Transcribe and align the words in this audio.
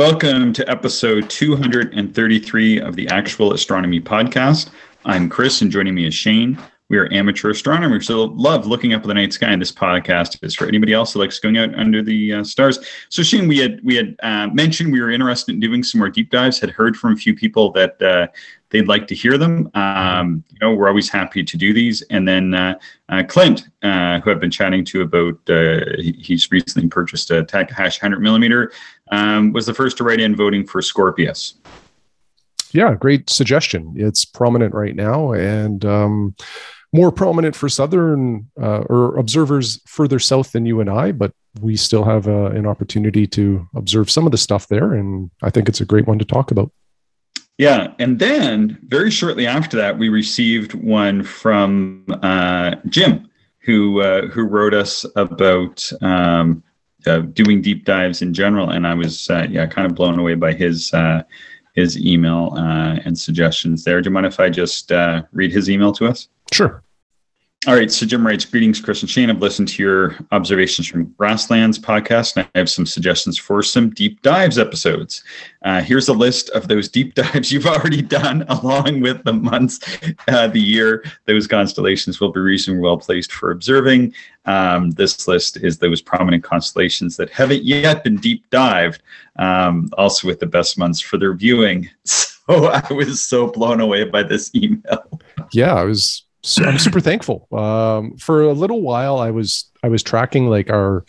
Welcome 0.00 0.54
to 0.54 0.66
episode 0.66 1.28
233 1.28 2.80
of 2.80 2.96
the 2.96 3.06
Actual 3.08 3.52
Astronomy 3.52 4.00
Podcast. 4.00 4.70
I'm 5.04 5.28
Chris, 5.28 5.60
and 5.60 5.70
joining 5.70 5.94
me 5.94 6.06
is 6.06 6.14
Shane. 6.14 6.58
We 6.90 6.98
are 6.98 7.10
amateur 7.12 7.50
astronomers, 7.50 8.08
so 8.08 8.24
love 8.24 8.66
looking 8.66 8.94
up 8.94 9.02
at 9.02 9.06
the 9.06 9.14
night 9.14 9.32
sky. 9.32 9.52
And 9.52 9.62
this 9.62 9.70
podcast 9.70 10.42
is 10.42 10.56
for 10.56 10.66
anybody 10.66 10.92
else 10.92 11.12
who 11.12 11.20
likes 11.20 11.38
going 11.38 11.56
out 11.56 11.72
under 11.76 12.02
the 12.02 12.34
uh, 12.34 12.44
stars. 12.44 12.80
So, 13.10 13.22
Shane, 13.22 13.46
we 13.46 13.58
had 13.58 13.80
we 13.84 13.94
had 13.94 14.16
uh, 14.24 14.48
mentioned 14.48 14.92
we 14.92 15.00
were 15.00 15.12
interested 15.12 15.54
in 15.54 15.60
doing 15.60 15.84
some 15.84 16.00
more 16.00 16.08
deep 16.08 16.30
dives. 16.30 16.58
Had 16.58 16.70
heard 16.70 16.96
from 16.96 17.12
a 17.12 17.16
few 17.16 17.32
people 17.32 17.70
that 17.72 18.02
uh, 18.02 18.26
they'd 18.70 18.88
like 18.88 19.06
to 19.06 19.14
hear 19.14 19.38
them. 19.38 19.70
Um, 19.74 20.42
you 20.50 20.58
know, 20.60 20.74
we're 20.74 20.88
always 20.88 21.08
happy 21.08 21.44
to 21.44 21.56
do 21.56 21.72
these. 21.72 22.02
And 22.10 22.26
then 22.26 22.54
uh, 22.54 22.74
uh, 23.08 23.22
Clint, 23.28 23.68
uh, 23.82 24.18
who 24.18 24.32
I've 24.32 24.40
been 24.40 24.50
chatting 24.50 24.84
to 24.86 25.02
about, 25.02 25.38
he, 25.46 26.16
he's 26.18 26.50
recently 26.50 26.88
purchased 26.88 27.30
a 27.30 27.44
Takahashi 27.44 28.00
100 28.00 28.20
millimeter, 28.20 28.72
um, 29.12 29.52
was 29.52 29.64
the 29.64 29.74
first 29.74 29.96
to 29.98 30.04
write 30.04 30.20
in 30.20 30.34
voting 30.34 30.66
for 30.66 30.82
Scorpius. 30.82 31.54
Yeah, 32.72 32.94
great 32.94 33.30
suggestion. 33.30 33.94
It's 33.96 34.24
prominent 34.24 34.74
right 34.74 34.94
now 34.94 35.32
and 35.32 35.84
um, 35.84 36.34
more 36.92 37.12
prominent 37.12 37.54
for 37.54 37.68
southern 37.68 38.48
uh, 38.60 38.80
or 38.88 39.16
observers 39.16 39.80
further 39.86 40.18
south 40.18 40.52
than 40.52 40.66
you 40.66 40.80
and 40.80 40.90
I, 40.90 41.12
but 41.12 41.32
we 41.60 41.76
still 41.76 42.04
have 42.04 42.26
uh, 42.28 42.46
an 42.46 42.66
opportunity 42.66 43.26
to 43.28 43.68
observe 43.74 44.10
some 44.10 44.26
of 44.26 44.32
the 44.32 44.38
stuff 44.38 44.68
there. 44.68 44.94
And 44.94 45.30
I 45.42 45.50
think 45.50 45.68
it's 45.68 45.80
a 45.80 45.84
great 45.84 46.06
one 46.06 46.18
to 46.18 46.24
talk 46.24 46.50
about. 46.50 46.72
Yeah, 47.58 47.92
and 47.98 48.18
then 48.18 48.78
very 48.84 49.10
shortly 49.10 49.46
after 49.46 49.76
that, 49.76 49.98
we 49.98 50.08
received 50.08 50.72
one 50.72 51.22
from 51.22 52.06
uh, 52.22 52.76
Jim, 52.88 53.28
who 53.58 54.00
uh, 54.00 54.28
who 54.28 54.44
wrote 54.44 54.72
us 54.72 55.04
about 55.14 55.92
um, 56.00 56.62
uh, 57.06 57.18
doing 57.18 57.60
deep 57.60 57.84
dives 57.84 58.22
in 58.22 58.32
general, 58.32 58.70
and 58.70 58.86
I 58.86 58.94
was 58.94 59.28
uh, 59.28 59.46
yeah 59.50 59.66
kind 59.66 59.86
of 59.86 59.94
blown 59.94 60.18
away 60.18 60.36
by 60.36 60.54
his 60.54 60.92
uh, 60.94 61.22
his 61.74 61.98
email 61.98 62.54
uh, 62.56 62.98
and 63.04 63.18
suggestions 63.18 63.84
there. 63.84 64.00
Do 64.00 64.08
you 64.08 64.14
mind 64.14 64.24
if 64.24 64.40
I 64.40 64.48
just 64.48 64.90
read 65.32 65.52
his 65.52 65.68
email 65.68 65.92
to 65.92 66.06
us? 66.06 66.28
Sure. 66.52 66.82
All 67.66 67.74
right, 67.74 67.90
so 67.90 68.06
Jim 68.06 68.26
writes, 68.26 68.46
Greetings, 68.46 68.80
Chris 68.80 69.02
and 69.02 69.10
Shane. 69.10 69.28
I've 69.28 69.42
listened 69.42 69.68
to 69.68 69.82
your 69.82 70.16
observations 70.32 70.86
from 70.86 71.14
Grasslands 71.18 71.78
podcast, 71.78 72.34
and 72.36 72.48
I 72.54 72.58
have 72.58 72.70
some 72.70 72.86
suggestions 72.86 73.38
for 73.38 73.62
some 73.62 73.90
deep 73.90 74.22
dives 74.22 74.58
episodes. 74.58 75.22
Uh, 75.62 75.82
here's 75.82 76.08
a 76.08 76.14
list 76.14 76.48
of 76.50 76.68
those 76.68 76.88
deep 76.88 77.12
dives 77.16 77.52
you've 77.52 77.66
already 77.66 78.00
done, 78.00 78.46
along 78.48 79.02
with 79.02 79.22
the 79.24 79.34
months, 79.34 79.78
uh, 80.28 80.48
the 80.48 80.58
year 80.58 81.04
those 81.26 81.46
constellations 81.46 82.18
will 82.18 82.32
be 82.32 82.40
reasonably 82.40 82.80
well 82.80 82.96
placed 82.96 83.30
for 83.30 83.50
observing. 83.50 84.14
Um, 84.46 84.92
this 84.92 85.28
list 85.28 85.58
is 85.58 85.76
those 85.76 86.00
prominent 86.00 86.42
constellations 86.42 87.18
that 87.18 87.28
haven't 87.28 87.64
yet 87.64 88.04
been 88.04 88.16
deep 88.16 88.48
dived, 88.48 89.02
um, 89.36 89.90
also 89.98 90.28
with 90.28 90.40
the 90.40 90.46
best 90.46 90.78
months 90.78 91.02
for 91.02 91.18
their 91.18 91.34
viewing. 91.34 91.90
So 92.50 92.64
I 92.66 92.92
was 92.92 93.24
so 93.24 93.46
blown 93.46 93.80
away 93.80 94.02
by 94.02 94.24
this 94.24 94.52
email. 94.56 95.20
Yeah, 95.52 95.72
I 95.72 95.84
was 95.84 96.24
so 96.42 96.64
I'm 96.64 96.78
super 96.78 97.00
thankful. 97.00 97.46
Um, 97.52 98.16
for 98.16 98.42
a 98.42 98.52
little 98.52 98.80
while, 98.80 99.18
I 99.18 99.30
was 99.30 99.70
I 99.82 99.88
was 99.88 100.02
tracking 100.02 100.48
like 100.48 100.70
our 100.70 101.04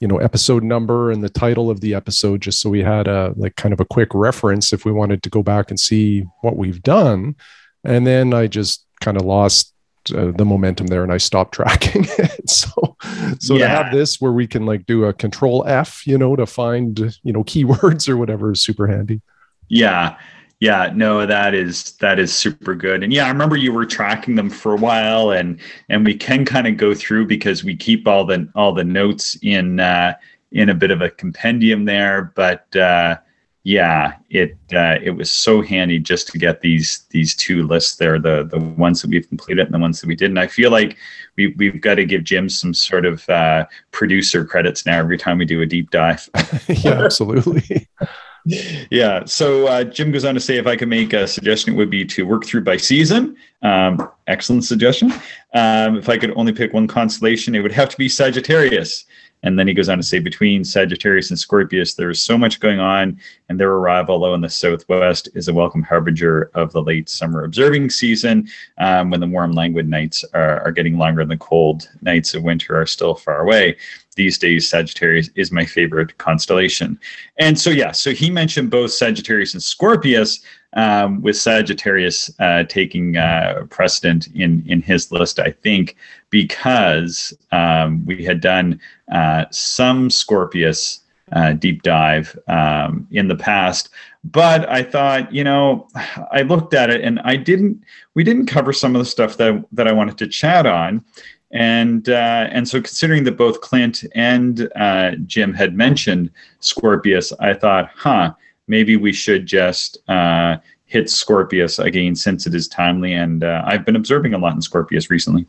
you 0.00 0.08
know 0.08 0.18
episode 0.18 0.62
number 0.62 1.10
and 1.10 1.22
the 1.22 1.28
title 1.28 1.70
of 1.70 1.80
the 1.80 1.94
episode 1.94 2.40
just 2.40 2.60
so 2.60 2.70
we 2.70 2.82
had 2.82 3.06
a 3.06 3.32
like 3.36 3.54
kind 3.56 3.72
of 3.72 3.80
a 3.80 3.84
quick 3.84 4.08
reference 4.14 4.72
if 4.72 4.84
we 4.84 4.92
wanted 4.92 5.22
to 5.22 5.30
go 5.30 5.42
back 5.42 5.70
and 5.70 5.78
see 5.78 6.22
what 6.40 6.56
we've 6.56 6.82
done 6.82 7.36
and 7.84 8.06
then 8.06 8.32
i 8.32 8.46
just 8.46 8.86
kind 9.00 9.16
of 9.16 9.24
lost 9.24 9.74
uh, 10.16 10.32
the 10.32 10.44
momentum 10.44 10.86
there 10.86 11.02
and 11.02 11.12
i 11.12 11.18
stopped 11.18 11.52
tracking 11.54 12.06
it 12.18 12.48
so 12.48 12.96
so 13.38 13.54
yeah. 13.54 13.60
to 13.60 13.68
have 13.68 13.92
this 13.92 14.20
where 14.20 14.32
we 14.32 14.46
can 14.46 14.64
like 14.64 14.86
do 14.86 15.04
a 15.04 15.12
control 15.12 15.64
f 15.66 16.06
you 16.06 16.16
know 16.16 16.34
to 16.34 16.46
find 16.46 17.18
you 17.22 17.32
know 17.32 17.44
keywords 17.44 18.08
or 18.08 18.16
whatever 18.16 18.52
is 18.52 18.62
super 18.62 18.86
handy 18.86 19.20
yeah 19.68 20.16
yeah, 20.60 20.92
no, 20.94 21.24
that 21.24 21.54
is 21.54 21.92
that 22.00 22.18
is 22.18 22.34
super 22.34 22.74
good. 22.74 23.02
And 23.02 23.12
yeah, 23.12 23.24
I 23.24 23.30
remember 23.30 23.56
you 23.56 23.72
were 23.72 23.86
tracking 23.86 24.34
them 24.34 24.50
for 24.50 24.74
a 24.74 24.76
while 24.76 25.30
and 25.30 25.58
and 25.88 26.04
we 26.04 26.14
can 26.14 26.44
kind 26.44 26.66
of 26.66 26.76
go 26.76 26.94
through 26.94 27.26
because 27.26 27.64
we 27.64 27.74
keep 27.74 28.06
all 28.06 28.26
the 28.26 28.48
all 28.54 28.74
the 28.74 28.84
notes 28.84 29.38
in 29.42 29.80
uh 29.80 30.14
in 30.52 30.68
a 30.68 30.74
bit 30.74 30.90
of 30.90 31.00
a 31.00 31.10
compendium 31.10 31.86
there, 31.86 32.32
but 32.36 32.76
uh 32.76 33.16
yeah, 33.62 34.14
it 34.30 34.56
uh, 34.72 34.96
it 35.02 35.10
was 35.10 35.30
so 35.30 35.60
handy 35.60 35.98
just 35.98 36.28
to 36.28 36.38
get 36.38 36.62
these 36.62 37.04
these 37.10 37.34
two 37.34 37.66
lists 37.66 37.96
there, 37.96 38.18
the 38.18 38.44
the 38.44 38.58
ones 38.58 39.02
that 39.02 39.10
we've 39.10 39.28
completed 39.28 39.66
and 39.66 39.74
the 39.74 39.78
ones 39.78 40.00
that 40.00 40.06
we 40.06 40.16
didn't. 40.16 40.38
I 40.38 40.46
feel 40.46 40.70
like 40.70 40.96
we 41.36 41.48
we've 41.58 41.80
got 41.80 41.96
to 41.96 42.06
give 42.06 42.24
Jim 42.24 42.48
some 42.48 42.72
sort 42.72 43.04
of 43.04 43.28
uh, 43.28 43.66
producer 43.92 44.46
credits 44.46 44.86
now 44.86 44.98
every 44.98 45.18
time 45.18 45.36
we 45.36 45.44
do 45.44 45.60
a 45.60 45.66
deep 45.66 45.90
dive. 45.90 46.28
yeah, 46.68 47.02
absolutely 47.04 47.86
yeah. 48.44 49.24
So 49.24 49.66
uh, 49.66 49.84
Jim 49.84 50.10
goes 50.10 50.24
on 50.24 50.34
to 50.34 50.40
say, 50.40 50.56
if 50.56 50.66
I 50.66 50.76
could 50.76 50.88
make 50.88 51.12
a 51.12 51.26
suggestion, 51.26 51.74
it 51.74 51.76
would 51.76 51.90
be 51.90 52.04
to 52.06 52.26
work 52.26 52.44
through 52.44 52.62
by 52.62 52.76
season. 52.76 53.36
Um, 53.62 54.10
excellent 54.26 54.64
suggestion. 54.64 55.12
Um, 55.54 55.98
if 55.98 56.08
I 56.08 56.16
could 56.16 56.32
only 56.36 56.52
pick 56.52 56.72
one 56.72 56.86
constellation, 56.86 57.54
it 57.54 57.60
would 57.60 57.72
have 57.72 57.88
to 57.90 57.96
be 57.96 58.08
Sagittarius. 58.08 59.04
And 59.42 59.58
then 59.58 59.66
he 59.66 59.74
goes 59.74 59.88
on 59.88 59.96
to 59.96 60.02
say, 60.02 60.18
between 60.18 60.64
Sagittarius 60.64 61.30
and 61.30 61.38
Scorpius, 61.38 61.94
there 61.94 62.10
is 62.10 62.20
so 62.20 62.36
much 62.36 62.60
going 62.60 62.78
on, 62.78 63.18
and 63.48 63.58
their 63.58 63.72
arrival 63.72 64.18
low 64.18 64.34
in 64.34 64.42
the 64.42 64.50
southwest 64.50 65.30
is 65.34 65.48
a 65.48 65.54
welcome 65.54 65.82
harbinger 65.82 66.50
of 66.54 66.72
the 66.72 66.82
late 66.82 67.08
summer 67.08 67.44
observing 67.44 67.88
season 67.88 68.48
um, 68.78 69.10
when 69.10 69.20
the 69.20 69.26
warm, 69.26 69.52
languid 69.52 69.88
nights 69.88 70.24
are, 70.34 70.60
are 70.60 70.72
getting 70.72 70.98
longer 70.98 71.22
and 71.22 71.30
the 71.30 71.36
cold 71.38 71.88
nights 72.02 72.34
of 72.34 72.42
winter 72.42 72.78
are 72.78 72.86
still 72.86 73.14
far 73.14 73.40
away 73.40 73.76
these 74.16 74.38
days 74.38 74.68
Sagittarius 74.68 75.30
is 75.34 75.52
my 75.52 75.64
favorite 75.64 76.16
constellation. 76.18 76.98
And 77.38 77.58
so, 77.58 77.70
yeah, 77.70 77.92
so 77.92 78.12
he 78.12 78.30
mentioned 78.30 78.70
both 78.70 78.92
Sagittarius 78.92 79.54
and 79.54 79.62
Scorpius, 79.62 80.40
um, 80.74 81.20
with 81.22 81.36
Sagittarius 81.36 82.30
uh, 82.38 82.64
taking 82.64 83.16
uh, 83.16 83.66
precedent 83.70 84.28
in, 84.34 84.62
in 84.66 84.82
his 84.82 85.10
list, 85.10 85.38
I 85.38 85.50
think, 85.50 85.96
because 86.30 87.32
um, 87.50 88.04
we 88.06 88.24
had 88.24 88.40
done 88.40 88.80
uh, 89.10 89.46
some 89.50 90.10
Scorpius 90.10 91.00
uh, 91.32 91.52
deep 91.52 91.82
dive 91.82 92.36
um, 92.48 93.06
in 93.10 93.28
the 93.28 93.36
past. 93.36 93.90
But 94.24 94.68
I 94.68 94.82
thought, 94.82 95.32
you 95.32 95.44
know, 95.44 95.88
I 96.30 96.42
looked 96.42 96.74
at 96.74 96.90
it 96.90 97.00
and 97.02 97.20
I 97.20 97.36
didn't, 97.36 97.82
we 98.14 98.24
didn't 98.24 98.46
cover 98.46 98.72
some 98.72 98.94
of 98.94 99.00
the 99.00 99.06
stuff 99.06 99.36
that, 99.38 99.64
that 99.72 99.88
I 99.88 99.92
wanted 99.92 100.18
to 100.18 100.26
chat 100.26 100.66
on 100.66 101.04
and 101.52 102.08
uh, 102.08 102.48
and 102.50 102.68
so 102.68 102.80
considering 102.80 103.24
that 103.24 103.36
both 103.36 103.60
Clint 103.60 104.04
and 104.14 104.70
uh, 104.76 105.12
Jim 105.26 105.52
had 105.52 105.74
mentioned 105.74 106.30
Scorpius, 106.60 107.32
I 107.40 107.54
thought, 107.54 107.90
huh, 107.94 108.34
maybe 108.68 108.96
we 108.96 109.12
should 109.12 109.46
just 109.46 109.98
uh, 110.08 110.58
hit 110.84 111.10
Scorpius 111.10 111.78
again 111.78 112.14
since 112.14 112.46
it 112.46 112.54
is 112.54 112.68
timely, 112.68 113.14
and 113.14 113.42
uh, 113.42 113.62
I've 113.66 113.84
been 113.84 113.96
observing 113.96 114.34
a 114.34 114.38
lot 114.38 114.54
in 114.54 114.62
Scorpius 114.62 115.10
recently. 115.10 115.46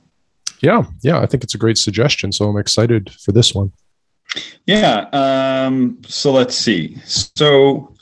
Yeah, 0.61 0.83
yeah, 1.01 1.19
I 1.19 1.25
think 1.27 1.43
it's 1.43 1.55
a 1.55 1.59
great 1.59 1.77
suggestion. 1.77 2.31
So 2.31 2.49
I'm 2.49 2.57
excited 2.57 3.11
for 3.11 3.31
this 3.31 3.53
one. 3.53 3.71
Yeah. 4.65 5.07
Um, 5.11 6.01
so 6.07 6.31
let's 6.31 6.55
see. 6.55 6.97
So. 7.05 7.93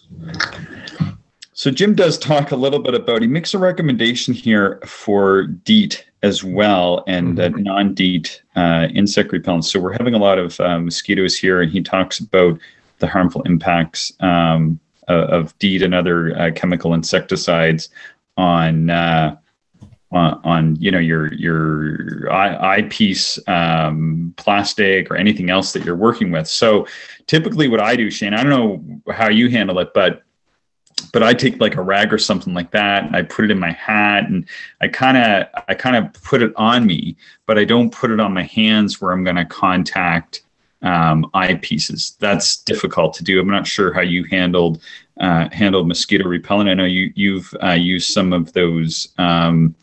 So 1.53 1.71
Jim 1.71 1.93
does 1.93 2.17
talk 2.17 2.53
a 2.53 2.55
little 2.55 2.79
bit 2.79 2.93
about. 2.93 3.21
He 3.21 3.27
makes 3.27 3.53
a 3.53 3.57
recommendation 3.57 4.33
here 4.33 4.79
for 4.85 5.43
DEET 5.43 6.05
as 6.21 6.43
well 6.43 7.03
and 7.07 7.37
mm-hmm. 7.37 7.63
non-DEET 7.63 8.43
uh, 8.55 8.87
insect 8.93 9.31
repellents. 9.31 9.65
So 9.65 9.79
we're 9.79 9.93
having 9.93 10.15
a 10.15 10.17
lot 10.19 10.37
of 10.37 10.59
uh, 10.59 10.79
mosquitoes 10.79 11.37
here, 11.37 11.61
and 11.61 11.71
he 11.71 11.81
talks 11.81 12.19
about 12.19 12.59
the 12.99 13.07
harmful 13.07 13.41
impacts 13.43 14.11
um, 14.19 14.79
of 15.07 15.57
DEET 15.59 15.81
and 15.81 15.95
other 15.95 16.37
uh, 16.37 16.51
chemical 16.51 16.93
insecticides 16.93 17.89
on, 18.37 18.89
uh, 18.89 19.37
on. 20.11 20.41
on 20.43 20.75
you 20.75 20.91
know 20.91 20.99
your 20.99 21.33
your 21.33 22.31
eye, 22.31 22.77
eyepiece 22.77 23.39
um, 23.47 24.33
plastic 24.37 25.09
or 25.09 25.15
anything 25.15 25.49
else 25.49 25.71
that 25.73 25.85
you're 25.85 25.95
working 25.95 26.31
with. 26.31 26.47
So 26.47 26.85
typically, 27.27 27.67
what 27.69 27.79
I 27.79 27.95
do, 27.95 28.11
Shane, 28.11 28.33
I 28.33 28.43
don't 28.43 28.49
know 28.49 29.13
how 29.13 29.29
you 29.29 29.49
handle 29.49 29.79
it, 29.79 29.91
but 29.93 30.23
but 31.01 31.23
I 31.23 31.33
take 31.33 31.59
like 31.59 31.75
a 31.75 31.81
rag 31.81 32.13
or 32.13 32.17
something 32.17 32.53
like 32.53 32.71
that 32.71 33.05
and 33.05 33.15
I 33.15 33.23
put 33.23 33.45
it 33.45 33.51
in 33.51 33.59
my 33.59 33.71
hat 33.71 34.25
and 34.25 34.47
I 34.81 34.87
kind 34.87 35.17
of 35.17 35.63
I 35.67 35.73
kind 35.73 35.95
of 35.95 36.13
put 36.23 36.41
it 36.41 36.53
on 36.55 36.85
me, 36.85 37.15
but 37.45 37.57
I 37.57 37.65
don't 37.65 37.93
put 37.93 38.11
it 38.11 38.19
on 38.19 38.33
my 38.33 38.43
hands 38.43 39.01
where 39.01 39.11
I'm 39.11 39.23
going 39.23 39.35
to 39.35 39.45
contact 39.45 40.41
um, 40.81 41.29
eyepieces. 41.33 42.17
That's 42.19 42.57
difficult 42.57 43.13
to 43.15 43.23
do. 43.23 43.39
I'm 43.39 43.47
not 43.47 43.67
sure 43.67 43.93
how 43.93 44.01
you 44.01 44.23
handled 44.25 44.81
uh, 45.19 45.49
handled 45.51 45.87
mosquito 45.87 46.27
repellent. 46.27 46.69
I 46.69 46.73
know 46.73 46.85
you 46.85 47.11
you've 47.15 47.53
uh, 47.61 47.71
used 47.71 48.11
some 48.11 48.33
of 48.33 48.53
those. 48.53 49.09
Um, 49.17 49.75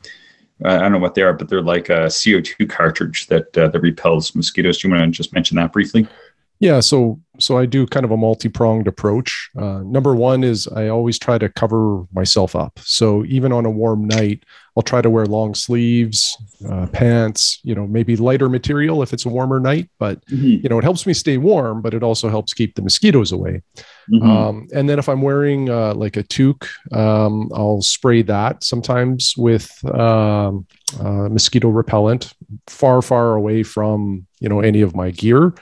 I 0.65 0.79
don't 0.79 0.93
know 0.93 0.99
what 0.99 1.15
they 1.15 1.23
are, 1.23 1.35
but 1.35 1.51
they're 1.51 1.61
like 1.61 1.91
a 1.91 2.07
CO2 2.07 2.71
cartridge 2.71 3.27
that 3.27 3.57
uh, 3.57 3.69
that 3.69 3.81
repels 3.81 4.35
mosquitoes. 4.35 4.79
Do 4.79 4.89
you 4.89 4.95
want 4.95 5.13
to 5.13 5.17
just 5.17 5.35
mention 5.35 5.57
that 5.57 5.73
briefly? 5.73 6.09
Yeah, 6.59 6.81
so 6.81 7.21
so 7.39 7.59
I 7.59 7.67
do 7.67 7.87
kind 7.87 8.05
of 8.05 8.11
a 8.11 8.17
multi-pronged 8.17 8.89
approach. 8.89 9.51
Uh, 9.59 9.81
number 9.85 10.15
one 10.15 10.43
is 10.43 10.67
I 10.69 10.89
always 10.89 11.19
try 11.19 11.37
to 11.37 11.51
cover 11.51 12.05
myself 12.15 12.57
up. 12.57 12.79
So 12.83 13.27
even 13.27 13.53
on 13.53 13.67
a 13.67 13.71
warm 13.71 14.07
night, 14.07 14.45
I'll 14.77 14.83
try 14.83 15.03
to 15.03 15.11
wear 15.11 15.27
long 15.27 15.55
sleeves, 15.55 16.37
uh, 16.69 16.87
pants, 16.87 17.61
you 17.63 17.75
know, 17.75 17.87
maybe 17.87 18.17
lighter 18.17 18.49
material 18.49 19.03
if 19.03 19.13
it's 19.13 19.27
a 19.27 19.29
warmer 19.29 19.61
night. 19.61 19.91
But 19.99 20.25
mm-hmm. 20.27 20.63
you 20.63 20.69
know, 20.69 20.79
it 20.79 20.85
helps 20.85 21.07
me 21.07 21.13
stay 21.13 21.37
warm, 21.37 21.83
but 21.83 21.95
it 21.95 22.03
also 22.03 22.29
helps 22.29 22.55
keep 22.55 22.75
the 22.75 22.83
mosquitoes 22.83 23.33
away. 23.33 23.63
Mm-hmm. 24.11 24.31
Um, 24.31 24.69
and 24.75 24.89
then 24.89 24.99
if 24.99 25.09
I'm 25.09 25.23
wearing 25.23 25.71
uh, 25.71 25.95
like 25.95 26.17
a 26.17 26.23
toque, 26.23 26.69
um, 26.93 27.51
I'll 27.55 27.83
spray 27.83 28.23
that 28.23 28.65
sometimes 28.65 29.35
with 29.37 29.71
um, 29.95 30.67
uh, 31.01 31.29
mosquito 31.29 31.69
repellent, 31.69 32.33
far 32.67 33.03
far 33.03 33.35
away 33.35 33.63
from 33.63 34.27
you 34.41 34.49
know 34.49 34.61
any 34.61 34.83
of 34.83 34.95
my 34.95 35.11
gear. 35.11 35.55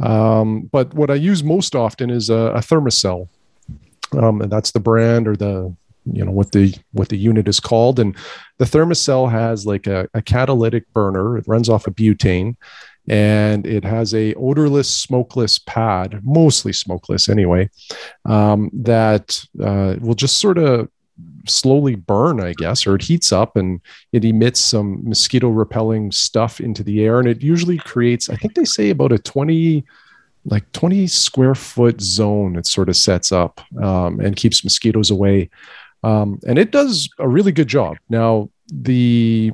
Um, 0.00 0.62
but 0.72 0.92
what 0.94 1.10
I 1.10 1.14
use 1.14 1.44
most 1.44 1.74
often 1.74 2.10
is 2.10 2.30
a, 2.30 2.52
a 2.54 2.60
Thermacell, 2.60 3.28
um, 4.12 4.40
and 4.40 4.50
that's 4.50 4.72
the 4.72 4.80
brand 4.80 5.28
or 5.28 5.36
the 5.36 5.74
you 6.04 6.24
know 6.24 6.32
what 6.32 6.50
the 6.52 6.74
what 6.92 7.08
the 7.08 7.16
unit 7.16 7.48
is 7.48 7.60
called. 7.60 7.98
And 8.00 8.16
the 8.58 8.64
Thermacell 8.64 9.30
has 9.30 9.66
like 9.66 9.86
a, 9.86 10.08
a 10.14 10.22
catalytic 10.22 10.92
burner. 10.92 11.38
It 11.38 11.44
runs 11.46 11.68
off 11.68 11.86
of 11.86 11.94
butane, 11.94 12.56
and 13.08 13.66
it 13.66 13.84
has 13.84 14.14
a 14.14 14.34
odorless, 14.34 14.94
smokeless 14.94 15.58
pad, 15.58 16.20
mostly 16.24 16.72
smokeless 16.72 17.28
anyway, 17.28 17.70
um, 18.24 18.70
that 18.72 19.44
uh, 19.62 19.96
will 20.00 20.14
just 20.14 20.38
sort 20.38 20.58
of 20.58 20.88
slowly 21.46 21.94
burn, 21.94 22.40
I 22.40 22.54
guess, 22.56 22.86
or 22.86 22.94
it 22.94 23.02
heats 23.02 23.32
up 23.32 23.56
and 23.56 23.80
it 24.12 24.24
emits 24.24 24.60
some 24.60 25.02
mosquito 25.08 25.48
repelling 25.48 26.12
stuff 26.12 26.60
into 26.60 26.82
the 26.82 27.04
air. 27.04 27.18
And 27.18 27.28
it 27.28 27.42
usually 27.42 27.78
creates, 27.78 28.28
I 28.30 28.36
think 28.36 28.54
they 28.54 28.64
say 28.64 28.90
about 28.90 29.12
a 29.12 29.18
20, 29.18 29.84
like 30.44 30.70
20 30.72 31.06
square 31.06 31.54
foot 31.54 32.00
zone 32.00 32.56
it 32.56 32.66
sort 32.66 32.88
of 32.88 32.96
sets 32.96 33.30
up 33.30 33.60
um, 33.80 34.20
and 34.20 34.36
keeps 34.36 34.64
mosquitoes 34.64 35.10
away. 35.10 35.50
Um, 36.02 36.40
and 36.46 36.58
it 36.58 36.72
does 36.72 37.08
a 37.18 37.28
really 37.28 37.52
good 37.52 37.68
job. 37.68 37.96
Now, 38.08 38.50
the 38.72 39.52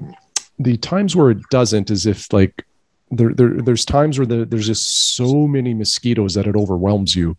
the 0.58 0.76
times 0.78 1.14
where 1.14 1.30
it 1.30 1.38
doesn't 1.50 1.90
is 1.90 2.06
if 2.06 2.32
like 2.32 2.64
there, 3.10 3.32
there 3.32 3.60
there's 3.60 3.84
times 3.84 4.18
where 4.18 4.26
the, 4.26 4.44
there's 4.44 4.66
just 4.66 5.14
so 5.14 5.46
many 5.46 5.74
mosquitoes 5.74 6.34
that 6.34 6.46
it 6.46 6.56
overwhelms 6.56 7.14
you 7.14 7.36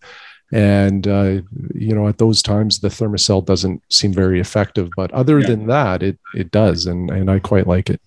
and 0.51 1.07
uh, 1.07 1.41
you 1.73 1.93
know 1.93 2.07
at 2.07 2.17
those 2.17 2.41
times 2.41 2.79
the 2.79 2.87
Thermacell 2.87 3.45
doesn't 3.45 3.81
seem 3.89 4.13
very 4.13 4.39
effective 4.39 4.89
but 4.95 5.11
other 5.11 5.39
yeah. 5.39 5.47
than 5.47 5.67
that 5.67 6.01
it 6.01 6.17
it 6.33 6.51
does 6.51 6.85
and 6.85 7.09
and 7.11 7.29
i 7.29 7.39
quite 7.39 7.67
like 7.67 7.89
it. 7.89 8.01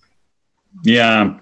Yeah. 0.83 1.39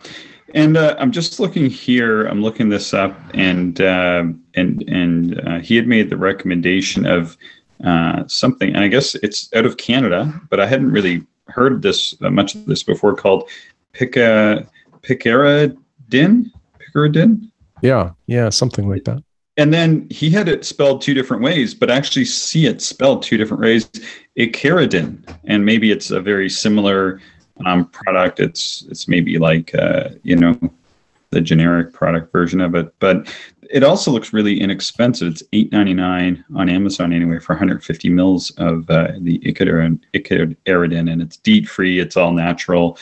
And 0.53 0.75
uh, 0.75 0.97
i'm 0.99 1.11
just 1.11 1.39
looking 1.39 1.69
here 1.69 2.25
i'm 2.25 2.41
looking 2.41 2.67
this 2.67 2.93
up 2.93 3.17
and 3.33 3.79
uh, 3.79 4.25
and 4.53 4.83
and 4.89 5.39
uh, 5.47 5.59
he 5.59 5.77
had 5.77 5.87
made 5.87 6.09
the 6.09 6.17
recommendation 6.17 7.05
of 7.05 7.37
uh, 7.85 8.27
something 8.27 8.69
and 8.75 8.83
i 8.83 8.89
guess 8.89 9.15
it's 9.15 9.49
out 9.55 9.65
of 9.65 9.77
canada 9.77 10.31
but 10.49 10.59
i 10.59 10.65
hadn't 10.65 10.91
really 10.91 11.25
heard 11.47 11.81
this 11.81 12.15
uh, 12.21 12.29
much 12.29 12.53
of 12.53 12.65
this 12.65 12.83
before 12.83 13.15
called 13.15 13.49
pica 13.93 14.67
picaridin? 15.03 16.51
Picaridin? 16.79 17.49
Yeah 17.81 18.11
yeah 18.27 18.49
something 18.49 18.89
like 18.89 19.05
that 19.05 19.23
and 19.57 19.73
then 19.73 20.07
he 20.09 20.29
had 20.29 20.47
it 20.47 20.65
spelled 20.65 21.01
two 21.01 21.13
different 21.13 21.43
ways, 21.43 21.73
but 21.73 21.89
actually 21.89 22.25
see 22.25 22.67
it 22.67 22.81
spelled 22.81 23.23
two 23.23 23.37
different 23.37 23.61
ways. 23.61 23.89
Icaridin, 24.37 25.27
and 25.45 25.65
maybe 25.65 25.91
it's 25.91 26.11
a 26.11 26.21
very 26.21 26.49
similar 26.49 27.21
um, 27.65 27.85
product. 27.87 28.39
It's 28.39 28.85
it's 28.89 29.07
maybe 29.07 29.37
like 29.37 29.75
uh, 29.75 30.09
you 30.23 30.35
know 30.35 30.57
the 31.31 31.41
generic 31.41 31.93
product 31.93 32.31
version 32.31 32.61
of 32.61 32.75
it, 32.75 32.93
but 32.99 33.33
it 33.69 33.83
also 33.83 34.11
looks 34.11 34.33
really 34.33 34.59
inexpensive. 34.59 35.33
It's 35.33 35.43
eight 35.51 35.71
ninety 35.71 35.93
nine 35.93 36.43
on 36.55 36.69
Amazon 36.69 37.11
anyway 37.11 37.39
for 37.39 37.53
150 37.53 38.09
mils 38.09 38.51
of 38.51 38.89
uh, 38.89 39.11
the 39.19 39.39
Icaridin, 39.39 39.99
Icaridin, 40.13 41.11
and 41.11 41.21
it's 41.21 41.37
DEET 41.37 41.67
free. 41.67 41.99
It's 41.99 42.15
all 42.15 42.31
natural. 42.31 42.97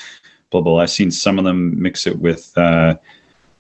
Blah 0.50 0.62
blah. 0.62 0.80
I've 0.80 0.90
seen 0.90 1.12
some 1.12 1.38
of 1.38 1.46
them 1.46 1.80
mix 1.80 2.08
it 2.08 2.18
with. 2.18 2.58
Uh, 2.58 2.96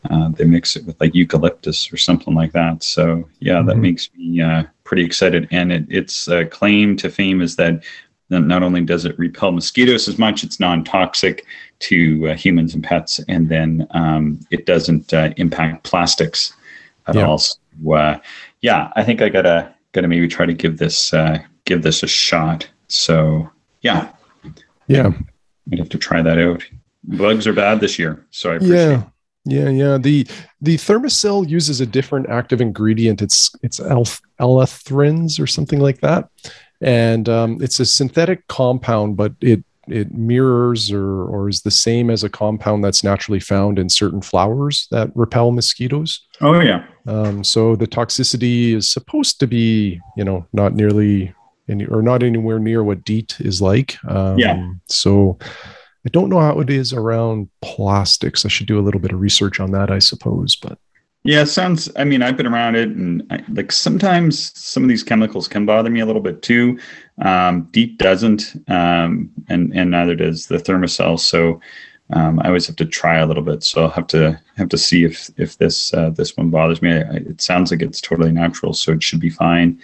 uh, 0.09 0.29
they 0.29 0.45
mix 0.45 0.75
it 0.75 0.85
with 0.85 0.99
like 1.01 1.13
eucalyptus 1.13 1.91
or 1.91 1.97
something 1.97 2.33
like 2.33 2.51
that. 2.53 2.83
So 2.83 3.27
yeah, 3.39 3.55
mm-hmm. 3.55 3.67
that 3.67 3.77
makes 3.77 4.09
me 4.15 4.41
uh, 4.41 4.63
pretty 4.83 5.03
excited. 5.03 5.47
And 5.51 5.71
it, 5.71 5.85
its 5.89 6.27
uh, 6.27 6.45
claim 6.49 6.95
to 6.97 7.09
fame 7.09 7.41
is 7.41 7.55
that 7.57 7.83
not 8.29 8.61
only 8.61 8.81
does 8.81 9.05
it 9.05 9.17
repel 9.17 9.51
mosquitoes 9.51 10.07
as 10.07 10.19
much, 10.19 10.43
it's 10.43 10.59
non-toxic 10.59 11.45
to 11.79 12.29
uh, 12.29 12.35
humans 12.35 12.75
and 12.75 12.83
pets, 12.83 13.19
and 13.27 13.49
then 13.49 13.87
um, 13.91 14.39
it 14.51 14.67
doesn't 14.67 15.11
uh, 15.13 15.33
impact 15.37 15.83
plastics 15.83 16.53
at 17.07 17.15
yeah. 17.15 17.25
all. 17.25 17.39
So, 17.39 17.57
uh, 17.91 18.19
yeah, 18.61 18.91
I 18.95 19.03
think 19.03 19.21
I 19.21 19.29
gotta 19.29 19.73
gotta 19.93 20.07
maybe 20.07 20.27
try 20.27 20.45
to 20.45 20.53
give 20.53 20.77
this 20.77 21.11
give 21.65 21.81
this 21.81 22.03
a 22.03 22.07
shot. 22.07 22.69
So 22.87 23.49
yeah, 23.81 24.11
yeah, 24.87 25.11
I'd 25.71 25.79
have 25.79 25.89
to 25.89 25.97
try 25.97 26.21
that 26.21 26.37
out. 26.37 26.63
Bugs 27.03 27.47
are 27.47 27.53
bad 27.53 27.79
this 27.79 27.97
year, 27.97 28.25
so 28.29 28.51
I 28.51 28.55
appreciate. 28.55 28.75
Yeah. 28.75 29.03
Yeah, 29.49 29.69
yeah. 29.69 29.97
The 29.97 30.27
the 30.61 30.77
Thermacell 30.77 31.49
uses 31.49 31.81
a 31.81 31.85
different 31.85 32.29
active 32.29 32.61
ingredient. 32.61 33.21
It's 33.21 33.51
it's 33.63 33.79
allethrins 33.79 35.39
or 35.39 35.47
something 35.47 35.79
like 35.79 36.01
that, 36.01 36.29
and 36.81 37.27
um, 37.27 37.57
it's 37.61 37.79
a 37.79 37.85
synthetic 37.85 38.47
compound, 38.47 39.17
but 39.17 39.33
it 39.41 39.63
it 39.87 40.13
mirrors 40.13 40.91
or 40.91 41.23
or 41.25 41.49
is 41.49 41.61
the 41.61 41.71
same 41.71 42.09
as 42.09 42.23
a 42.23 42.29
compound 42.29 42.83
that's 42.83 43.03
naturally 43.03 43.39
found 43.39 43.79
in 43.79 43.89
certain 43.89 44.21
flowers 44.21 44.87
that 44.91 45.09
repel 45.15 45.51
mosquitoes. 45.51 46.27
Oh 46.41 46.59
yeah. 46.59 46.85
Um, 47.07 47.43
so 47.43 47.75
the 47.75 47.87
toxicity 47.87 48.75
is 48.75 48.91
supposed 48.91 49.39
to 49.39 49.47
be, 49.47 49.99
you 50.15 50.23
know, 50.23 50.45
not 50.53 50.75
nearly 50.75 51.33
any 51.67 51.85
or 51.85 52.01
not 52.01 52.23
anywhere 52.23 52.59
near 52.59 52.83
what 52.83 53.03
DEET 53.03 53.37
is 53.39 53.61
like. 53.61 53.97
Um, 54.07 54.37
yeah. 54.37 54.71
So 54.87 55.37
I 56.05 56.09
don't 56.09 56.29
know 56.29 56.39
how 56.39 56.59
it 56.59 56.69
is 56.69 56.93
around 56.93 57.49
plastics. 57.61 58.45
I 58.45 58.47
should 58.47 58.67
do 58.67 58.79
a 58.79 58.81
little 58.81 59.01
bit 59.01 59.11
of 59.11 59.19
research 59.19 59.59
on 59.59 59.71
that, 59.71 59.91
I 59.91 59.99
suppose. 59.99 60.55
But 60.55 60.79
yeah, 61.23 61.43
sounds. 61.43 61.89
I 61.97 62.05
mean, 62.05 62.21
I've 62.21 62.37
been 62.37 62.47
around 62.47 62.75
it, 62.75 62.89
and 62.89 63.23
I, 63.29 63.43
like 63.49 63.71
sometimes 63.71 64.57
some 64.57 64.83
of 64.83 64.89
these 64.89 65.03
chemicals 65.03 65.47
can 65.47 65.65
bother 65.65 65.89
me 65.89 65.99
a 65.99 66.05
little 66.05 66.21
bit 66.21 66.41
too. 66.41 66.79
Um, 67.21 67.69
doesn't, 67.97 68.55
um, 68.69 69.29
and 69.49 69.73
and 69.75 69.91
neither 69.91 70.15
does 70.15 70.47
the 70.47 70.57
Thermacell. 70.57 71.19
So 71.19 71.59
um, 72.11 72.39
I 72.39 72.47
always 72.47 72.67
have 72.67 72.77
to 72.77 72.85
try 72.85 73.17
a 73.17 73.25
little 73.25 73.43
bit. 73.43 73.63
So 73.63 73.83
I'll 73.83 73.89
have 73.89 74.07
to 74.07 74.39
have 74.55 74.69
to 74.69 74.77
see 74.77 75.03
if 75.03 75.29
if 75.37 75.57
this 75.57 75.93
uh, 75.93 76.11
this 76.11 76.37
one 76.37 76.49
bothers 76.49 76.81
me. 76.81 76.93
I, 76.93 77.17
it 77.17 77.41
sounds 77.41 77.71
like 77.71 77.81
it's 77.81 77.99
totally 77.99 78.31
natural, 78.31 78.73
so 78.73 78.93
it 78.93 79.03
should 79.03 79.19
be 79.19 79.29
fine. 79.29 79.79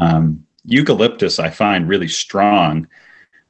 Um, 0.00 0.46
eucalyptus, 0.64 1.40
I 1.40 1.50
find 1.50 1.88
really 1.88 2.08
strong. 2.08 2.86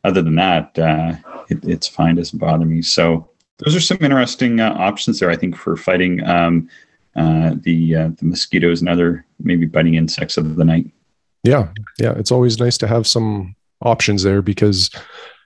Other 0.08 0.22
than 0.22 0.36
that, 0.36 0.78
uh, 0.78 1.12
it, 1.50 1.62
it's 1.64 1.86
fine. 1.86 2.14
Doesn't 2.14 2.38
bother 2.38 2.64
me. 2.64 2.80
So 2.80 3.28
those 3.58 3.76
are 3.76 3.80
some 3.80 3.98
interesting 4.00 4.58
uh, 4.58 4.74
options 4.78 5.20
there. 5.20 5.30
I 5.30 5.36
think 5.36 5.54
for 5.54 5.76
fighting 5.76 6.24
um, 6.24 6.70
uh, 7.14 7.52
the 7.60 7.94
uh, 7.94 8.08
the 8.18 8.24
mosquitoes 8.24 8.80
and 8.80 8.88
other 8.88 9.26
maybe 9.38 9.66
biting 9.66 9.96
insects 9.96 10.38
of 10.38 10.56
the 10.56 10.64
night. 10.64 10.90
Yeah, 11.44 11.68
yeah. 11.98 12.12
It's 12.12 12.32
always 12.32 12.58
nice 12.58 12.78
to 12.78 12.86
have 12.86 13.06
some 13.06 13.54
options 13.82 14.22
there 14.22 14.40
because 14.40 14.90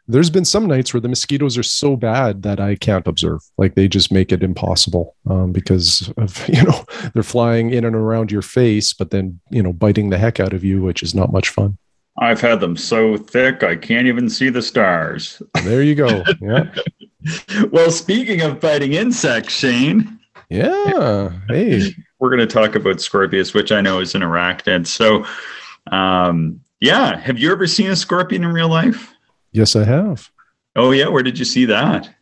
there's 0.06 0.30
been 0.30 0.44
some 0.44 0.66
nights 0.66 0.94
where 0.94 1.00
the 1.00 1.08
mosquitoes 1.08 1.58
are 1.58 1.64
so 1.64 1.96
bad 1.96 2.44
that 2.44 2.60
I 2.60 2.76
can't 2.76 3.06
observe. 3.08 3.40
Like 3.58 3.74
they 3.74 3.88
just 3.88 4.12
make 4.12 4.30
it 4.30 4.44
impossible 4.44 5.16
um, 5.28 5.50
because 5.50 6.12
of 6.18 6.48
you 6.48 6.62
know 6.62 6.84
they're 7.14 7.24
flying 7.24 7.70
in 7.70 7.84
and 7.84 7.96
around 7.96 8.30
your 8.30 8.42
face, 8.42 8.92
but 8.92 9.10
then 9.10 9.40
you 9.50 9.60
know 9.60 9.72
biting 9.72 10.10
the 10.10 10.18
heck 10.18 10.38
out 10.38 10.52
of 10.52 10.62
you, 10.62 10.82
which 10.82 11.02
is 11.02 11.16
not 11.16 11.32
much 11.32 11.48
fun. 11.48 11.78
I've 12.18 12.40
had 12.40 12.60
them 12.60 12.76
so 12.76 13.16
thick 13.16 13.62
I 13.62 13.76
can't 13.76 14.06
even 14.06 14.28
see 14.28 14.50
the 14.50 14.62
stars. 14.62 15.42
There 15.62 15.82
you 15.82 15.94
go. 15.94 16.24
Yeah. 16.40 16.74
well, 17.70 17.90
speaking 17.90 18.42
of 18.42 18.60
biting 18.60 18.94
insects, 18.94 19.54
Shane. 19.54 20.18
Yeah. 20.48 21.30
Hey. 21.48 21.94
We're 22.18 22.30
going 22.30 22.46
to 22.46 22.52
talk 22.52 22.74
about 22.74 23.00
Scorpius, 23.00 23.54
which 23.54 23.72
I 23.72 23.80
know 23.80 24.00
is 24.00 24.14
an 24.14 24.22
arachnid. 24.22 24.86
So, 24.86 25.24
um, 25.90 26.60
yeah. 26.80 27.18
Have 27.18 27.38
you 27.38 27.52
ever 27.52 27.66
seen 27.66 27.90
a 27.90 27.96
scorpion 27.96 28.44
in 28.44 28.52
real 28.52 28.68
life? 28.68 29.14
Yes, 29.52 29.76
I 29.76 29.84
have. 29.84 30.30
Oh, 30.76 30.90
yeah. 30.90 31.08
Where 31.08 31.22
did 31.22 31.38
you 31.38 31.44
see 31.44 31.64
that? 31.66 32.12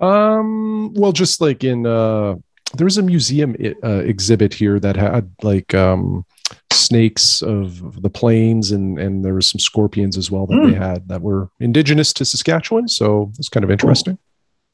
Um, 0.00 0.92
well, 0.94 1.12
just 1.12 1.40
like 1.40 1.62
in, 1.62 1.86
uh, 1.86 2.36
there 2.74 2.84
was 2.84 2.98
a 2.98 3.02
museum 3.02 3.54
uh, 3.82 3.88
exhibit 3.98 4.54
here 4.54 4.80
that 4.80 4.96
had 4.96 5.30
like, 5.42 5.74
um, 5.74 6.24
snakes 6.86 7.42
of 7.42 8.02
the 8.02 8.10
plains 8.10 8.70
and 8.70 8.98
and 8.98 9.24
there 9.24 9.34
was 9.34 9.48
some 9.50 9.58
scorpions 9.58 10.16
as 10.16 10.30
well 10.30 10.46
that 10.46 10.54
mm. 10.54 10.66
they 10.66 10.74
hmm. 10.74 10.82
had 10.82 11.08
that 11.08 11.22
were 11.22 11.48
indigenous 11.60 12.12
to 12.12 12.24
Saskatchewan 12.24 12.88
so 12.88 13.30
it's 13.38 13.48
kind 13.48 13.64
of 13.64 13.70
interesting 13.70 14.18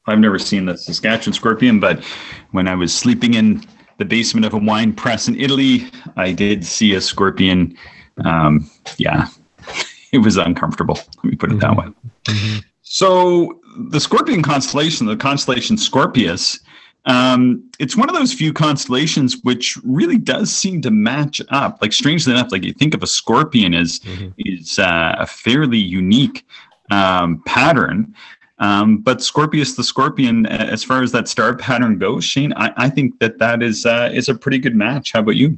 I've 0.05 0.19
never 0.19 0.37
seen 0.37 0.65
the 0.65 0.77
Saskatchewan 0.77 1.33
scorpion 1.33 1.79
but 1.79 2.03
when 2.51 2.67
I 2.67 2.75
was 2.75 2.93
sleeping 2.93 3.33
in 3.33 3.63
the 3.97 4.05
basement 4.05 4.45
of 4.45 4.53
a 4.53 4.57
wine 4.57 4.93
press 4.93 5.27
in 5.27 5.39
Italy 5.39 5.89
I 6.15 6.31
did 6.31 6.65
see 6.65 6.93
a 6.93 7.01
scorpion 7.01 7.77
um, 8.23 8.69
yeah 8.97 9.27
it 10.11 10.19
was 10.19 10.37
uncomfortable 10.37 10.99
let 11.23 11.23
me 11.23 11.35
put 11.35 11.51
it 11.51 11.57
mm-hmm. 11.57 11.75
that 11.75 11.77
way 11.77 11.93
mm-hmm. 12.25 12.59
so 12.81 13.59
the 13.89 13.99
scorpion 13.99 14.41
constellation 14.41 15.07
the 15.07 15.17
constellation 15.17 15.77
Scorpius 15.77 16.59
um, 17.05 17.69
it's 17.79 17.95
one 17.97 18.09
of 18.09 18.15
those 18.15 18.33
few 18.33 18.53
constellations 18.53 19.37
which 19.43 19.77
really 19.83 20.17
does 20.17 20.55
seem 20.55 20.81
to 20.83 20.91
match 20.91 21.41
up. 21.49 21.79
Like 21.81 21.93
strangely 21.93 22.33
enough, 22.33 22.51
like 22.51 22.63
you 22.63 22.73
think 22.73 22.93
of 22.93 23.03
a 23.03 23.07
scorpion 23.07 23.73
as 23.73 23.99
mm-hmm. 23.99 24.29
is 24.37 24.79
uh, 24.79 25.15
a 25.19 25.27
fairly 25.27 25.77
unique 25.77 26.45
um, 26.91 27.41
pattern. 27.45 28.13
Um, 28.59 28.99
but 28.99 29.21
Scorpius 29.21 29.75
the 29.75 29.83
Scorpion, 29.83 30.45
as 30.45 30.83
far 30.83 31.03
as 31.03 31.11
that 31.11 31.27
star 31.27 31.55
pattern 31.55 31.97
goes, 31.97 32.23
Shane, 32.23 32.53
I, 32.53 32.71
I 32.77 32.89
think 32.89 33.19
that 33.19 33.39
that 33.39 33.61
is 33.61 33.85
uh, 33.85 34.09
is 34.13 34.29
a 34.29 34.35
pretty 34.35 34.59
good 34.59 34.75
match. 34.75 35.11
How 35.11 35.19
about 35.19 35.35
you? 35.35 35.57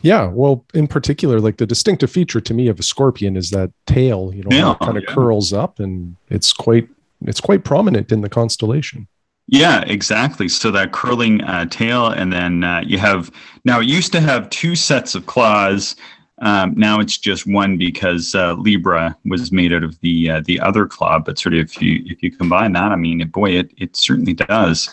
Yeah, 0.00 0.26
well, 0.28 0.64
in 0.72 0.86
particular, 0.86 1.38
like 1.38 1.58
the 1.58 1.66
distinctive 1.66 2.10
feature 2.10 2.40
to 2.40 2.54
me 2.54 2.68
of 2.68 2.80
a 2.80 2.82
scorpion 2.82 3.36
is 3.36 3.50
that 3.50 3.72
tail. 3.86 4.32
You 4.34 4.44
know, 4.44 4.56
yeah, 4.56 4.74
kind 4.80 4.96
of 4.96 5.04
yeah. 5.06 5.14
curls 5.14 5.52
up, 5.52 5.80
and 5.80 6.16
it's 6.30 6.52
quite 6.52 6.88
it's 7.22 7.40
quite 7.40 7.64
prominent 7.64 8.10
in 8.10 8.22
the 8.22 8.30
constellation. 8.30 9.06
Yeah, 9.48 9.82
exactly. 9.82 10.48
So 10.48 10.70
that 10.72 10.92
curling 10.92 11.40
uh, 11.42 11.66
tail, 11.66 12.08
and 12.08 12.32
then 12.32 12.64
uh, 12.64 12.82
you 12.84 12.98
have 12.98 13.30
now 13.64 13.80
it 13.80 13.86
used 13.86 14.12
to 14.12 14.20
have 14.20 14.50
two 14.50 14.74
sets 14.74 15.14
of 15.14 15.26
claws. 15.26 15.94
Um, 16.42 16.74
now 16.76 17.00
it's 17.00 17.16
just 17.16 17.46
one 17.46 17.78
because 17.78 18.34
uh, 18.34 18.54
Libra 18.54 19.16
was 19.24 19.52
made 19.52 19.72
out 19.72 19.84
of 19.84 19.98
the 20.00 20.30
uh, 20.30 20.42
the 20.44 20.58
other 20.58 20.86
claw. 20.86 21.20
But 21.20 21.38
sort 21.38 21.54
of 21.54 21.60
if 21.60 21.80
you 21.80 22.02
if 22.06 22.22
you 22.24 22.32
combine 22.32 22.72
that, 22.72 22.90
I 22.90 22.96
mean, 22.96 23.26
boy, 23.28 23.50
it 23.50 23.70
it 23.76 23.96
certainly 23.96 24.34
does 24.34 24.92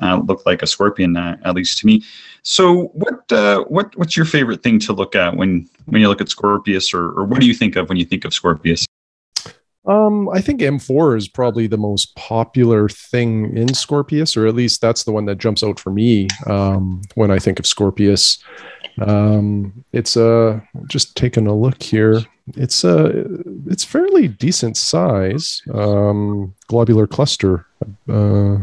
uh, 0.00 0.22
look 0.24 0.46
like 0.46 0.62
a 0.62 0.66
scorpion, 0.66 1.16
uh, 1.16 1.36
at 1.44 1.54
least 1.54 1.78
to 1.78 1.86
me. 1.86 2.02
So, 2.42 2.86
what 2.94 3.30
what 3.70 3.94
what's 3.96 4.16
your 4.16 4.26
favorite 4.26 4.62
thing 4.62 4.78
to 4.80 4.94
look 4.94 5.14
at 5.14 5.36
when 5.36 5.68
when 5.84 6.00
you 6.00 6.08
look 6.08 6.22
at 6.22 6.30
Scorpius, 6.30 6.94
or, 6.94 7.10
or 7.10 7.24
what 7.24 7.40
do 7.40 7.46
you 7.46 7.54
think 7.54 7.76
of 7.76 7.90
when 7.90 7.98
you 7.98 8.06
think 8.06 8.24
of 8.24 8.32
Scorpius? 8.32 8.86
Um, 9.86 10.30
I 10.30 10.40
think 10.40 10.60
M4 10.60 11.16
is 11.16 11.28
probably 11.28 11.66
the 11.66 11.76
most 11.76 12.14
popular 12.16 12.88
thing 12.88 13.56
in 13.56 13.74
Scorpius, 13.74 14.36
or 14.36 14.46
at 14.46 14.54
least 14.54 14.80
that's 14.80 15.04
the 15.04 15.12
one 15.12 15.26
that 15.26 15.38
jumps 15.38 15.62
out 15.62 15.78
for 15.78 15.90
me 15.90 16.28
um, 16.46 17.02
when 17.14 17.30
I 17.30 17.38
think 17.38 17.58
of 17.58 17.66
Scorpius. 17.66 18.38
Um, 19.00 19.84
it's 19.92 20.16
a 20.16 20.28
uh, 20.28 20.60
just 20.88 21.16
taking 21.16 21.46
a 21.46 21.54
look 21.54 21.82
here. 21.82 22.20
It's 22.56 22.84
a 22.84 23.26
it's 23.66 23.84
fairly 23.84 24.28
decent 24.28 24.76
size 24.76 25.62
um, 25.72 26.54
globular 26.68 27.06
cluster. 27.06 27.66
Uh, 28.08 28.58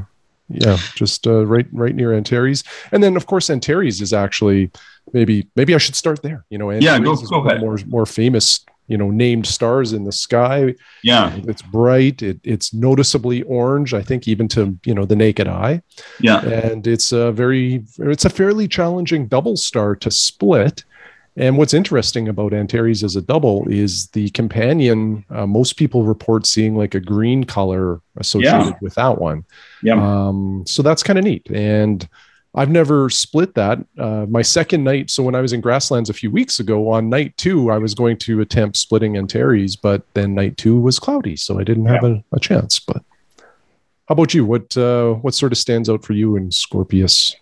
yeah, 0.49 0.77
just 0.95 1.27
uh, 1.27 1.45
right 1.45 1.67
right 1.71 1.95
near 1.95 2.13
Antares, 2.13 2.63
and 2.91 3.03
then 3.03 3.15
of 3.15 3.25
course 3.25 3.49
Antares 3.49 4.01
is 4.01 4.13
actually 4.13 4.71
maybe 5.13 5.47
maybe 5.55 5.75
I 5.75 5.77
should 5.77 5.95
start 5.95 6.21
there. 6.23 6.45
You 6.49 6.57
know, 6.57 6.71
Antares 6.71 6.83
yeah, 6.83 6.99
go, 6.99 7.15
go 7.15 7.47
ahead. 7.47 7.61
More 7.61 7.77
more 7.87 8.05
famous 8.05 8.65
you 8.91 8.97
know 8.97 9.09
named 9.09 9.47
stars 9.47 9.93
in 9.93 10.03
the 10.03 10.11
sky 10.11 10.75
yeah 11.03 11.33
it's 11.47 11.61
bright 11.61 12.21
it, 12.21 12.39
it's 12.43 12.73
noticeably 12.73 13.41
orange 13.43 13.93
i 13.93 14.01
think 14.01 14.27
even 14.27 14.47
to 14.47 14.77
you 14.85 14.93
know 14.93 15.05
the 15.05 15.15
naked 15.15 15.47
eye 15.47 15.81
yeah 16.19 16.41
and 16.45 16.85
it's 16.85 17.11
a 17.11 17.31
very 17.31 17.83
it's 17.99 18.25
a 18.25 18.29
fairly 18.29 18.67
challenging 18.67 19.27
double 19.27 19.55
star 19.55 19.95
to 19.95 20.11
split 20.11 20.83
and 21.37 21.57
what's 21.57 21.73
interesting 21.73 22.27
about 22.27 22.53
Antares 22.53 23.03
as 23.03 23.15
a 23.15 23.21
double 23.21 23.65
is 23.69 24.07
the 24.07 24.29
companion. 24.31 25.23
Uh, 25.29 25.47
most 25.47 25.77
people 25.77 26.03
report 26.03 26.45
seeing 26.45 26.75
like 26.75 26.93
a 26.93 26.99
green 26.99 27.45
color 27.45 28.01
associated 28.17 28.65
yeah. 28.65 28.73
with 28.81 28.95
that 28.95 29.17
one. 29.17 29.45
Yeah. 29.81 29.95
Um, 29.95 30.65
so 30.67 30.83
that's 30.83 31.03
kind 31.03 31.17
of 31.17 31.23
neat. 31.23 31.49
And 31.49 32.07
I've 32.53 32.69
never 32.69 33.09
split 33.09 33.55
that. 33.55 33.79
Uh, 33.97 34.25
my 34.27 34.41
second 34.41 34.83
night, 34.83 35.09
so 35.09 35.23
when 35.23 35.35
I 35.35 35.41
was 35.41 35.53
in 35.53 35.61
grasslands 35.61 36.09
a 36.09 36.13
few 36.13 36.29
weeks 36.29 36.59
ago, 36.59 36.91
on 36.91 37.09
night 37.09 37.37
two, 37.37 37.71
I 37.71 37.77
was 37.77 37.93
going 37.93 38.17
to 38.17 38.41
attempt 38.41 38.75
splitting 38.75 39.15
Antares, 39.15 39.77
but 39.77 40.03
then 40.15 40.35
night 40.35 40.57
two 40.57 40.79
was 40.79 40.99
cloudy, 40.99 41.37
so 41.37 41.59
I 41.59 41.63
didn't 41.63 41.85
have 41.85 42.03
yeah. 42.03 42.17
a, 42.31 42.35
a, 42.35 42.39
chance. 42.39 42.79
But 42.79 43.03
how 43.37 44.13
about 44.13 44.33
you? 44.33 44.45
What 44.45 44.75
uh, 44.75 45.13
what 45.13 45.33
sort 45.33 45.53
of 45.53 45.57
stands 45.57 45.89
out 45.89 46.03
for 46.03 46.11
you 46.11 46.35
in 46.35 46.51
Scorpius? 46.51 47.35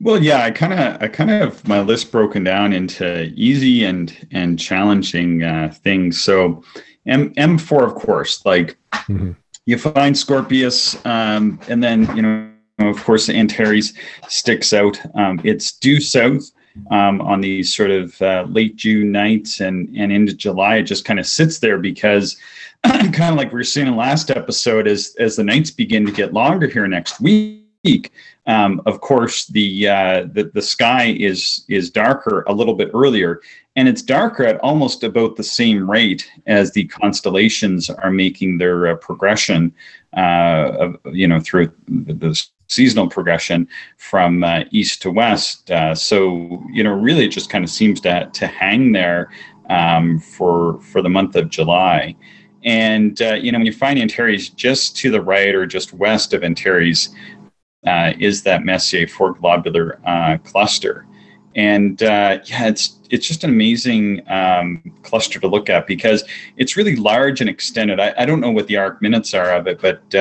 Well, 0.00 0.22
yeah, 0.22 0.44
I 0.44 0.50
kind 0.50 0.74
of 0.74 1.02
I 1.02 1.08
kind 1.08 1.30
of 1.30 1.40
have 1.40 1.66
my 1.68 1.80
list 1.80 2.12
broken 2.12 2.44
down 2.44 2.74
into 2.74 3.32
easy 3.34 3.84
and 3.84 4.14
and 4.32 4.58
challenging 4.58 5.42
uh, 5.44 5.72
things. 5.82 6.22
So 6.22 6.62
M 7.06 7.32
M 7.38 7.56
four, 7.56 7.84
of 7.84 7.94
course, 7.94 8.44
like 8.44 8.76
mm-hmm. 8.92 9.32
you 9.64 9.78
find 9.78 10.18
Scorpius, 10.18 10.94
um, 11.06 11.58
and 11.70 11.82
then 11.82 12.14
you 12.14 12.20
know 12.20 12.50
of 12.78 13.02
course, 13.04 13.28
Antares 13.28 13.94
sticks 14.28 14.72
out. 14.72 15.00
Um, 15.14 15.40
it's 15.44 15.72
due 15.72 16.00
south 16.00 16.50
um, 16.90 17.20
on 17.20 17.40
these 17.40 17.74
sort 17.74 17.90
of 17.90 18.20
uh, 18.20 18.46
late 18.48 18.76
June 18.76 19.12
nights 19.12 19.60
and, 19.60 19.88
and 19.96 20.12
into 20.12 20.34
July. 20.34 20.76
It 20.76 20.82
just 20.84 21.04
kind 21.04 21.18
of 21.18 21.26
sits 21.26 21.58
there 21.58 21.78
because, 21.78 22.36
kind 22.84 23.22
of 23.22 23.36
like 23.36 23.48
we 23.48 23.58
were 23.58 23.64
seeing 23.64 23.86
in 23.86 23.96
last 23.96 24.30
episode, 24.30 24.86
as, 24.86 25.16
as 25.18 25.36
the 25.36 25.44
nights 25.44 25.70
begin 25.70 26.04
to 26.04 26.12
get 26.12 26.34
longer 26.34 26.66
here 26.66 26.86
next 26.86 27.20
week, 27.20 28.12
um, 28.46 28.80
of 28.86 29.00
course, 29.00 29.46
the, 29.46 29.88
uh, 29.88 30.26
the 30.32 30.50
the 30.54 30.62
sky 30.62 31.16
is 31.18 31.64
is 31.68 31.90
darker 31.90 32.44
a 32.46 32.52
little 32.52 32.74
bit 32.74 32.90
earlier, 32.94 33.40
and 33.74 33.88
it's 33.88 34.02
darker 34.02 34.44
at 34.44 34.60
almost 34.60 35.02
about 35.02 35.36
the 35.36 35.42
same 35.42 35.88
rate 35.90 36.30
as 36.46 36.72
the 36.72 36.84
constellations 36.86 37.90
are 37.90 38.10
making 38.10 38.58
their 38.58 38.88
uh, 38.88 38.96
progression, 38.96 39.74
uh, 40.16 40.72
of, 40.78 40.96
you 41.12 41.26
know, 41.26 41.40
through 41.40 41.72
the, 41.88 42.14
the 42.14 42.46
seasonal 42.68 43.08
progression 43.08 43.68
from 43.96 44.44
uh, 44.44 44.64
east 44.70 45.02
to 45.02 45.10
west. 45.10 45.70
Uh, 45.70 45.94
so 45.94 46.62
you 46.72 46.82
know, 46.82 46.92
really, 46.92 47.24
it 47.24 47.30
just 47.30 47.50
kind 47.50 47.64
of 47.64 47.70
seems 47.70 48.00
to 48.02 48.30
to 48.32 48.46
hang 48.46 48.92
there 48.92 49.30
um, 49.70 50.18
for 50.18 50.80
for 50.80 51.02
the 51.02 51.08
month 51.08 51.36
of 51.36 51.48
July. 51.48 52.14
And 52.64 53.20
uh, 53.22 53.34
you 53.34 53.52
know, 53.52 53.58
when 53.58 53.66
you 53.66 53.72
find 53.72 53.98
Antares 53.98 54.48
just 54.50 54.96
to 54.98 55.10
the 55.10 55.20
right 55.20 55.54
or 55.54 55.66
just 55.66 55.92
west 55.92 56.32
of 56.34 56.42
Antares, 56.42 57.14
uh, 57.86 58.12
is 58.18 58.42
that 58.42 58.64
Messier 58.64 59.06
four 59.06 59.34
globular 59.34 60.00
uh, 60.04 60.38
cluster. 60.38 61.06
And 61.54 62.02
uh, 62.02 62.40
yeah, 62.44 62.68
it's 62.68 62.98
it's 63.08 63.26
just 63.26 63.44
an 63.44 63.50
amazing 63.50 64.28
um, 64.28 64.82
cluster 65.02 65.38
to 65.38 65.46
look 65.46 65.70
at 65.70 65.86
because 65.86 66.24
it's 66.56 66.76
really 66.76 66.96
large 66.96 67.40
and 67.40 67.48
extended. 67.48 68.00
I, 68.00 68.12
I 68.18 68.26
don't 68.26 68.40
know 68.40 68.50
what 68.50 68.66
the 68.66 68.76
arc 68.76 69.00
minutes 69.00 69.32
are 69.32 69.52
of 69.52 69.66
it, 69.66 69.80
but 69.80 70.14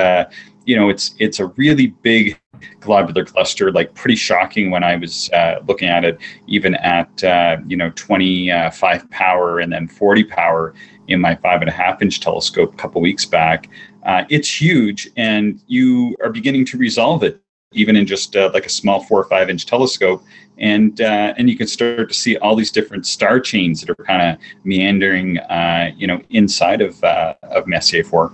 you 0.66 0.76
know, 0.76 0.90
it's 0.90 1.16
it's 1.20 1.40
a 1.40 1.48
really 1.48 1.88
big 1.88 2.40
globular 2.80 3.26
cluster, 3.26 3.72
like 3.72 3.94
pretty 3.94 4.16
shocking 4.16 4.72
when 4.72 4.84
I 4.84 4.96
was 4.96 5.30
uh, 5.32 5.60
looking 5.68 5.88
at 5.88 6.04
it, 6.04 6.18
even 6.48 6.76
at 6.76 7.24
uh, 7.24 7.58
you 7.68 7.78
know 7.78 7.92
25 7.96 9.10
power 9.12 9.60
and 9.60 9.72
then 9.72 9.88
40 9.88 10.24
power 10.26 10.74
in 11.08 11.22
my 11.22 11.36
five 11.36 11.62
and 11.62 11.70
a 11.70 11.74
half 11.74 12.02
inch 12.02 12.20
telescope 12.20 12.74
a 12.74 12.78
couple 12.78 13.02
weeks 13.02 13.26
back. 13.26 13.70
Uh, 14.04 14.24
it's 14.30 14.62
huge, 14.62 15.10
and 15.18 15.62
you 15.68 16.16
are 16.24 16.32
beginning 16.32 16.66
to 16.66 16.78
resolve 16.78 17.24
it 17.24 17.42
even 17.72 17.96
in 17.98 18.06
just 18.06 18.36
uh, 18.38 18.50
like 18.54 18.66
a 18.66 18.70
small 18.70 19.04
four 19.04 19.20
or 19.20 19.26
five 19.26 19.50
inch 19.50 19.66
telescope, 19.66 20.24
and 20.58 21.02
uh, 21.02 21.34
and 21.38 21.50
you 21.50 21.58
can 21.58 21.68
start 21.68 22.08
to 22.10 22.16
see 22.16 22.38
all 22.38 22.56
these 22.56 22.72
different 22.72 23.06
star 23.06 23.40
chains 23.40 23.82
that 23.82 23.90
are 23.90 24.04
kind 24.04 24.22
of 24.22 24.38
meandering, 24.64 25.38
uh, 25.40 25.92
you 25.96 26.08
know, 26.08 26.22
inside 26.32 26.82
of 26.82 27.04
of 27.04 27.68
Messier 27.68 28.04
4 28.04 28.34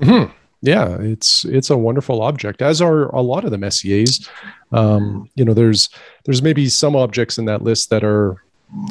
mm-hmm 0.00 0.37
yeah 0.60 0.96
it's 1.00 1.44
it's 1.44 1.70
a 1.70 1.76
wonderful 1.76 2.22
object 2.22 2.62
as 2.62 2.82
are 2.82 3.14
a 3.14 3.20
lot 3.20 3.44
of 3.44 3.50
the 3.50 3.56
messiers 3.56 4.28
um, 4.72 5.28
you 5.34 5.44
know 5.44 5.54
there's 5.54 5.88
there's 6.24 6.42
maybe 6.42 6.68
some 6.68 6.96
objects 6.96 7.38
in 7.38 7.44
that 7.44 7.62
list 7.62 7.90
that 7.90 8.04
are 8.04 8.42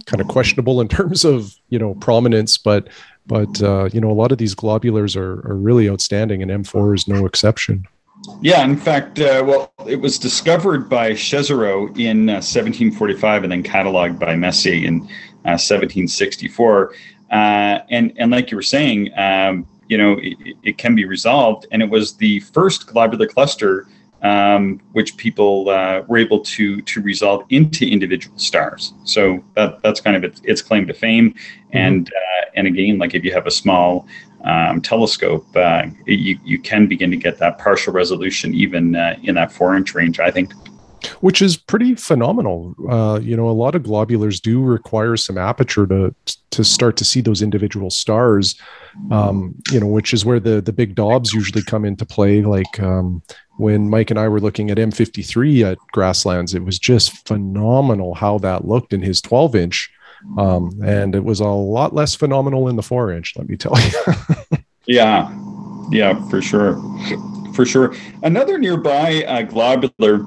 kind 0.05 0.21
of 0.21 0.27
questionable 0.27 0.81
in 0.81 0.87
terms 0.97 1.25
of 1.25 1.55
you 1.69 1.79
know 1.79 1.93
prominence 1.95 2.57
but 2.57 2.87
but 3.25 3.61
uh, 3.61 3.89
you 3.91 3.99
know 3.99 4.09
a 4.09 4.13
lot 4.13 4.31
of 4.31 4.37
these 4.37 4.55
globulars 4.55 5.15
are, 5.15 5.45
are 5.49 5.55
really 5.55 5.89
outstanding 5.89 6.41
and 6.41 6.51
m4 6.65 6.95
is 6.95 7.07
no 7.07 7.25
exception. 7.25 7.85
Yeah 8.41 8.63
in 8.63 8.77
fact 8.77 9.19
uh, 9.19 9.43
well 9.45 9.73
it 9.85 9.97
was 9.97 10.17
discovered 10.17 10.89
by 10.89 11.11
Chezereau 11.11 11.87
in 11.99 12.29
uh, 12.29 12.41
1745 12.41 13.43
and 13.43 13.51
then 13.51 13.63
cataloged 13.63 14.17
by 14.17 14.35
messier 14.35 14.87
in 14.87 15.01
1764 15.43 16.89
uh, 17.29 17.35
uh, 17.35 17.83
and 17.89 18.13
and 18.17 18.31
like 18.31 18.49
you 18.49 18.57
were 18.57 18.63
saying 18.63 19.11
um, 19.17 19.67
you 19.87 19.97
know, 19.97 20.17
it, 20.21 20.57
it, 20.63 20.77
can 20.77 20.95
be 20.95 21.05
resolved. 21.05 21.65
And 21.71 21.81
it 21.81 21.89
was 21.89 22.15
the 22.15 22.39
first 22.41 22.87
globular 22.87 23.27
cluster 23.27 23.87
um, 24.21 24.81
which 24.93 25.15
people 25.17 25.69
uh, 25.69 26.01
were 26.07 26.17
able 26.17 26.39
to 26.39 26.81
to 26.81 27.01
resolve 27.01 27.45
into 27.49 27.87
individual 27.87 28.37
stars. 28.37 28.93
So 29.03 29.43
that, 29.55 29.81
that's 29.83 30.01
kind 30.01 30.15
of 30.15 30.23
its, 30.23 30.41
its 30.43 30.61
claim 30.61 30.87
to 30.87 30.93
fame. 30.93 31.31
Mm-hmm. 31.31 31.77
And 31.77 32.09
uh, 32.09 32.45
and 32.55 32.67
again, 32.67 32.97
like 32.97 33.13
if 33.13 33.23
you 33.23 33.31
have 33.33 33.47
a 33.47 33.51
small 33.51 34.07
um, 34.43 34.81
telescope, 34.81 35.45
uh, 35.55 35.87
you 36.05 36.39
you 36.43 36.59
can 36.59 36.87
begin 36.87 37.11
to 37.11 37.17
get 37.17 37.37
that 37.39 37.59
partial 37.59 37.93
resolution 37.93 38.53
even 38.53 38.95
uh, 38.95 39.17
in 39.23 39.35
that 39.35 39.51
four 39.51 39.75
inch 39.75 39.93
range. 39.93 40.19
I 40.19 40.31
think 40.31 40.53
which 41.21 41.41
is 41.41 41.57
pretty 41.57 41.95
phenomenal. 41.95 42.75
Uh, 42.89 43.19
you 43.21 43.35
know, 43.35 43.49
a 43.49 43.51
lot 43.51 43.75
of 43.75 43.83
globulars 43.83 44.41
do 44.41 44.61
require 44.61 45.17
some 45.17 45.37
aperture 45.37 45.87
to 45.87 46.13
to 46.51 46.63
start 46.63 46.97
to 46.97 47.05
see 47.05 47.21
those 47.21 47.41
individual 47.41 47.89
stars. 47.89 48.59
Um, 49.11 49.55
you 49.71 49.79
know, 49.79 49.87
which 49.87 50.13
is 50.13 50.25
where 50.25 50.39
the 50.39 50.61
the 50.61 50.73
big 50.73 50.95
Dobs 50.95 51.33
usually 51.33 51.63
come 51.63 51.85
into 51.85 52.05
play. 52.05 52.41
Like 52.41 52.79
um, 52.79 53.21
when 53.57 53.89
Mike 53.89 54.09
and 54.09 54.19
I 54.19 54.27
were 54.27 54.39
looking 54.39 54.71
at 54.71 54.77
M53 54.77 55.71
at 55.71 55.77
Grasslands, 55.91 56.53
it 56.53 56.63
was 56.63 56.79
just 56.79 57.27
phenomenal 57.27 58.15
how 58.15 58.37
that 58.39 58.67
looked 58.67 58.93
in 58.93 59.01
his 59.01 59.21
12 59.21 59.55
inch, 59.55 59.91
um, 60.37 60.71
and 60.83 61.15
it 61.15 61.23
was 61.23 61.39
a 61.39 61.47
lot 61.47 61.93
less 61.93 62.15
phenomenal 62.15 62.67
in 62.67 62.75
the 62.75 62.83
four 62.83 63.11
inch. 63.11 63.33
Let 63.35 63.49
me 63.49 63.57
tell 63.57 63.77
you. 63.79 64.57
yeah, 64.87 65.31
yeah, 65.91 66.27
for 66.29 66.41
sure 66.41 66.75
for 67.57 67.65
sure. 67.65 67.93
Another 68.21 68.59
nearby 68.59 69.23
uh, 69.23 69.41
globular 69.41 70.23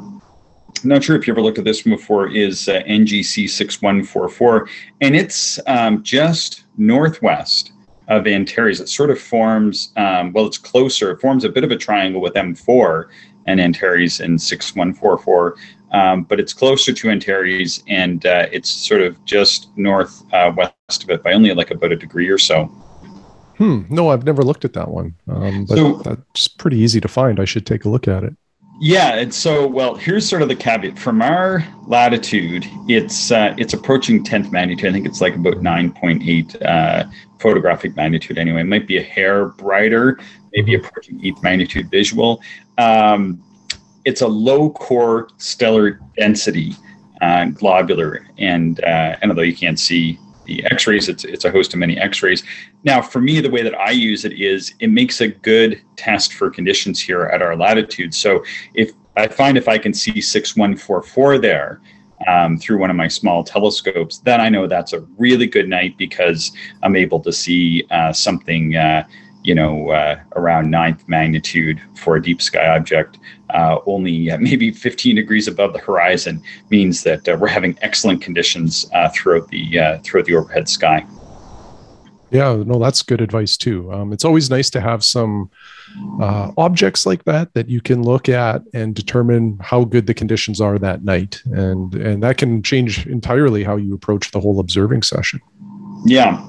I'm 0.83 0.89
not 0.89 1.05
sure 1.05 1.17
if 1.17 1.27
you 1.27 1.33
ever 1.35 1.43
looked 1.43 1.59
at 1.59 1.65
this 1.65 1.85
one 1.85 1.97
before, 1.97 2.29
is 2.29 2.69
uh, 2.69 2.83
NGC 2.87 3.49
6144, 3.49 4.69
and 5.01 5.15
it's 5.15 5.59
um, 5.67 6.03
just 6.03 6.65
northwest 6.79 7.73
of 8.09 8.27
Antares. 8.27 8.81
It 8.81 8.89
sort 8.89 9.11
of 9.11 9.21
forms, 9.21 9.93
um, 9.97 10.33
well, 10.33 10.47
it's 10.47 10.59
closer, 10.59 11.11
it 11.11 11.21
forms 11.21 11.45
a 11.45 11.49
bit 11.49 11.65
of 11.65 11.71
a 11.71 11.77
triangle 11.77 12.21
with 12.21 12.35
M4 12.35 13.09
and 13.47 13.61
Antares 13.61 14.21
in 14.21 14.39
6144, 14.39 15.57
um, 15.93 16.25
but 16.25 16.41
it's 16.41 16.53
closer 16.53 16.93
to 16.93 17.11
Antares 17.11 17.83
and 17.87 18.25
uh, 18.27 18.47
it's 18.53 18.71
sort 18.71 19.03
of 19.03 19.23
just 19.25 19.69
northwest 19.77 20.25
uh, 20.33 20.65
of 21.03 21.11
it 21.11 21.23
by 21.23 21.33
only 21.33 21.53
like 21.55 21.71
about 21.71 21.93
a 21.93 21.97
degree 21.97 22.29
or 22.29 22.39
so. 22.39 22.65
Hmm. 23.59 23.83
No, 23.91 24.09
I've 24.09 24.25
never 24.25 24.43
looked 24.43 24.65
at 24.65 24.73
that 24.73 24.89
one, 24.89 25.15
um, 25.29 25.67
but 25.67 25.77
so, 25.77 25.97
that's 25.97 26.49
pretty 26.49 26.79
easy 26.79 27.01
to 27.01 27.09
find. 27.09 27.39
I 27.39 27.45
should 27.45 27.67
take 27.67 27.85
a 27.85 27.91
look 27.91 28.09
at 28.09 28.25
it. 28.25 28.35
Yeah, 28.83 29.17
and 29.17 29.33
so 29.33 29.67
well, 29.67 29.95
here's 29.95 30.27
sort 30.27 30.41
of 30.41 30.49
the 30.49 30.57
caveat. 30.57 30.99
From 30.99 31.21
our 31.21 31.63
latitude, 31.87 32.65
it's 32.89 33.31
uh, 33.31 33.55
it's 33.59 33.75
approaching 33.75 34.25
tenth 34.25 34.51
magnitude. 34.51 34.89
I 34.89 34.93
think 34.93 35.05
it's 35.05 35.21
like 35.21 35.35
about 35.35 35.61
nine 35.61 35.93
point 35.93 36.23
eight 36.27 36.61
uh, 36.63 37.05
photographic 37.39 37.95
magnitude. 37.95 38.39
Anyway, 38.39 38.63
it 38.63 38.65
might 38.65 38.87
be 38.87 38.97
a 38.97 39.03
hair 39.03 39.49
brighter, 39.49 40.19
maybe 40.55 40.73
mm-hmm. 40.73 40.87
approaching 40.87 41.21
eighth 41.23 41.43
magnitude 41.43 41.91
visual. 41.91 42.41
Um, 42.79 43.43
it's 44.07 44.23
a 44.23 44.29
low 44.29 44.71
core 44.71 45.29
stellar 45.37 46.01
density 46.17 46.75
uh, 47.21 47.47
globular, 47.47 48.27
and 48.39 48.83
uh, 48.83 49.17
and 49.21 49.31
although 49.31 49.43
you 49.43 49.55
can't 49.55 49.79
see 49.79 50.19
the 50.51 50.65
X-rays. 50.67 51.09
It's 51.09 51.25
it's 51.25 51.45
a 51.45 51.51
host 51.57 51.73
of 51.73 51.79
many 51.85 51.97
X-rays. 52.11 52.43
Now, 52.91 53.01
for 53.13 53.21
me, 53.29 53.41
the 53.41 53.53
way 53.57 53.63
that 53.63 53.77
I 53.89 53.93
use 54.11 54.25
it 54.29 54.35
is 54.53 54.75
it 54.85 54.91
makes 55.01 55.21
a 55.21 55.29
good 55.29 55.81
test 55.97 56.35
for 56.35 56.51
conditions 56.59 56.97
here 57.09 57.23
at 57.35 57.41
our 57.47 57.57
latitude. 57.57 58.13
So 58.15 58.45
if 58.75 58.89
I 59.17 59.27
find 59.29 59.55
if 59.57 59.69
I 59.69 59.79
can 59.79 59.95
see 59.95 60.21
six 60.21 60.57
one 60.57 60.77
four 60.77 61.03
four 61.03 61.39
there. 61.39 61.81
Um, 62.27 62.59
through 62.59 62.79
one 62.79 62.91
of 62.91 62.97
my 62.97 63.09
small 63.09 63.43
telescopes, 63.43 64.19
then 64.19 64.43
I 64.43 64.51
know 64.51 64.67
that's 64.67 64.93
a 64.93 65.01
really 65.17 65.47
good 65.47 65.71
night 65.71 65.97
because 65.97 66.53
I'm 66.83 66.95
able 66.95 67.21
to 67.21 67.33
see 67.33 67.87
uh, 67.91 68.13
something 68.13 68.77
uh, 68.77 69.05
you 69.43 69.55
know, 69.55 69.91
uh, 69.91 70.21
around 70.37 70.71
ninth 70.71 71.03
magnitude 71.09 71.81
for 71.95 72.17
a 72.17 72.23
deep 72.23 72.43
sky 72.43 72.77
object, 72.77 73.19
uh, 73.55 73.81
only 73.87 74.31
uh, 74.31 74.39
maybe 74.41 74.71
15 74.71 75.17
degrees 75.17 75.49
above 75.49 75.73
the 75.73 75.79
horizon 75.79 76.43
means 76.71 77.03
that 77.05 77.29
uh, 77.29 77.37
we're 77.41 77.49
having 77.49 77.79
excellent 77.83 78.23
conditions 78.23 78.87
uh, 78.95 79.09
throughout 79.11 79.49
the 79.49 79.79
uh, 79.79 79.99
throughout 79.99 80.27
the 80.27 80.35
overhead 80.35 80.69
sky. 80.69 81.07
Yeah, 82.33 82.63
no, 82.65 82.79
that's 82.79 83.03
good 83.03 83.21
advice 83.21 83.57
too. 83.57 83.93
Um, 83.93 84.13
it's 84.13 84.25
always 84.25 84.51
nice 84.51 84.71
to 84.71 84.81
have 84.81 85.03
some 85.03 85.51
objects 86.57 87.05
like 87.05 87.25
that 87.25 87.53
that 87.55 87.69
you 87.69 87.81
can 87.81 88.05
look 88.05 88.29
at 88.29 88.63
and 88.73 88.95
determine 88.95 89.59
how 89.61 89.83
good 89.83 90.07
the 90.07 90.15
conditions 90.15 90.61
are 90.61 90.79
that 90.79 91.03
night, 91.03 91.43
and 91.47 91.93
and 91.95 92.23
that 92.23 92.39
can 92.39 92.63
change 92.63 93.07
entirely 93.09 93.65
how 93.65 93.75
you 93.77 93.95
approach 93.95 94.31
the 94.31 94.39
whole 94.39 94.61
observing 94.61 95.03
session. 95.03 95.41
Yeah, 96.07 96.41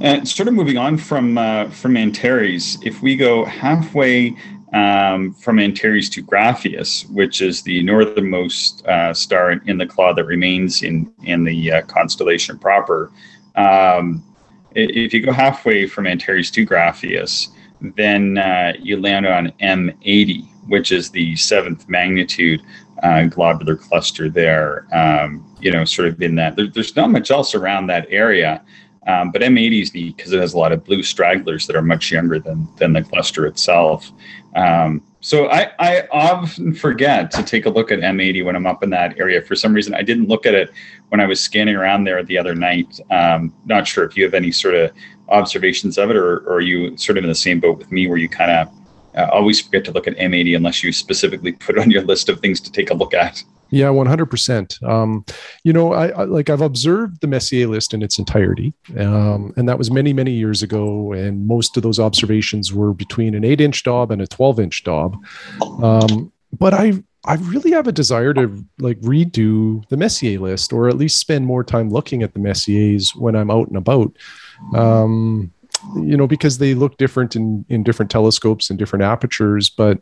and 0.00 0.22
uh, 0.22 0.24
sort 0.24 0.48
of 0.48 0.54
moving 0.54 0.76
on 0.76 0.98
from 0.98 1.38
uh, 1.38 1.70
from 1.70 1.96
Antares, 1.96 2.78
if 2.82 3.02
we 3.02 3.16
go 3.16 3.44
halfway 3.44 4.36
um, 4.76 5.32
from 5.32 5.58
Antares 5.58 6.10
to 6.10 6.22
Graffias, 6.22 7.08
which 7.10 7.40
is 7.40 7.62
the 7.62 7.82
northernmost 7.82 8.86
uh, 8.86 9.14
star 9.14 9.52
in 9.52 9.78
the 9.78 9.86
cloud 9.86 10.16
that 10.16 10.24
remains 10.24 10.82
in 10.82 11.10
in 11.22 11.44
the 11.44 11.72
uh, 11.72 11.82
constellation 11.82 12.58
proper, 12.58 13.10
um, 13.56 14.22
if 14.74 15.14
you 15.14 15.20
go 15.24 15.32
halfway 15.32 15.86
from 15.86 16.06
Antares 16.06 16.50
to 16.50 16.66
Graffias, 16.66 17.48
then 17.96 18.36
uh, 18.36 18.74
you 18.78 19.00
land 19.00 19.26
on 19.26 19.50
M80, 19.62 20.46
which 20.68 20.92
is 20.92 21.10
the 21.10 21.34
seventh 21.36 21.88
magnitude 21.88 22.62
uh, 23.02 23.24
globular 23.24 23.76
cluster 23.76 24.28
there. 24.28 24.86
Um, 24.92 25.42
you 25.58 25.70
know, 25.72 25.86
sort 25.86 26.08
of 26.08 26.20
in 26.20 26.34
that. 26.34 26.56
There, 26.56 26.66
there's 26.66 26.94
not 26.94 27.10
much 27.10 27.30
else 27.30 27.54
around 27.54 27.86
that 27.86 28.06
area. 28.10 28.62
Um, 29.06 29.30
but 29.30 29.40
M80 29.40 29.82
is 29.82 29.94
neat 29.94 30.16
because 30.16 30.32
it 30.32 30.40
has 30.40 30.54
a 30.54 30.58
lot 30.58 30.72
of 30.72 30.84
blue 30.84 31.02
stragglers 31.02 31.66
that 31.66 31.76
are 31.76 31.82
much 31.82 32.10
younger 32.10 32.40
than 32.40 32.68
than 32.76 32.92
the 32.92 33.02
cluster 33.02 33.46
itself. 33.46 34.10
Um, 34.56 35.02
so 35.20 35.48
I, 35.48 35.72
I 35.80 36.06
often 36.12 36.72
forget 36.72 37.30
to 37.32 37.42
take 37.42 37.66
a 37.66 37.70
look 37.70 37.90
at 37.90 37.98
M80 37.98 38.44
when 38.44 38.54
I'm 38.54 38.66
up 38.66 38.82
in 38.82 38.90
that 38.90 39.18
area. 39.18 39.42
For 39.42 39.56
some 39.56 39.74
reason, 39.74 39.94
I 39.94 40.02
didn't 40.02 40.28
look 40.28 40.46
at 40.46 40.54
it 40.54 40.70
when 41.08 41.20
I 41.20 41.26
was 41.26 41.40
scanning 41.40 41.74
around 41.74 42.04
there 42.04 42.22
the 42.22 42.38
other 42.38 42.54
night. 42.54 43.00
Um, 43.10 43.52
not 43.64 43.88
sure 43.88 44.04
if 44.04 44.16
you 44.16 44.24
have 44.24 44.34
any 44.34 44.52
sort 44.52 44.74
of 44.74 44.92
observations 45.28 45.98
of 45.98 46.10
it, 46.10 46.16
or, 46.16 46.38
or 46.46 46.54
are 46.54 46.60
you 46.60 46.96
sort 46.96 47.18
of 47.18 47.24
in 47.24 47.28
the 47.28 47.34
same 47.34 47.58
boat 47.60 47.78
with 47.78 47.90
me 47.90 48.06
where 48.06 48.18
you 48.18 48.28
kind 48.28 48.50
of 48.50 48.68
uh, 49.16 49.28
always 49.32 49.60
forget 49.60 49.84
to 49.86 49.92
look 49.92 50.06
at 50.06 50.16
M80 50.16 50.56
unless 50.56 50.84
you 50.84 50.92
specifically 50.92 51.52
put 51.64 51.76
it 51.76 51.80
on 51.80 51.90
your 51.90 52.02
list 52.02 52.28
of 52.28 52.40
things 52.40 52.60
to 52.60 52.72
take 52.72 52.90
a 52.90 52.94
look 52.94 53.12
at? 53.12 53.42
Yeah, 53.70 53.90
one 53.90 54.06
hundred 54.06 54.26
percent. 54.26 54.78
Um, 54.84 55.24
you 55.64 55.72
know, 55.72 55.92
I, 55.92 56.08
I, 56.08 56.24
like 56.24 56.50
I've 56.50 56.60
observed 56.60 57.20
the 57.20 57.26
Messier 57.26 57.66
list 57.66 57.92
in 57.92 58.02
its 58.02 58.18
entirety, 58.18 58.72
um, 58.96 59.52
and 59.56 59.68
that 59.68 59.76
was 59.76 59.90
many 59.90 60.12
many 60.12 60.30
years 60.30 60.62
ago. 60.62 61.12
And 61.12 61.46
most 61.46 61.76
of 61.76 61.82
those 61.82 61.98
observations 61.98 62.72
were 62.72 62.94
between 62.94 63.34
an 63.34 63.44
eight-inch 63.44 63.82
Dob 63.82 64.12
and 64.12 64.22
a 64.22 64.26
twelve-inch 64.26 64.84
Dob. 64.84 65.16
Um, 65.82 66.32
but 66.56 66.74
I 66.74 67.02
I 67.24 67.34
really 67.34 67.72
have 67.72 67.88
a 67.88 67.92
desire 67.92 68.32
to 68.34 68.64
like 68.78 69.00
redo 69.00 69.86
the 69.88 69.96
Messier 69.96 70.38
list, 70.38 70.72
or 70.72 70.88
at 70.88 70.96
least 70.96 71.18
spend 71.18 71.44
more 71.44 71.64
time 71.64 71.90
looking 71.90 72.22
at 72.22 72.34
the 72.34 72.40
Messiers 72.40 73.16
when 73.16 73.34
I'm 73.34 73.50
out 73.50 73.66
and 73.66 73.76
about. 73.76 74.16
Um, 74.76 75.52
you 75.96 76.16
know, 76.16 76.26
because 76.26 76.58
they 76.58 76.74
look 76.74 76.98
different 76.98 77.34
in 77.34 77.64
in 77.68 77.82
different 77.82 78.12
telescopes 78.12 78.70
and 78.70 78.78
different 78.78 79.02
apertures, 79.02 79.68
but 79.68 79.98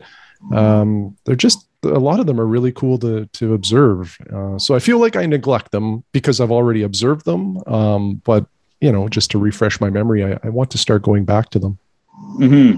um, 0.52 1.16
they're 1.24 1.36
just 1.36 1.66
a 1.84 1.98
lot 1.98 2.18
of 2.18 2.26
them 2.26 2.40
are 2.40 2.46
really 2.46 2.72
cool 2.72 2.98
to 2.98 3.26
to 3.26 3.54
observe. 3.54 4.18
Uh, 4.32 4.58
so 4.58 4.74
I 4.74 4.78
feel 4.78 4.98
like 4.98 5.16
I 5.16 5.26
neglect 5.26 5.70
them 5.72 6.04
because 6.12 6.40
I've 6.40 6.52
already 6.52 6.82
observed 6.82 7.24
them. 7.24 7.58
Um, 7.66 8.22
but 8.24 8.46
you 8.80 8.92
know, 8.92 9.08
just 9.08 9.30
to 9.32 9.38
refresh 9.38 9.80
my 9.80 9.90
memory, 9.90 10.24
I, 10.24 10.38
I 10.42 10.48
want 10.48 10.70
to 10.72 10.78
start 10.78 11.02
going 11.02 11.24
back 11.24 11.50
to 11.50 11.58
them. 11.58 11.78
Hmm. 12.10 12.76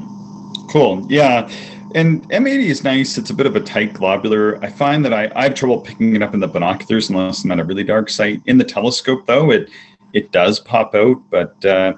Cool. 0.68 1.06
Yeah. 1.10 1.50
And 1.94 2.28
M80 2.30 2.64
is 2.64 2.84
nice. 2.84 3.16
It's 3.16 3.30
a 3.30 3.34
bit 3.34 3.46
of 3.46 3.56
a 3.56 3.60
tight 3.60 3.94
globular. 3.94 4.62
I 4.62 4.68
find 4.68 5.04
that 5.04 5.14
I, 5.14 5.30
I 5.34 5.44
have 5.44 5.54
trouble 5.54 5.80
picking 5.80 6.14
it 6.14 6.22
up 6.22 6.34
in 6.34 6.40
the 6.40 6.48
binoculars 6.48 7.08
unless 7.08 7.44
I'm 7.44 7.52
at 7.52 7.60
a 7.60 7.64
really 7.64 7.84
dark 7.84 8.10
site. 8.10 8.42
In 8.46 8.58
the 8.58 8.64
telescope, 8.64 9.26
though, 9.26 9.50
it 9.50 9.70
it 10.16 10.32
does 10.32 10.58
pop 10.58 10.94
out. 10.94 11.22
But 11.30 11.62
uh, 11.64 11.92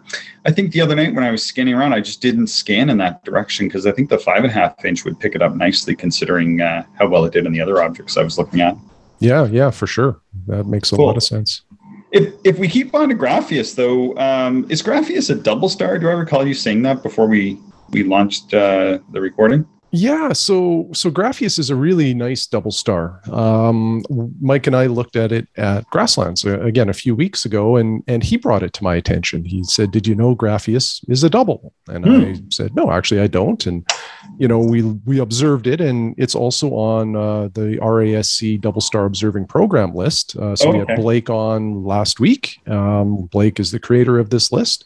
I 0.45 0.51
think 0.51 0.73
the 0.73 0.81
other 0.81 0.97
night 0.97 1.15
when 1.15 1.23
I 1.23 1.31
was 1.31 1.45
scanning 1.45 1.75
around, 1.75 1.93
I 1.93 2.01
just 2.01 2.21
didn't 2.21 2.49
scan 2.49 2.91
in 2.91 2.99
that 2.99 3.25
direction 3.25 3.69
because 3.69 3.87
I 3.87 3.93
think 3.93 4.11
the 4.11 4.19
five 4.19 4.39
and 4.39 4.47
a 4.47 4.51
half 4.51 4.85
inch 4.85 5.05
would 5.05 5.21
pick 5.21 5.37
it 5.37 5.41
up 5.41 5.55
nicely, 5.55 5.95
considering 5.95 6.61
uh, 6.61 6.85
how 6.99 7.07
well 7.07 7.25
it 7.25 7.33
did 7.33 7.47
in 7.47 7.53
the 7.53 7.61
other 7.61 7.81
objects 7.81 8.17
I 8.17 8.25
was 8.25 8.37
looking 8.37 8.61
at. 8.61 8.77
Yeah, 9.21 9.47
yeah, 9.47 9.71
for 9.71 9.87
sure. 9.87 10.21
That 10.49 10.65
makes 10.67 10.93
a 10.93 10.97
cool. 10.97 11.07
lot 11.07 11.17
of 11.17 11.23
sense. 11.23 11.63
If 12.11 12.35
if 12.43 12.59
we 12.59 12.69
keep 12.69 12.93
on 12.95 13.09
to 13.11 13.15
Graffias, 13.15 13.77
though, 13.77 14.17
um, 14.17 14.67
is 14.69 14.83
Graffias 14.83 15.31
a 15.31 15.37
double 15.37 15.69
star? 15.69 15.97
Do 15.99 16.09
I 16.09 16.13
recall 16.13 16.47
you 16.47 16.55
saying 16.55 16.83
that 16.83 17.05
before 17.05 17.29
we 17.29 17.59
we 17.91 18.03
launched 18.03 18.53
uh, 18.53 18.99
the 19.13 19.21
recording? 19.21 19.65
Yeah, 19.91 20.35
so 20.35 20.91
so 20.93 21.11
Graffias 21.11 21.59
is 21.59 21.71
a 21.71 21.77
really 21.77 22.13
nice 22.13 22.47
double 22.47 22.71
star. 22.71 23.23
Um, 23.33 24.03
Mike 24.41 24.67
and 24.67 24.77
I 24.77 24.87
looked 24.87 25.17
at 25.17 25.33
it 25.33 25.49
at 25.57 25.89
Grasslands 25.89 26.45
uh, 26.45 26.61
again 26.61 26.91
a 26.91 26.95
few 26.95 27.15
weeks 27.15 27.47
ago, 27.47 27.77
and 27.77 28.03
and 28.07 28.23
he 28.23 28.37
brought 28.37 28.63
it 28.63 28.75
to 28.75 28.85
my 28.85 28.97
attention. 28.97 29.47
He 29.47 29.65
said, 29.65 29.91
"Did 29.91 30.07
you 30.07 30.15
know 30.15 30.37
Graffias 30.37 31.03
is 31.09 31.25
a 31.25 31.31
double?" 31.31 31.73
And 31.89 32.05
hmm. 32.05 32.11
I 32.11 32.41
said, 32.51 32.77
"No, 32.77 32.91
actually, 32.91 33.21
I 33.21 33.29
don't." 33.29 33.65
And 33.65 33.89
you 34.37 34.47
know, 34.47 34.59
we 34.59 34.83
we 34.83 35.21
observed 35.21 35.67
it, 35.67 35.81
and 35.81 36.15
it's 36.19 36.35
also 36.35 36.75
on 36.75 37.17
uh, 37.17 37.49
the 37.55 37.79
RASC 37.81 38.61
Double 38.61 38.83
Star 38.83 39.07
Observing 39.07 39.47
Program 39.47 39.95
list. 39.95 40.37
Uh, 40.37 40.55
so 40.55 40.69
oh, 40.69 40.73
we 40.73 40.79
had 40.81 40.97
Blake 40.97 41.31
on 41.31 41.83
last 41.85 42.21
week. 42.21 42.59
Um, 42.67 43.25
Blake 43.33 43.59
is 43.59 43.71
the 43.71 43.81
creator 43.81 44.19
of 44.19 44.29
this 44.29 44.53
list. 44.53 44.85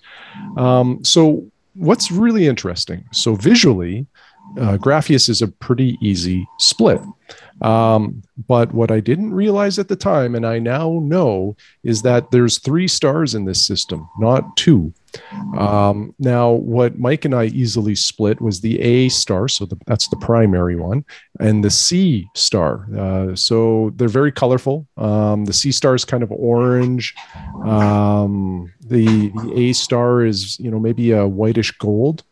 Um, 0.56 1.04
so 1.04 1.50
what's 1.74 2.12
really 2.12 2.46
interesting? 2.46 3.04
So 3.12 3.34
visually 3.34 4.06
uh, 4.60 4.76
Graffias 4.76 5.28
is 5.28 5.42
a 5.42 5.48
pretty 5.48 5.96
easy 6.00 6.46
split. 6.58 7.00
Um, 7.60 8.22
but 8.48 8.74
what 8.74 8.90
I 8.90 8.98
didn't 9.00 9.32
realize 9.32 9.78
at 9.78 9.88
the 9.88 9.96
time, 9.96 10.34
and 10.34 10.44
I 10.44 10.58
now 10.58 10.98
know, 11.02 11.56
is 11.84 12.02
that 12.02 12.30
there's 12.30 12.58
three 12.58 12.88
stars 12.88 13.34
in 13.34 13.44
this 13.44 13.64
system, 13.64 14.08
not 14.18 14.56
two. 14.56 14.92
Um, 15.56 16.14
now, 16.18 16.50
what 16.50 16.98
Mike 16.98 17.24
and 17.24 17.34
I 17.34 17.44
easily 17.46 17.94
split 17.94 18.40
was 18.40 18.60
the 18.60 18.80
A 18.80 19.08
star, 19.10 19.46
so 19.46 19.66
the, 19.66 19.78
that's 19.86 20.08
the 20.08 20.16
primary 20.16 20.74
one, 20.74 21.04
and 21.38 21.62
the 21.62 21.70
C 21.70 22.26
star. 22.34 22.88
Uh, 22.98 23.36
so 23.36 23.92
they're 23.96 24.08
very 24.08 24.32
colorful. 24.32 24.88
Um, 24.96 25.44
the 25.44 25.52
C 25.52 25.70
star 25.70 25.94
is 25.94 26.04
kind 26.04 26.22
of 26.22 26.32
orange. 26.32 27.14
Um, 27.64 28.72
the, 28.80 29.28
the 29.28 29.52
A 29.54 29.72
star 29.72 30.24
is, 30.24 30.58
you 30.58 30.70
know, 30.70 30.80
maybe 30.80 31.12
a 31.12 31.28
whitish 31.28 31.70
gold. 31.72 32.24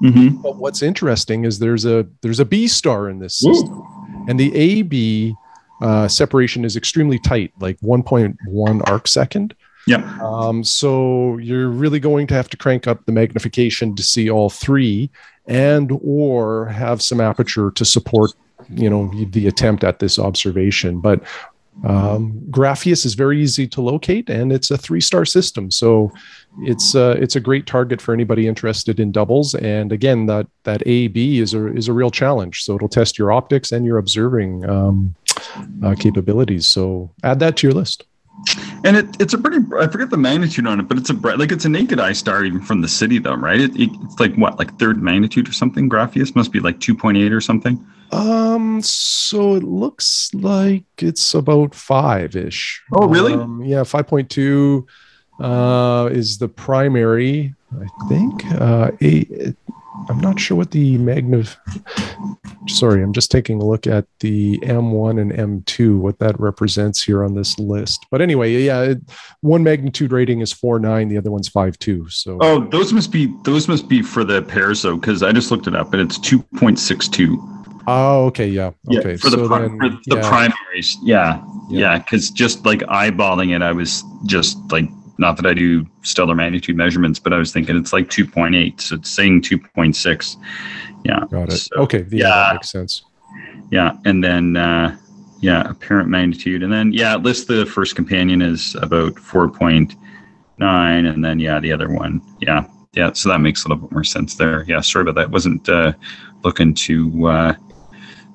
Mm-hmm. 0.00 0.42
But 0.42 0.56
what's 0.56 0.82
interesting 0.82 1.44
is 1.44 1.58
there's 1.58 1.84
a 1.84 2.06
there's 2.22 2.40
a 2.40 2.44
B 2.44 2.66
star 2.68 3.08
in 3.08 3.18
this 3.18 3.36
system, 3.36 3.72
Ooh. 3.72 4.26
and 4.28 4.38
the 4.38 4.54
AB 4.54 5.34
uh, 5.80 6.08
separation 6.08 6.64
is 6.64 6.76
extremely 6.76 7.18
tight, 7.18 7.52
like 7.60 7.78
1.1 7.80 8.88
arc 8.88 9.08
second. 9.08 9.54
Yeah. 9.86 10.18
Um, 10.22 10.62
so 10.62 11.38
you're 11.38 11.68
really 11.68 11.98
going 11.98 12.28
to 12.28 12.34
have 12.34 12.48
to 12.50 12.56
crank 12.56 12.86
up 12.86 13.04
the 13.04 13.12
magnification 13.12 13.96
to 13.96 14.02
see 14.02 14.30
all 14.30 14.48
three, 14.48 15.10
and 15.46 15.90
or 16.02 16.66
have 16.66 17.02
some 17.02 17.20
aperture 17.20 17.70
to 17.72 17.84
support 17.84 18.32
you 18.70 18.88
know 18.88 19.10
the 19.30 19.46
attempt 19.46 19.84
at 19.84 19.98
this 19.98 20.18
observation 20.18 21.00
but 21.00 21.22
um, 21.84 22.40
Graffias 22.50 23.04
is 23.04 23.14
very 23.14 23.42
easy 23.42 23.66
to 23.68 23.80
locate, 23.80 24.28
and 24.30 24.52
it's 24.52 24.70
a 24.70 24.76
three-star 24.76 25.24
system, 25.24 25.70
so 25.70 26.12
it's 26.60 26.94
uh, 26.94 27.16
it's 27.18 27.34
a 27.36 27.40
great 27.40 27.66
target 27.66 28.00
for 28.00 28.12
anybody 28.12 28.46
interested 28.46 29.00
in 29.00 29.10
doubles. 29.10 29.54
And 29.54 29.90
again, 29.90 30.26
that 30.26 30.46
that 30.64 30.86
AB 30.86 31.40
is 31.40 31.54
a 31.54 31.74
is 31.74 31.88
a 31.88 31.92
real 31.92 32.10
challenge. 32.10 32.62
So 32.62 32.76
it'll 32.76 32.88
test 32.88 33.18
your 33.18 33.32
optics 33.32 33.72
and 33.72 33.86
your 33.86 33.98
observing 33.98 34.68
um, 34.68 35.14
uh, 35.82 35.94
capabilities. 35.98 36.66
So 36.66 37.10
add 37.22 37.40
that 37.40 37.56
to 37.58 37.66
your 37.66 37.74
list. 37.74 38.04
And 38.84 38.96
it, 38.96 39.20
it's 39.20 39.32
a 39.32 39.38
pretty, 39.38 39.58
I 39.78 39.86
forget 39.86 40.10
the 40.10 40.16
magnitude 40.16 40.66
on 40.66 40.80
it, 40.80 40.88
but 40.88 40.98
it's 40.98 41.10
a 41.10 41.14
bright, 41.14 41.38
like 41.38 41.52
it's 41.52 41.64
a 41.64 41.68
naked 41.68 42.00
eye 42.00 42.12
star 42.12 42.44
even 42.44 42.60
from 42.60 42.80
the 42.80 42.88
city 42.88 43.18
though, 43.18 43.34
right? 43.34 43.60
It, 43.60 43.76
it, 43.76 43.90
it's 44.02 44.18
like 44.18 44.34
what, 44.34 44.58
like 44.58 44.76
third 44.78 45.02
magnitude 45.02 45.48
or 45.48 45.52
something? 45.52 45.88
Graffias 45.88 46.34
must 46.34 46.52
be 46.52 46.60
like 46.60 46.78
2.8 46.80 47.30
or 47.32 47.40
something. 47.40 47.84
Um, 48.10 48.82
so 48.82 49.54
it 49.54 49.62
looks 49.62 50.34
like 50.34 50.84
it's 50.98 51.32
about 51.34 51.74
five 51.74 52.36
ish. 52.36 52.82
Oh, 52.92 53.06
really? 53.06 53.34
Um, 53.34 53.62
yeah, 53.64 53.80
5.2 53.80 54.86
uh, 55.40 56.08
is 56.10 56.38
the 56.38 56.48
primary, 56.48 57.54
I 57.80 58.08
think. 58.08 58.44
Uh, 58.46 58.90
eight, 59.00 59.56
I'm 60.08 60.20
not 60.20 60.40
sure 60.40 60.56
what 60.56 60.70
the 60.70 60.98
magnif. 60.98 61.56
Sorry, 62.68 63.02
I'm 63.02 63.12
just 63.12 63.30
taking 63.30 63.60
a 63.60 63.64
look 63.64 63.86
at 63.86 64.06
the 64.20 64.58
M1 64.58 65.20
and 65.20 65.32
M2, 65.32 65.98
what 65.98 66.18
that 66.18 66.38
represents 66.40 67.02
here 67.02 67.24
on 67.24 67.34
this 67.34 67.58
list. 67.58 68.06
But 68.10 68.20
anyway, 68.20 68.52
yeah, 68.52 68.82
it, 68.82 69.00
one 69.40 69.62
magnitude 69.62 70.12
rating 70.12 70.40
is 70.40 70.52
four 70.52 70.78
nine, 70.78 71.08
the 71.08 71.18
other 71.18 71.30
one's 71.30 71.48
five 71.48 71.78
two. 71.78 72.08
So 72.08 72.38
oh, 72.40 72.64
those 72.66 72.92
must 72.92 73.12
be 73.12 73.34
those 73.44 73.68
must 73.68 73.88
be 73.88 74.02
for 74.02 74.24
the 74.24 74.42
pairs 74.42 74.82
though, 74.82 74.96
because 74.96 75.22
I 75.22 75.32
just 75.32 75.50
looked 75.50 75.66
it 75.66 75.74
up 75.74 75.92
and 75.92 76.02
it's 76.02 76.18
two 76.18 76.42
point 76.56 76.78
six 76.78 77.08
two. 77.08 77.40
Oh, 77.86 78.26
okay, 78.26 78.46
yeah, 78.46 78.70
okay. 78.88 79.10
Yeah, 79.12 79.16
for 79.16 79.30
the, 79.30 79.38
so 79.38 79.48
then, 79.48 79.78
for 79.78 79.88
the 79.88 80.16
yeah. 80.16 80.28
primaries, 80.28 80.96
yeah, 81.02 81.42
yeah, 81.68 81.98
because 81.98 82.30
yeah, 82.30 82.34
just 82.36 82.64
like 82.64 82.80
eyeballing 82.80 83.54
it, 83.54 83.62
I 83.62 83.72
was 83.72 84.04
just 84.26 84.56
like 84.70 84.88
not 85.22 85.36
that 85.36 85.46
I 85.46 85.54
do 85.54 85.86
stellar 86.02 86.34
magnitude 86.34 86.76
measurements, 86.76 87.18
but 87.18 87.32
I 87.32 87.38
was 87.38 87.52
thinking 87.52 87.76
it's 87.76 87.92
like 87.94 88.08
2.8. 88.08 88.80
So 88.80 88.96
it's 88.96 89.08
saying 89.08 89.42
2.6. 89.42 90.36
Yeah. 91.04 91.24
Got 91.30 91.48
it. 91.48 91.56
So, 91.56 91.76
okay. 91.76 92.04
Yeah, 92.10 92.28
that 92.28 92.54
makes 92.54 92.70
sense. 92.70 93.04
Yeah. 93.70 93.96
And 94.04 94.22
then, 94.22 94.56
uh, 94.56 94.96
yeah, 95.40 95.68
apparent 95.70 96.10
magnitude. 96.10 96.62
And 96.62 96.72
then, 96.72 96.92
yeah, 96.92 97.14
it 97.14 97.22
lists 97.22 97.46
the 97.46 97.64
first 97.64 97.96
companion 97.96 98.42
is 98.42 98.74
about 98.74 99.14
4.9. 99.14 99.96
And 100.58 101.24
then, 101.24 101.38
yeah, 101.38 101.58
the 101.60 101.72
other 101.72 101.90
one. 101.90 102.20
Yeah. 102.40 102.66
Yeah. 102.92 103.12
So 103.14 103.30
that 103.30 103.38
makes 103.38 103.64
a 103.64 103.68
little 103.68 103.86
bit 103.86 103.92
more 103.92 104.04
sense 104.04 104.34
there. 104.34 104.64
Yeah. 104.68 104.80
Sorry 104.80 105.02
about 105.02 105.14
that. 105.14 105.30
Wasn't 105.30 105.66
uh, 105.68 105.92
looking 106.44 106.74
to 106.74 107.28
uh, 107.28 107.54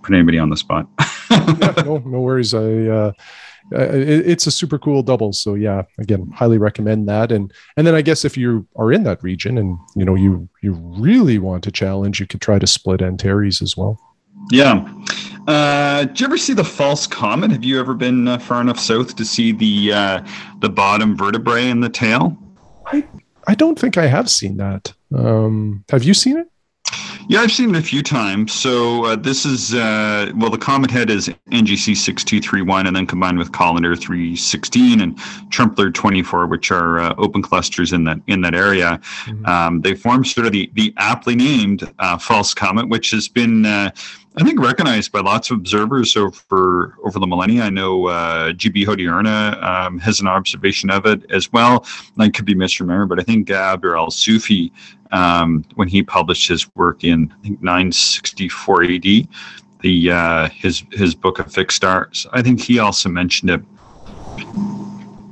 put 0.02 0.15
anybody 0.15 0.39
on 0.39 0.50
the 0.50 0.58
spot. 0.58 0.88
yeah, 1.30 1.73
no, 1.86 1.97
no 2.00 2.21
worries. 2.21 2.54
I, 2.54 3.13
uh, 3.73 3.89
it, 3.89 4.27
it's 4.27 4.47
a 4.47 4.51
super 4.51 4.77
cool 4.77 5.03
double. 5.03 5.34
So 5.34 5.56
yeah, 5.56 5.84
again, 5.97 6.30
highly 6.34 6.58
recommend 6.58 7.08
that. 7.10 7.32
And 7.32 7.51
and 7.75 7.86
then 7.86 7.95
I 7.95 8.01
guess 8.01 8.25
if 8.25 8.38
you 8.38 8.67
are 8.75 8.91
in 8.91 9.03
that 9.03 9.21
region 9.23 9.58
and 9.58 9.77
you 9.95 10.06
know 10.06 10.15
you 10.15 10.47
you 10.62 10.73
really 10.73 11.39
want 11.39 11.63
to 11.65 11.71
challenge, 11.71 12.19
you 12.19 12.27
could 12.27 12.41
try 12.41 12.60
to 12.60 12.67
split 12.67 13.01
Antares 13.01 13.62
as 13.62 13.75
well. 13.75 13.99
Yeah. 14.51 14.88
Uh, 15.47 16.03
did 16.06 16.19
you 16.19 16.25
ever 16.27 16.38
see 16.38 16.53
the 16.53 16.63
false 16.63 17.08
comet? 17.08 17.51
Have 17.51 17.63
you 17.63 17.80
ever 17.80 17.93
been 17.93 18.27
uh, 18.27 18.38
far 18.38 18.60
enough 18.62 18.80
south 18.80 19.15
to 19.15 19.25
see 19.25 19.51
the 19.51 19.93
uh, 19.93 20.27
the 20.60 20.69
bottom 20.69 21.15
vertebrae 21.15 21.69
in 21.69 21.80
the 21.80 21.89
tail? 21.89 22.38
I 22.86 23.06
I 23.47 23.56
don't 23.56 23.80
think 23.80 23.97
I 23.97 24.08
have 24.08 24.30
seen 24.30 24.58
that. 24.58 24.93
Um, 25.15 25.86
have 25.89 26.03
you 26.03 26.13
seen 26.13 26.38
it? 26.38 26.47
Yeah, 27.30 27.42
I've 27.42 27.52
seen 27.52 27.76
it 27.76 27.78
a 27.78 27.82
few 27.82 28.02
times. 28.02 28.54
So 28.54 29.04
uh, 29.04 29.16
this 29.18 29.46
is 29.46 29.74
uh, 29.74 30.32
well, 30.36 30.50
the 30.50 30.58
Comet 30.58 30.90
Head 30.90 31.10
is 31.10 31.28
NGC 31.52 31.98
six 31.98 32.24
two 32.24 32.40
three 32.40 32.62
one, 32.62 32.88
and 32.88 32.96
then 32.96 33.06
combined 33.06 33.38
with 33.38 33.52
Collinder 33.52 34.00
three 34.00 34.38
sixteen 34.38 35.02
and 35.02 35.18
Trumpler 35.50 35.94
twenty 35.94 36.24
four, 36.24 36.48
which 36.48 36.72
are 36.72 37.00
uh, 37.00 37.16
open 37.18 37.42
clusters 37.42 37.92
in 37.92 38.06
that 38.06 38.22
in 38.28 38.42
that 38.42 38.56
area. 38.56 39.02
Mm-hmm. 39.26 39.46
Um, 39.46 39.82
they 39.82 39.94
form 39.94 40.24
sort 40.24 40.48
of 40.48 40.54
the 40.54 40.72
the 40.76 40.94
aptly 40.98 41.36
named 41.36 41.92
uh, 42.00 42.18
false 42.18 42.54
comet, 42.54 42.88
which 42.88 43.12
has 43.12 43.28
been. 43.28 43.66
I 44.39 44.43
think 44.43 44.60
recognized 44.60 45.12
by 45.12 45.21
lots 45.21 45.50
of 45.50 45.58
observers 45.58 46.15
over 46.15 46.95
over 47.04 47.19
the 47.19 47.26
millennia. 47.26 47.63
I 47.63 47.69
know 47.71 48.06
uh, 48.08 48.52
GB 48.54 48.86
Hodierna 48.86 49.62
um, 49.63 49.97
has 50.00 50.19
an 50.19 50.28
observation 50.28 50.91
of 50.91 51.08
it 51.08 51.30
as 51.32 51.52
well. 51.52 51.86
I 52.19 52.30
could 52.30 52.45
be 52.45 52.54
misremembered, 52.54 53.10
but 53.10 53.19
I 53.19 53.23
think 53.23 53.50
Abdur 53.50 53.97
Al 53.97 54.12
Sufi 54.12 54.71
um, 55.12 55.65
when 55.76 55.88
he 55.88 56.04
published 56.04 56.47
his 56.47 56.73
work 56.76 57.04
in 57.04 57.34
I 57.39 57.43
think 57.43 57.63
964 57.63 58.84
AD, 58.84 59.04
the 59.82 60.12
uh, 60.12 60.50
his 60.50 60.84
his 60.91 61.15
book 61.15 61.39
of 61.39 61.52
fixed 61.52 61.78
stars. 61.78 62.28
I 62.32 62.43
think 62.43 62.62
he 62.62 62.78
also 62.78 63.10
mentioned 63.10 63.50
it. 63.50 63.62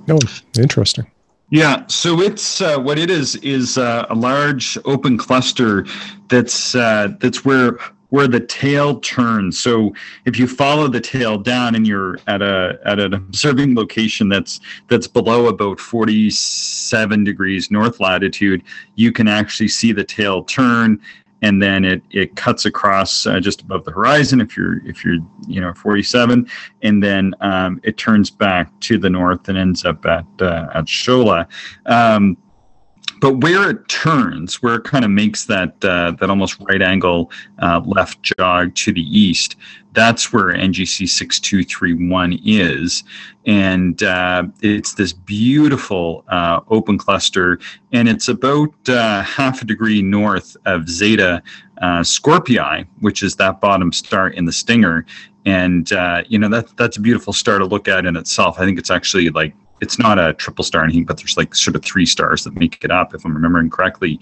Oh, 0.10 0.20
interesting. 0.58 1.06
Yeah, 1.52 1.86
so 1.88 2.22
it's 2.22 2.60
uh, 2.60 2.80
what 2.80 2.98
it 2.98 3.12
is 3.12 3.36
is 3.38 3.78
uh, 3.78 4.08
a 4.10 4.16
large 4.16 4.80
open 4.86 5.18
cluster 5.18 5.86
that's 6.28 6.74
uh, 6.74 7.10
that's 7.20 7.46
where 7.46 7.78
where 8.10 8.28
the 8.28 8.40
tail 8.40 9.00
turns. 9.00 9.60
So 9.60 9.94
if 10.26 10.38
you 10.38 10.48
follow 10.48 10.88
the 10.88 11.02
tail 11.02 11.38
down 11.38 11.76
and 11.76 11.88
you're 11.88 12.20
at 12.28 12.42
a 12.42 12.80
at 12.86 13.00
an 13.00 13.14
observing 13.14 13.76
location 13.76 14.30
that's 14.30 14.60
that's 14.88 15.08
below 15.08 15.48
about 15.48 15.80
47 15.80 17.24
degrees 17.24 17.72
north 17.72 18.00
latitude, 18.00 18.64
you 18.96 19.12
can 19.12 19.28
actually 19.28 19.70
see 19.70 19.92
the 19.92 20.04
tail 20.04 20.44
turn 20.44 21.02
and 21.42 21.62
then 21.62 21.86
it 21.86 22.02
it 22.12 22.36
cuts 22.36 22.66
across 22.66 23.28
uh, 23.28 23.40
just 23.40 23.62
above 23.62 23.84
the 23.84 23.92
horizon 23.92 24.42
if 24.42 24.58
you're 24.58 24.86
if 24.88 25.04
you're 25.04 25.20
you 25.48 25.62
know 25.62 25.74
47 25.74 26.50
and 26.82 27.04
then 27.04 27.34
um, 27.42 27.80
it 27.84 27.98
turns 27.98 28.30
back 28.30 28.72
to 28.80 28.98
the 28.98 29.10
north 29.10 29.48
and 29.48 29.58
ends 29.58 29.86
up 29.86 30.06
at 30.06 30.26
uh, 30.40 30.68
at 30.74 30.86
Shaula 30.86 31.48
um, 31.86 32.38
but 33.26 33.42
where 33.42 33.72
it 33.72 33.88
turns, 33.88 34.62
where 34.62 34.76
it 34.76 34.84
kind 34.84 35.04
of 35.04 35.10
makes 35.10 35.46
that 35.46 35.84
uh, 35.84 36.12
that 36.20 36.30
almost 36.30 36.60
right 36.70 36.84
angle 36.84 37.32
uh, 37.58 37.82
left 37.84 38.22
jog 38.22 38.76
to 38.76 38.94
the 38.94 39.02
east, 39.02 39.56
that's 39.94 40.32
where 40.32 40.54
NGC 40.54 41.10
six 41.10 41.40
two 41.40 41.64
three 41.64 42.08
one 42.08 42.40
is, 42.46 43.04
and 43.48 44.04
uh, 44.04 44.44
it's 44.62 44.94
this 44.94 45.12
beautiful 45.12 46.24
uh, 46.28 46.60
open 46.70 47.00
cluster, 47.00 47.58
and 47.94 48.08
it's 48.08 48.28
about 48.28 48.72
uh, 48.90 49.24
half 49.24 49.60
a 49.60 49.66
degree 49.66 50.04
north 50.04 50.56
of 50.68 50.88
Zeta 50.88 51.42
uh, 51.82 52.02
Scorpii, 52.02 52.86
which 53.00 53.24
is 53.24 53.36
that 53.38 53.60
bottom 53.60 53.92
star 53.92 54.28
in 54.28 54.46
the 54.46 54.54
Stinger, 54.54 55.04
and 55.48 55.90
you 56.30 56.38
know 56.38 56.50
that 56.50 56.78
that's 56.78 56.98
a 56.98 57.02
beautiful 57.02 57.34
star 57.34 57.58
to 57.58 57.66
look 57.66 57.88
at 57.88 58.06
in 58.06 58.18
itself. 58.18 58.60
I 58.60 58.66
think 58.66 58.78
it's 58.78 58.92
actually 58.92 59.32
like 59.32 59.56
it's 59.82 60.00
not 60.00 60.18
a 60.18 60.34
triple 60.34 60.64
star 60.64 60.84
anything, 60.84 61.06
but 61.06 61.18
there's 61.18 61.38
like 61.38 61.54
sort 61.54 61.76
of 61.76 61.84
three 61.84 62.06
stars 62.06 62.44
that 62.44 62.56
make 62.56 62.84
it 62.84 62.92
up, 62.92 63.14
if 63.14 63.26
I'm 63.26 63.34
remembering 63.34 63.70
correctly. 63.70 64.20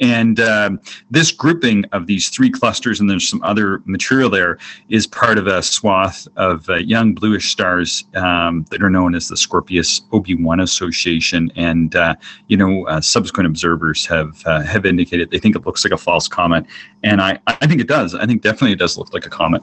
And 0.00 0.40
um, 0.40 0.80
this 1.10 1.30
grouping 1.30 1.84
of 1.92 2.06
these 2.06 2.28
three 2.28 2.50
clusters, 2.50 3.00
and 3.00 3.08
there's 3.08 3.28
some 3.28 3.42
other 3.42 3.82
material 3.84 4.28
there, 4.28 4.58
is 4.88 5.06
part 5.06 5.38
of 5.38 5.46
a 5.46 5.62
swath 5.62 6.26
of 6.36 6.68
uh, 6.68 6.74
young 6.76 7.14
bluish 7.14 7.50
stars 7.50 8.04
um, 8.14 8.66
that 8.70 8.82
are 8.82 8.90
known 8.90 9.14
as 9.14 9.28
the 9.28 9.36
Scorpius 9.36 10.00
OB1 10.12 10.62
Association. 10.62 11.52
And 11.54 11.94
uh, 11.94 12.16
you 12.48 12.56
know, 12.56 12.86
uh, 12.86 13.00
subsequent 13.00 13.46
observers 13.46 14.06
have 14.06 14.42
uh, 14.44 14.62
have 14.62 14.84
indicated 14.84 15.30
they 15.30 15.38
think 15.38 15.54
it 15.54 15.64
looks 15.66 15.84
like 15.84 15.92
a 15.92 15.98
false 15.98 16.26
comet, 16.26 16.66
and 17.02 17.20
I 17.20 17.38
I 17.46 17.66
think 17.66 17.80
it 17.80 17.88
does. 17.88 18.14
I 18.14 18.26
think 18.26 18.42
definitely 18.42 18.72
it 18.72 18.78
does 18.78 18.98
look 18.98 19.12
like 19.14 19.26
a 19.26 19.30
comet. 19.30 19.62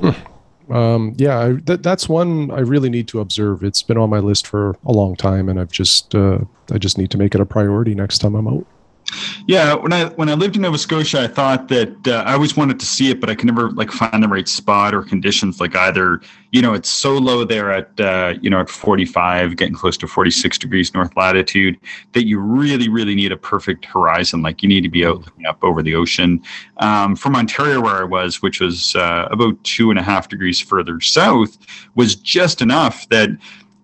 Hmm 0.00 0.35
um, 0.70 1.14
yeah, 1.16 1.40
I, 1.40 1.60
th- 1.64 1.82
that's 1.82 2.08
one 2.08 2.50
I 2.50 2.60
really 2.60 2.90
need 2.90 3.08
to 3.08 3.20
observe. 3.20 3.62
It's 3.62 3.82
been 3.82 3.96
on 3.98 4.10
my 4.10 4.18
list 4.18 4.46
for 4.46 4.76
a 4.84 4.92
long 4.92 5.16
time, 5.16 5.48
and 5.48 5.60
I've 5.60 5.70
just 5.70 6.14
uh, 6.14 6.38
I 6.70 6.78
just 6.78 6.98
need 6.98 7.10
to 7.12 7.18
make 7.18 7.34
it 7.34 7.40
a 7.40 7.46
priority 7.46 7.94
next 7.94 8.18
time 8.18 8.34
I'm 8.34 8.48
out. 8.48 8.66
Yeah, 9.46 9.74
when 9.74 9.92
I 9.92 10.06
when 10.06 10.28
I 10.28 10.34
lived 10.34 10.56
in 10.56 10.62
Nova 10.62 10.78
Scotia, 10.78 11.22
I 11.22 11.28
thought 11.28 11.68
that 11.68 12.08
uh, 12.08 12.24
I 12.26 12.32
always 12.32 12.56
wanted 12.56 12.80
to 12.80 12.86
see 12.86 13.10
it, 13.10 13.20
but 13.20 13.30
I 13.30 13.36
could 13.36 13.46
never 13.46 13.70
like 13.70 13.92
find 13.92 14.22
the 14.22 14.28
right 14.28 14.48
spot 14.48 14.94
or 14.94 15.02
conditions. 15.02 15.60
Like 15.60 15.76
either 15.76 16.20
you 16.50 16.60
know 16.60 16.74
it's 16.74 16.88
so 16.88 17.12
low 17.12 17.44
there 17.44 17.70
at 17.70 18.00
uh, 18.00 18.34
you 18.40 18.50
know 18.50 18.60
at 18.60 18.68
45, 18.68 19.56
getting 19.56 19.74
close 19.74 19.96
to 19.98 20.08
46 20.08 20.58
degrees 20.58 20.92
north 20.92 21.16
latitude 21.16 21.78
that 22.12 22.26
you 22.26 22.40
really 22.40 22.88
really 22.88 23.14
need 23.14 23.30
a 23.30 23.36
perfect 23.36 23.84
horizon. 23.84 24.42
Like 24.42 24.62
you 24.62 24.68
need 24.68 24.82
to 24.82 24.88
be 24.88 25.06
out 25.06 25.18
looking 25.18 25.46
up 25.46 25.62
over 25.62 25.82
the 25.82 25.94
ocean. 25.94 26.42
Um, 26.78 27.14
from 27.14 27.36
Ontario, 27.36 27.80
where 27.80 27.96
I 27.96 28.04
was, 28.04 28.42
which 28.42 28.60
was 28.60 28.96
uh, 28.96 29.28
about 29.30 29.62
two 29.62 29.90
and 29.90 29.98
a 29.98 30.02
half 30.02 30.28
degrees 30.28 30.60
further 30.60 31.00
south, 31.00 31.56
was 31.94 32.16
just 32.16 32.60
enough 32.60 33.08
that 33.10 33.30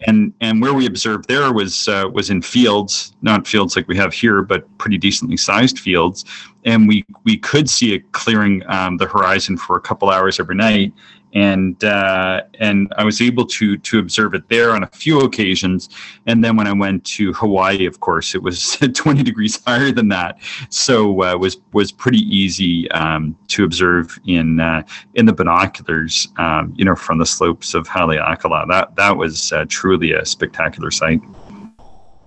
and 0.07 0.33
and 0.41 0.61
where 0.61 0.75
we 0.75 0.87
observed 0.87 1.29
there 1.29 1.53
was 1.53 1.89
uh, 1.89 2.09
was 2.13 2.31
in 2.31 2.43
fields, 2.43 3.15
not 3.23 3.47
fields 3.47 3.77
like 3.77 3.89
we 3.89 3.97
have 3.97 4.13
here, 4.13 4.43
but 4.43 4.67
pretty 4.79 4.99
decently 4.99 5.37
sized 5.37 5.79
fields. 5.79 6.25
and 6.65 6.89
we 6.89 7.05
we 7.25 7.37
could 7.37 7.69
see 7.69 7.95
it 7.95 8.13
clearing 8.13 8.63
um, 8.69 8.97
the 8.97 9.07
horizon 9.07 9.57
for 9.57 9.77
a 9.77 9.81
couple 9.81 10.11
hours 10.11 10.39
every 10.39 10.55
night 10.55 10.93
and 11.35 11.83
uh, 11.85 12.43
and 12.59 12.93
I 12.97 13.05
was 13.05 13.21
able 13.21 13.47
to 13.47 13.77
to 13.77 13.99
observe 13.99 14.35
it 14.35 14.49
there 14.49 14.73
on 14.73 14.83
a 14.83 14.87
few 14.89 15.21
occasions. 15.21 15.89
And 16.27 16.45
then 16.45 16.57
when 16.57 16.67
I 16.67 16.73
went 16.73 17.05
to 17.17 17.33
Hawaii, 17.33 17.87
of 17.87 18.01
course, 18.01 18.35
it 18.35 18.43
was 18.43 18.77
20 18.95 19.23
degrees 19.23 19.63
higher 19.65 19.93
than 19.93 20.09
that, 20.09 20.39
so 20.69 21.23
uh, 21.23 21.37
was 21.37 21.59
was 21.73 21.93
pretty 21.93 22.21
easy 22.21 22.91
um, 22.93 23.37
to 23.49 23.65
observe 23.65 24.19
in 24.27 24.61
uh, 24.61 24.83
in 25.15 25.27
the 25.27 25.33
binoculars, 25.33 26.29
um, 26.39 26.75
you 26.77 26.85
know, 26.85 26.97
from 26.97 27.19
the 27.19 27.27
slopes 27.27 27.75
of 27.75 27.89
Haleakala. 27.89 28.69
That 28.69 28.97
that 28.97 29.17
was 29.17 29.53
uh, 29.53 29.65
truly 29.69 30.13
a 30.13 30.25
spectacular 30.25 30.91
sight. 30.91 31.21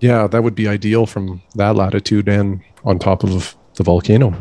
Yeah, 0.00 0.26
that 0.26 0.42
would 0.42 0.54
be 0.54 0.68
ideal 0.68 1.06
from 1.06 1.42
that 1.54 1.74
latitude 1.74 2.28
and 2.28 2.60
on 2.84 2.98
top 2.98 3.24
of 3.24 3.56
the 3.76 3.82
volcano. 3.82 4.34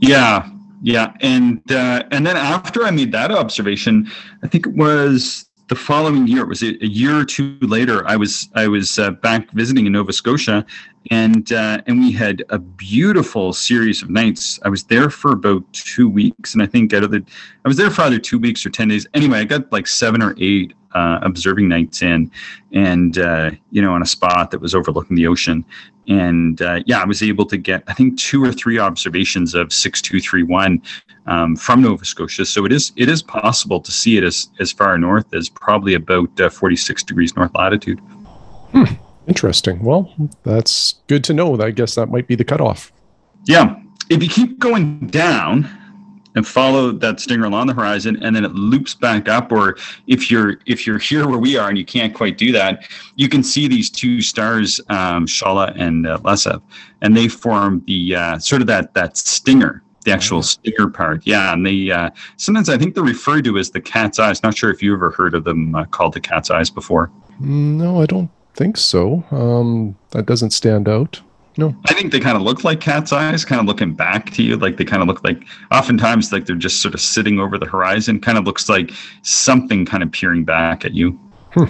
Yeah, 0.00 0.48
yeah, 0.82 1.12
and 1.20 1.60
uh, 1.70 2.04
and 2.10 2.26
then 2.26 2.36
after 2.36 2.84
I 2.84 2.90
made 2.90 3.12
that 3.12 3.30
observation, 3.30 4.10
I 4.42 4.48
think 4.48 4.66
it 4.66 4.74
was 4.74 5.48
the 5.68 5.74
following 5.74 6.26
year. 6.26 6.42
It 6.42 6.48
was 6.48 6.62
a, 6.62 6.86
year 6.86 7.18
or 7.18 7.24
two 7.24 7.58
later. 7.60 8.06
I 8.06 8.16
was 8.16 8.48
I 8.54 8.68
was 8.68 8.98
uh, 8.98 9.12
back 9.12 9.50
visiting 9.52 9.86
in 9.86 9.92
Nova 9.92 10.12
Scotia, 10.12 10.64
and 11.10 11.52
uh, 11.52 11.82
and 11.86 12.00
we 12.00 12.12
had 12.12 12.42
a 12.50 12.58
beautiful 12.58 13.52
series 13.52 14.02
of 14.02 14.10
nights. 14.10 14.58
I 14.64 14.68
was 14.68 14.84
there 14.84 15.10
for 15.10 15.32
about 15.32 15.70
two 15.72 16.08
weeks, 16.08 16.54
and 16.54 16.62
I 16.62 16.66
think 16.66 16.92
out 16.92 17.04
of 17.04 17.10
the 17.10 17.24
I 17.68 17.72
was 17.72 17.76
there 17.76 17.90
for 17.90 18.00
either 18.00 18.18
two 18.18 18.38
weeks 18.38 18.64
or 18.64 18.70
ten 18.70 18.88
days. 18.88 19.06
Anyway, 19.12 19.40
I 19.40 19.44
got 19.44 19.70
like 19.70 19.86
seven 19.86 20.22
or 20.22 20.34
eight 20.38 20.72
uh, 20.94 21.18
observing 21.20 21.68
nights 21.68 22.00
in, 22.00 22.30
and 22.72 23.18
uh, 23.18 23.50
you 23.70 23.82
know, 23.82 23.92
on 23.92 24.00
a 24.00 24.06
spot 24.06 24.50
that 24.52 24.58
was 24.62 24.74
overlooking 24.74 25.16
the 25.16 25.26
ocean. 25.26 25.66
And 26.08 26.62
uh, 26.62 26.80
yeah, 26.86 27.02
I 27.02 27.04
was 27.04 27.22
able 27.22 27.44
to 27.44 27.58
get 27.58 27.82
I 27.86 27.92
think 27.92 28.18
two 28.18 28.42
or 28.42 28.52
three 28.52 28.78
observations 28.78 29.54
of 29.54 29.70
six 29.70 30.00
two 30.00 30.18
three 30.18 30.44
one 30.44 30.80
um, 31.26 31.56
from 31.56 31.82
Nova 31.82 32.06
Scotia. 32.06 32.46
So 32.46 32.64
it 32.64 32.72
is 32.72 32.90
it 32.96 33.10
is 33.10 33.22
possible 33.22 33.80
to 33.80 33.92
see 33.92 34.16
it 34.16 34.24
as 34.24 34.48
as 34.60 34.72
far 34.72 34.96
north 34.96 35.34
as 35.34 35.50
probably 35.50 35.92
about 35.92 36.40
uh, 36.40 36.48
forty 36.48 36.76
six 36.76 37.02
degrees 37.02 37.36
north 37.36 37.54
latitude. 37.54 37.98
Hmm. 38.72 38.84
Interesting. 39.26 39.82
Well, 39.82 40.10
that's 40.42 40.94
good 41.06 41.22
to 41.24 41.34
know. 41.34 41.60
I 41.60 41.70
guess 41.70 41.96
that 41.96 42.06
might 42.06 42.26
be 42.26 42.34
the 42.34 42.44
cutoff. 42.44 42.94
Yeah. 43.44 43.78
If 44.08 44.22
you 44.22 44.30
keep 44.30 44.58
going 44.58 45.08
down, 45.08 45.68
and 46.38 46.46
follow 46.46 46.92
that 46.92 47.18
stinger 47.18 47.46
along 47.46 47.66
the 47.66 47.74
horizon 47.74 48.16
and 48.22 48.34
then 48.34 48.44
it 48.44 48.52
loops 48.52 48.94
back 48.94 49.28
up 49.28 49.50
or 49.50 49.76
if 50.06 50.30
you're 50.30 50.58
if 50.66 50.86
you're 50.86 50.98
here 50.98 51.26
where 51.26 51.38
we 51.38 51.56
are 51.56 51.68
and 51.68 51.76
you 51.76 51.84
can't 51.84 52.14
quite 52.14 52.38
do 52.38 52.52
that 52.52 52.88
you 53.16 53.28
can 53.28 53.42
see 53.42 53.66
these 53.66 53.90
two 53.90 54.22
stars 54.22 54.80
um, 54.88 55.26
Shaula 55.26 55.74
and 55.76 56.06
uh, 56.06 56.18
Lesath 56.18 56.62
and 57.02 57.16
they 57.16 57.26
form 57.26 57.82
the 57.88 58.14
uh, 58.14 58.38
sort 58.38 58.60
of 58.60 58.68
that 58.68 58.94
that 58.94 59.16
stinger 59.16 59.82
the 60.04 60.12
actual 60.12 60.42
stinger 60.44 60.88
part. 60.88 61.26
Yeah 61.26 61.52
and 61.52 61.66
they 61.66 61.90
uh, 61.90 62.10
sometimes 62.36 62.68
I 62.68 62.78
think 62.78 62.94
they're 62.94 63.02
referred 63.02 63.44
to 63.44 63.58
as 63.58 63.70
the 63.70 63.80
cat's 63.80 64.20
eyes. 64.20 64.42
Not 64.44 64.56
sure 64.56 64.70
if 64.70 64.80
you 64.80 64.94
ever 64.94 65.10
heard 65.10 65.34
of 65.34 65.42
them 65.42 65.74
uh, 65.74 65.86
called 65.86 66.14
the 66.14 66.20
cat's 66.20 66.50
eyes 66.50 66.70
before. 66.70 67.10
No 67.40 68.00
I 68.00 68.06
don't 68.06 68.30
think 68.54 68.76
so. 68.76 69.24
Um, 69.32 69.96
that 70.10 70.26
doesn't 70.26 70.50
stand 70.50 70.88
out 70.88 71.20
no. 71.58 71.76
I 71.86 71.92
think 71.92 72.12
they 72.12 72.20
kind 72.20 72.36
of 72.36 72.42
look 72.44 72.62
like 72.62 72.80
cat's 72.80 73.12
eyes, 73.12 73.44
kind 73.44 73.60
of 73.60 73.66
looking 73.66 73.92
back 73.92 74.30
to 74.30 74.44
you. 74.44 74.56
Like 74.56 74.76
they 74.76 74.84
kind 74.84 75.02
of 75.02 75.08
look 75.08 75.24
like, 75.24 75.44
oftentimes, 75.72 76.32
like 76.32 76.46
they're 76.46 76.54
just 76.54 76.80
sort 76.80 76.94
of 76.94 77.00
sitting 77.00 77.40
over 77.40 77.58
the 77.58 77.66
horizon. 77.66 78.20
Kind 78.20 78.38
of 78.38 78.44
looks 78.44 78.68
like 78.68 78.92
something 79.22 79.84
kind 79.84 80.04
of 80.04 80.12
peering 80.12 80.44
back 80.44 80.84
at 80.84 80.94
you. 80.94 81.18
Hmm. 81.52 81.64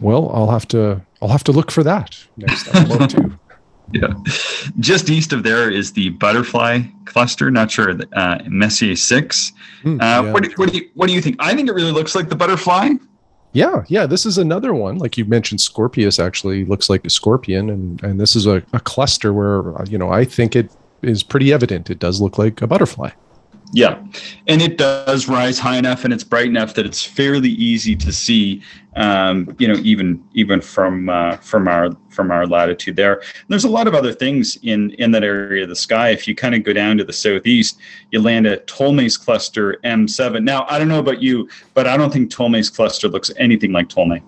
Well, 0.00 0.30
I'll 0.34 0.50
have 0.50 0.66
to, 0.68 1.00
I'll 1.22 1.28
have 1.28 1.44
to 1.44 1.52
look 1.52 1.70
for 1.70 1.84
that 1.84 2.18
next 2.36 2.66
time 2.66 3.08
too. 3.08 3.38
Yeah. 3.92 4.14
Just 4.78 5.10
east 5.10 5.34
of 5.34 5.42
there 5.42 5.70
is 5.70 5.92
the 5.92 6.08
butterfly 6.10 6.80
cluster. 7.04 7.50
Not 7.50 7.70
sure. 7.70 7.94
Uh, 8.14 8.38
Messier 8.46 8.96
6. 8.96 9.52
Mm, 9.82 9.96
uh, 9.96 9.98
yeah. 10.00 10.32
what, 10.32 10.42
do, 10.44 10.50
what, 10.56 10.72
do 10.72 10.78
you, 10.78 10.88
what 10.94 11.08
do 11.08 11.12
you 11.12 11.20
think? 11.20 11.36
I 11.40 11.54
think 11.54 11.68
it 11.68 11.72
really 11.72 11.92
looks 11.92 12.14
like 12.14 12.30
the 12.30 12.34
butterfly. 12.34 12.92
Yeah, 13.52 13.84
yeah. 13.88 14.06
This 14.06 14.24
is 14.24 14.38
another 14.38 14.72
one. 14.72 14.96
Like 14.98 15.18
you 15.18 15.24
mentioned, 15.26 15.60
Scorpius 15.60 16.18
actually 16.18 16.64
looks 16.64 16.88
like 16.88 17.04
a 17.04 17.10
scorpion, 17.10 17.68
and 17.68 18.02
and 18.02 18.18
this 18.20 18.34
is 18.34 18.46
a, 18.46 18.62
a 18.72 18.80
cluster 18.80 19.32
where 19.32 19.76
uh, 19.78 19.84
you 19.88 19.98
know 19.98 20.10
I 20.10 20.24
think 20.24 20.56
it 20.56 20.70
is 21.02 21.22
pretty 21.22 21.52
evident. 21.52 21.90
It 21.90 21.98
does 21.98 22.20
look 22.20 22.38
like 22.38 22.62
a 22.62 22.66
butterfly. 22.66 23.10
Yeah, 23.74 24.04
and 24.48 24.60
it 24.60 24.76
does 24.76 25.28
rise 25.28 25.58
high 25.58 25.78
enough 25.78 26.04
and 26.04 26.12
it's 26.12 26.24
bright 26.24 26.44
enough 26.44 26.74
that 26.74 26.84
it's 26.84 27.02
fairly 27.02 27.48
easy 27.48 27.96
to 27.96 28.12
see. 28.12 28.62
Um, 28.96 29.56
you 29.58 29.66
know, 29.66 29.80
even 29.82 30.22
even 30.34 30.60
from 30.60 31.08
uh, 31.08 31.38
from 31.38 31.66
our 31.66 31.96
from 32.10 32.30
our 32.30 32.46
latitude 32.46 32.96
there. 32.96 33.20
And 33.20 33.48
there's 33.48 33.64
a 33.64 33.70
lot 33.70 33.86
of 33.86 33.94
other 33.94 34.12
things 34.12 34.58
in 34.62 34.90
in 34.92 35.10
that 35.12 35.24
area 35.24 35.62
of 35.62 35.70
the 35.70 35.76
sky. 35.76 36.10
If 36.10 36.28
you 36.28 36.34
kind 36.34 36.54
of 36.54 36.64
go 36.64 36.74
down 36.74 36.98
to 36.98 37.04
the 37.04 37.14
southeast, 37.14 37.78
you 38.10 38.20
land 38.20 38.46
at 38.46 38.66
Ptolemy's 38.66 39.16
cluster 39.16 39.78
M7. 39.84 40.44
Now, 40.44 40.66
I 40.68 40.78
don't 40.78 40.88
know 40.88 40.98
about 40.98 41.22
you, 41.22 41.48
but 41.72 41.86
I 41.86 41.96
don't 41.96 42.12
think 42.12 42.30
Ptolemy's 42.30 42.68
cluster 42.68 43.08
looks 43.08 43.30
anything 43.38 43.72
like 43.72 43.88
Ptolemy. 43.88 44.22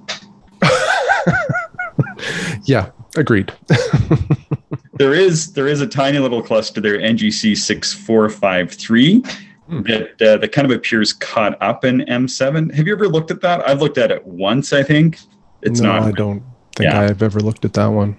yeah, 2.65 2.91
agreed. 3.17 3.53
there 4.99 5.15
is 5.15 5.53
there 5.53 5.69
is 5.69 5.81
a 5.81 5.87
tiny 5.87 6.19
little 6.19 6.43
cluster 6.43 6.81
there, 6.81 6.99
NGC 6.99 7.57
six 7.57 7.93
four 7.93 8.29
five 8.29 8.73
three, 8.73 9.23
hmm. 9.69 9.83
that 9.83 10.23
uh, 10.23 10.37
that 10.39 10.53
kind 10.53 10.71
of 10.71 10.77
appears 10.77 11.13
caught 11.13 11.61
up 11.63 11.85
in 11.85 12.01
M7. 12.01 12.73
Have 12.75 12.87
you 12.87 12.95
ever 12.95 13.09
looked 13.09 13.31
at 13.31 13.41
that? 13.41 13.67
I've 13.69 13.81
looked 13.81 13.99
at 13.99 14.11
it 14.11 14.25
once. 14.27 14.73
I 14.73 14.83
think 14.83 15.19
it's 15.63 15.81
no, 15.81 15.93
not. 15.93 16.03
I 16.03 16.13
don't 16.13 16.43
think 16.77 16.91
yeah. 16.91 17.01
I've 17.01 17.23
ever 17.23 17.41
looked 17.41 17.65
at 17.65 17.73
that 17.75 17.87
one. 17.87 18.17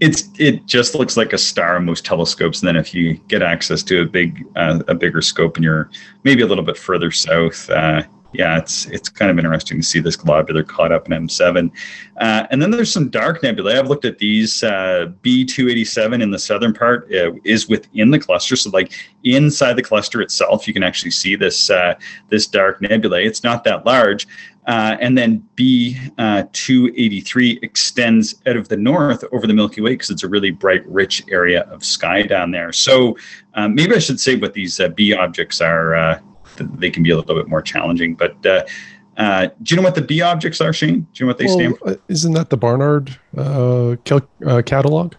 It's 0.00 0.28
it 0.38 0.66
just 0.66 0.94
looks 0.94 1.16
like 1.16 1.32
a 1.32 1.38
star 1.38 1.76
on 1.76 1.84
most 1.84 2.04
telescopes, 2.04 2.60
and 2.60 2.68
then 2.68 2.76
if 2.76 2.94
you 2.94 3.14
get 3.28 3.42
access 3.42 3.82
to 3.84 4.02
a 4.02 4.04
big 4.04 4.44
uh, 4.56 4.82
a 4.88 4.94
bigger 4.94 5.20
scope 5.20 5.56
and 5.56 5.64
you're 5.64 5.90
maybe 6.24 6.42
a 6.42 6.46
little 6.46 6.64
bit 6.64 6.76
further 6.76 7.10
south, 7.10 7.70
uh, 7.70 8.02
yeah, 8.34 8.58
it's 8.58 8.86
it's 8.86 9.08
kind 9.08 9.30
of 9.30 9.38
interesting 9.38 9.78
to 9.78 9.82
see 9.82 10.00
this 10.00 10.16
globular 10.16 10.64
caught 10.64 10.90
up 10.90 11.10
in 11.10 11.26
M7. 11.26 11.70
Uh, 12.16 12.46
and 12.50 12.60
then 12.60 12.70
there's 12.70 12.92
some 12.92 13.08
dark 13.08 13.42
nebulae. 13.42 13.78
I've 13.78 13.88
looked 13.88 14.04
at 14.04 14.18
these. 14.18 14.62
Uh, 14.62 15.12
B287 15.22 16.22
in 16.22 16.30
the 16.30 16.38
southern 16.38 16.74
part 16.74 17.10
uh, 17.14 17.32
is 17.44 17.68
within 17.68 18.10
the 18.10 18.18
cluster, 18.18 18.56
so 18.56 18.70
like 18.70 18.92
inside 19.22 19.74
the 19.74 19.82
cluster 19.82 20.20
itself, 20.20 20.66
you 20.66 20.74
can 20.74 20.82
actually 20.82 21.12
see 21.12 21.36
this 21.36 21.70
uh, 21.70 21.94
this 22.28 22.46
dark 22.46 22.82
nebulae. 22.82 23.24
It's 23.24 23.44
not 23.44 23.64
that 23.64 23.86
large. 23.86 24.26
Uh, 24.66 24.96
and 24.98 25.16
then 25.16 25.46
B283 25.56 27.56
uh, 27.56 27.58
extends 27.62 28.36
out 28.46 28.56
of 28.56 28.68
the 28.68 28.78
north 28.78 29.22
over 29.30 29.46
the 29.46 29.52
Milky 29.52 29.82
Way 29.82 29.90
because 29.90 30.08
it's 30.08 30.22
a 30.22 30.28
really 30.28 30.50
bright, 30.50 30.86
rich 30.86 31.22
area 31.28 31.64
of 31.64 31.84
sky 31.84 32.22
down 32.22 32.50
there. 32.50 32.72
So 32.72 33.14
maybe 33.54 33.94
I 33.94 33.98
should 33.98 34.18
say 34.18 34.36
what 34.36 34.54
these 34.54 34.80
B 34.96 35.12
objects 35.12 35.60
are 35.60 36.22
they 36.58 36.90
can 36.90 37.02
be 37.02 37.10
a 37.10 37.16
little 37.16 37.34
bit 37.34 37.48
more 37.48 37.62
challenging. 37.62 38.14
But 38.14 38.44
uh, 38.46 38.64
uh, 39.16 39.48
do 39.62 39.74
you 39.74 39.76
know 39.76 39.84
what 39.84 39.94
the 39.94 40.02
B 40.02 40.20
objects 40.20 40.60
are, 40.60 40.72
Shane? 40.72 41.00
Do 41.00 41.08
you 41.14 41.26
know 41.26 41.28
what 41.28 41.38
they 41.38 41.46
well, 41.46 41.54
stand 41.54 41.78
for? 41.78 41.90
Uh, 41.90 41.96
isn't 42.08 42.32
that 42.32 42.50
the 42.50 42.56
Barnard 42.56 43.16
uh, 43.36 43.96
cal- 44.04 44.28
uh, 44.46 44.62
catalog? 44.62 45.14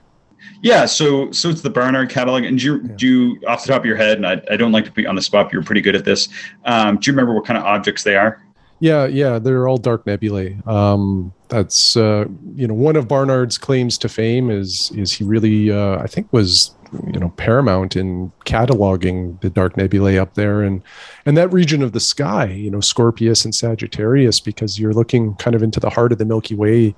Yeah, 0.62 0.86
so 0.86 1.32
so 1.32 1.50
it's 1.50 1.62
the 1.62 1.70
Barnard 1.70 2.10
catalog. 2.10 2.44
And 2.44 2.60
do 2.60 2.66
you, 2.66 2.82
yeah. 2.82 2.96
do 2.96 3.08
you, 3.08 3.48
off 3.48 3.64
the 3.64 3.74
top 3.74 3.82
of 3.82 3.86
your 3.86 3.98
head, 3.98 4.18
and 4.18 4.26
I, 4.26 4.42
I 4.52 4.58
don't 4.58 4.72
like 4.72 4.86
to 4.86 4.92
be 4.92 5.06
on 5.06 5.16
the 5.16 5.22
spot, 5.22 5.48
but 5.48 5.54
you're 5.54 5.64
pretty 5.64 5.82
good 5.82 5.96
at 5.96 6.06
this. 6.06 6.28
Um, 6.66 6.98
do 6.98 7.10
you 7.10 7.14
remember 7.14 7.34
what 7.34 7.46
kind 7.46 7.58
of 7.58 7.64
objects 7.64 8.04
they 8.04 8.16
are? 8.16 8.42
Yeah, 8.80 9.06
yeah, 9.06 9.40
they're 9.40 9.68
all 9.68 9.78
dark 9.78 10.06
nebulae. 10.06 10.58
Um, 10.66 11.34
that's 11.48 11.96
uh, 11.96 12.26
you 12.56 12.68
know 12.68 12.74
one 12.74 12.96
of 12.96 13.08
Barnard's 13.08 13.58
claims 13.58 13.98
to 14.00 14.10
fame 14.10 14.50
is 14.50 14.92
is 14.96 15.14
he 15.14 15.24
really 15.24 15.72
uh, 15.72 16.00
I 16.00 16.08
think 16.08 16.32
was 16.34 16.76
you 17.14 17.20
know 17.20 17.30
paramount 17.38 17.96
in 17.96 18.32
cataloging 18.46 19.40
the 19.42 19.50
dark 19.50 19.78
nebulae 19.78 20.18
up 20.18 20.34
there 20.36 20.62
and 20.62 20.82
and 21.26 21.38
that 21.38 21.52
region 21.52 21.82
of 21.82 21.92
the 21.92 22.00
sky 22.00 22.46
you 22.46 22.70
know 22.70 22.80
scorpius 22.80 23.44
and 23.44 23.54
sagittarius 23.54 24.40
because 24.40 24.80
you're 24.80 24.94
looking 24.94 25.34
kind 25.36 25.56
of 25.56 25.64
into 25.64 25.80
the 25.80 25.90
heart 25.90 26.12
of 26.12 26.20
the 26.20 26.26
milky 26.26 26.56
way 26.56 26.96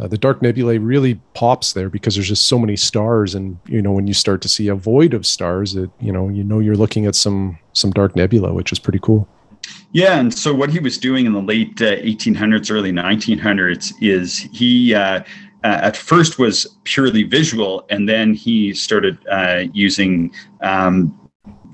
uh, 0.00 0.06
the 0.08 0.18
dark 0.18 0.42
nebulae 0.42 0.78
really 0.78 1.14
pops 1.34 1.74
there 1.74 1.88
because 1.88 2.14
there's 2.14 2.28
just 2.28 2.48
so 2.48 2.58
many 2.58 2.76
stars 2.76 3.34
and 3.34 3.58
you 3.66 3.80
know 3.80 3.92
when 3.92 4.06
you 4.06 4.14
start 4.14 4.42
to 4.42 4.48
see 4.48 4.68
a 4.68 4.74
void 4.74 5.14
of 5.14 5.26
stars 5.26 5.76
it 5.76 5.90
you 6.00 6.12
know 6.12 6.28
you 6.28 6.42
know 6.42 6.58
you're 6.58 6.76
looking 6.76 7.06
at 7.06 7.14
some 7.14 7.58
some 7.72 7.90
dark 7.90 8.16
nebula 8.16 8.52
which 8.52 8.72
is 8.72 8.78
pretty 8.78 9.00
cool 9.00 9.28
yeah, 9.92 10.18
and 10.18 10.32
so 10.32 10.54
what 10.54 10.70
he 10.70 10.78
was 10.78 10.98
doing 10.98 11.26
in 11.26 11.32
the 11.32 11.40
late 11.42 11.80
uh, 11.80 11.96
1800s, 11.96 12.70
early 12.70 12.92
1900s 12.92 13.92
is 14.00 14.38
he 14.52 14.94
uh, 14.94 15.20
uh, 15.64 15.80
at 15.82 15.96
first 15.96 16.38
was 16.38 16.78
purely 16.84 17.22
visual, 17.22 17.86
and 17.90 18.08
then 18.08 18.34
he 18.34 18.72
started 18.74 19.18
uh, 19.28 19.64
using 19.72 20.32
um, 20.60 21.18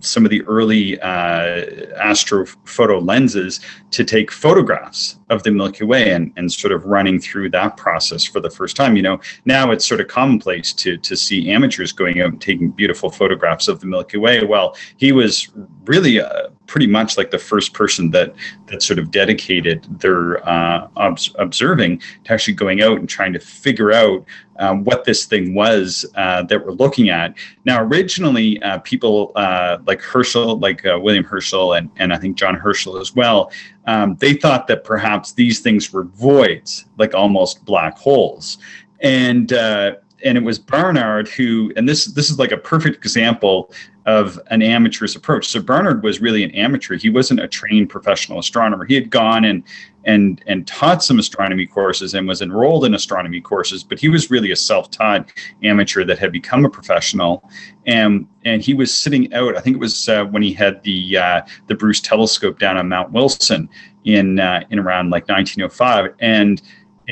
some 0.00 0.24
of 0.24 0.30
the 0.30 0.42
early 0.42 1.00
uh, 1.00 1.66
astrophoto 2.00 3.04
lenses 3.06 3.60
to 3.90 4.04
take 4.04 4.30
photographs 4.30 5.18
of 5.32 5.42
the 5.42 5.50
Milky 5.50 5.84
Way 5.84 6.12
and, 6.12 6.32
and 6.36 6.52
sort 6.52 6.72
of 6.72 6.84
running 6.84 7.18
through 7.18 7.50
that 7.50 7.76
process 7.76 8.24
for 8.24 8.40
the 8.40 8.50
first 8.50 8.76
time. 8.76 8.96
You 8.96 9.02
know, 9.02 9.20
now 9.44 9.70
it's 9.70 9.86
sort 9.86 10.00
of 10.00 10.08
commonplace 10.08 10.72
to 10.74 10.96
to 10.98 11.16
see 11.16 11.50
amateurs 11.50 11.92
going 11.92 12.20
out 12.20 12.30
and 12.30 12.40
taking 12.40 12.70
beautiful 12.70 13.10
photographs 13.10 13.68
of 13.68 13.80
the 13.80 13.86
Milky 13.86 14.18
Way. 14.18 14.44
Well, 14.44 14.76
he 14.96 15.12
was 15.12 15.48
really 15.84 16.20
uh, 16.20 16.48
pretty 16.66 16.86
much 16.86 17.18
like 17.18 17.30
the 17.30 17.38
first 17.38 17.72
person 17.72 18.10
that 18.10 18.34
that 18.66 18.82
sort 18.82 18.98
of 18.98 19.10
dedicated 19.10 19.84
their 20.00 20.46
uh, 20.48 20.88
ob- 20.96 21.18
observing 21.38 22.00
to 22.24 22.32
actually 22.32 22.54
going 22.54 22.82
out 22.82 22.98
and 22.98 23.08
trying 23.08 23.32
to 23.32 23.40
figure 23.40 23.92
out 23.92 24.24
um, 24.58 24.84
what 24.84 25.04
this 25.04 25.24
thing 25.24 25.54
was 25.54 26.06
uh, 26.14 26.42
that 26.44 26.64
we're 26.64 26.72
looking 26.72 27.08
at. 27.10 27.34
Now, 27.64 27.82
originally, 27.82 28.62
uh, 28.62 28.78
people 28.78 29.32
uh, 29.34 29.78
like 29.86 30.00
Herschel, 30.00 30.58
like 30.58 30.84
uh, 30.86 30.98
William 31.00 31.24
Herschel, 31.24 31.74
and, 31.74 31.90
and 31.96 32.12
I 32.12 32.18
think 32.18 32.36
John 32.36 32.54
Herschel 32.54 32.98
as 32.98 33.14
well, 33.14 33.50
um, 33.86 34.16
they 34.16 34.34
thought 34.34 34.66
that 34.68 34.84
perhaps 34.84 35.32
these 35.32 35.60
things 35.60 35.92
were 35.92 36.04
voids, 36.04 36.84
like 36.98 37.14
almost 37.14 37.64
black 37.64 37.98
holes. 37.98 38.58
And 39.00 39.52
uh, 39.52 39.96
and 40.24 40.38
it 40.38 40.44
was 40.44 40.58
Barnard 40.58 41.28
who, 41.28 41.72
and 41.76 41.88
this 41.88 42.06
this 42.06 42.30
is 42.30 42.38
like 42.38 42.52
a 42.52 42.56
perfect 42.56 42.96
example 42.96 43.72
of 44.06 44.40
an 44.48 44.62
amateur's 44.62 45.14
approach. 45.14 45.48
So 45.48 45.62
Barnard 45.62 46.02
was 46.02 46.20
really 46.20 46.42
an 46.42 46.50
amateur. 46.52 46.96
He 46.96 47.10
wasn't 47.10 47.40
a 47.40 47.46
trained 47.46 47.88
professional 47.88 48.38
astronomer. 48.38 48.84
He 48.84 48.94
had 48.94 49.10
gone 49.10 49.44
and 49.44 49.62
and 50.04 50.42
and 50.46 50.66
taught 50.66 51.04
some 51.04 51.18
astronomy 51.18 51.66
courses 51.66 52.14
and 52.14 52.26
was 52.26 52.42
enrolled 52.42 52.84
in 52.84 52.94
astronomy 52.94 53.40
courses, 53.40 53.84
but 53.84 54.00
he 54.00 54.08
was 54.08 54.30
really 54.30 54.50
a 54.50 54.56
self-taught 54.56 55.32
amateur 55.62 56.04
that 56.04 56.18
had 56.18 56.32
become 56.32 56.64
a 56.64 56.70
professional. 56.70 57.48
And 57.86 58.26
and 58.44 58.62
he 58.62 58.74
was 58.74 58.92
sitting 58.92 59.32
out. 59.32 59.56
I 59.56 59.60
think 59.60 59.76
it 59.76 59.80
was 59.80 60.08
uh, 60.08 60.24
when 60.24 60.42
he 60.42 60.52
had 60.52 60.82
the 60.82 61.16
uh, 61.16 61.42
the 61.68 61.74
Bruce 61.74 62.00
telescope 62.00 62.58
down 62.58 62.76
on 62.76 62.88
Mount 62.88 63.12
Wilson 63.12 63.68
in 64.04 64.40
uh, 64.40 64.64
in 64.70 64.78
around 64.78 65.10
like 65.10 65.28
1905, 65.28 66.14
and 66.18 66.60